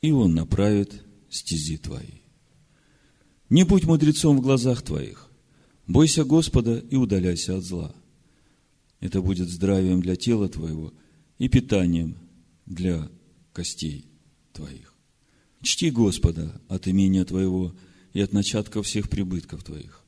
и 0.00 0.12
Он 0.12 0.32
направит 0.32 1.02
стези 1.28 1.76
твои. 1.76 2.20
Не 3.50 3.64
будь 3.64 3.82
мудрецом 3.82 4.38
в 4.38 4.40
глазах 4.40 4.82
твоих. 4.82 5.28
Бойся 5.88 6.22
Господа 6.22 6.78
и 6.78 6.94
удаляйся 6.94 7.56
от 7.56 7.64
зла. 7.64 7.92
Это 9.00 9.20
будет 9.20 9.48
здравием 9.48 10.00
для 10.00 10.14
тела 10.14 10.48
твоего 10.48 10.94
и 11.38 11.48
питанием 11.48 12.16
для 12.64 13.10
костей 13.52 14.06
твоих. 14.52 14.94
Чти 15.60 15.90
Господа 15.90 16.62
от 16.68 16.86
имения 16.86 17.24
твоего 17.24 17.74
и 18.12 18.20
от 18.20 18.32
начатка 18.32 18.84
всех 18.84 19.10
прибытков 19.10 19.64
твоих, 19.64 20.04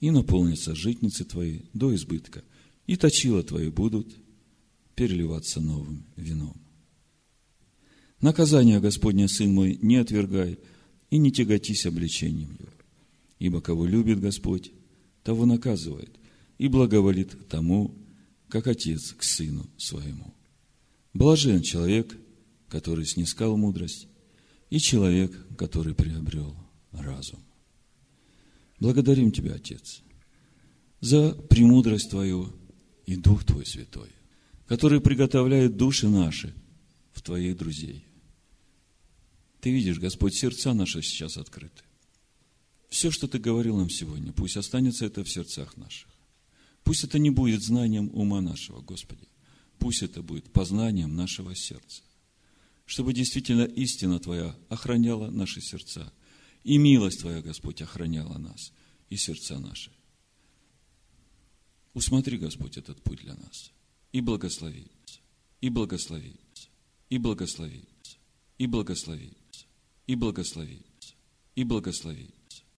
и 0.00 0.10
наполнятся 0.10 0.74
житницы 0.74 1.24
твои 1.24 1.60
до 1.72 1.94
избытка, 1.94 2.44
и 2.86 2.96
точила 2.96 3.42
твои 3.42 3.70
будут 3.70 4.14
переливаться 4.94 5.62
новым 5.62 6.04
вином. 6.14 6.63
Наказание 8.24 8.80
Господня, 8.80 9.28
Сын 9.28 9.52
мой, 9.52 9.78
не 9.82 9.96
отвергай 9.96 10.58
и 11.10 11.18
не 11.18 11.30
тяготись 11.30 11.84
обличением 11.84 12.56
его. 12.58 12.72
Ибо 13.38 13.60
кого 13.60 13.84
любит 13.84 14.18
Господь, 14.18 14.72
того 15.22 15.44
наказывает 15.44 16.08
и 16.56 16.68
благоволит 16.68 17.50
тому, 17.50 17.94
как 18.48 18.66
отец 18.66 19.12
к 19.12 19.22
сыну 19.22 19.66
своему. 19.76 20.32
Блажен 21.12 21.60
человек, 21.60 22.16
который 22.70 23.04
снискал 23.04 23.58
мудрость, 23.58 24.08
и 24.70 24.78
человек, 24.78 25.30
который 25.58 25.94
приобрел 25.94 26.56
разум. 26.92 27.40
Благодарим 28.80 29.32
Тебя, 29.32 29.56
Отец, 29.56 30.00
за 31.02 31.32
премудрость 31.32 32.08
Твою 32.08 32.54
и 33.04 33.16
Дух 33.16 33.44
Твой 33.44 33.66
Святой, 33.66 34.08
который 34.66 35.02
приготовляет 35.02 35.76
души 35.76 36.08
наши 36.08 36.54
в 37.12 37.20
Твоих 37.20 37.58
друзей. 37.58 38.06
Ты 39.64 39.72
видишь, 39.72 39.98
Господь, 39.98 40.34
сердца 40.34 40.74
наши 40.74 41.00
сейчас 41.00 41.38
открыты. 41.38 41.84
Все, 42.90 43.10
что 43.10 43.28
Ты 43.28 43.38
говорил 43.38 43.78
нам 43.78 43.88
сегодня, 43.88 44.30
пусть 44.30 44.58
останется 44.58 45.06
это 45.06 45.24
в 45.24 45.30
сердцах 45.30 45.78
наших. 45.78 46.10
Пусть 46.82 47.04
это 47.04 47.18
не 47.18 47.30
будет 47.30 47.62
знанием 47.62 48.10
ума 48.12 48.42
нашего, 48.42 48.82
Господи. 48.82 49.26
Пусть 49.78 50.02
это 50.02 50.22
будет 50.22 50.52
познанием 50.52 51.16
нашего 51.16 51.54
сердца. 51.56 52.02
Чтобы 52.84 53.14
действительно 53.14 53.62
истина 53.62 54.20
Твоя 54.20 54.54
охраняла 54.68 55.30
наши 55.30 55.62
сердца. 55.62 56.12
И 56.62 56.76
милость 56.76 57.20
Твоя, 57.20 57.40
Господь, 57.40 57.80
охраняла 57.80 58.36
нас 58.36 58.70
и 59.08 59.16
сердца 59.16 59.58
наши. 59.58 59.90
Усмотри, 61.94 62.36
Господь, 62.36 62.76
этот 62.76 63.02
путь 63.02 63.20
для 63.20 63.34
нас. 63.34 63.72
И 64.12 64.20
благослови, 64.20 64.88
и 65.62 65.70
благослови, 65.70 66.36
и 67.08 67.16
благослови, 67.16 67.88
и 68.58 68.66
благослови, 68.66 69.32
и 70.06 70.16
благослови, 70.16 70.82
и 71.56 71.64
благослови. 71.64 72.33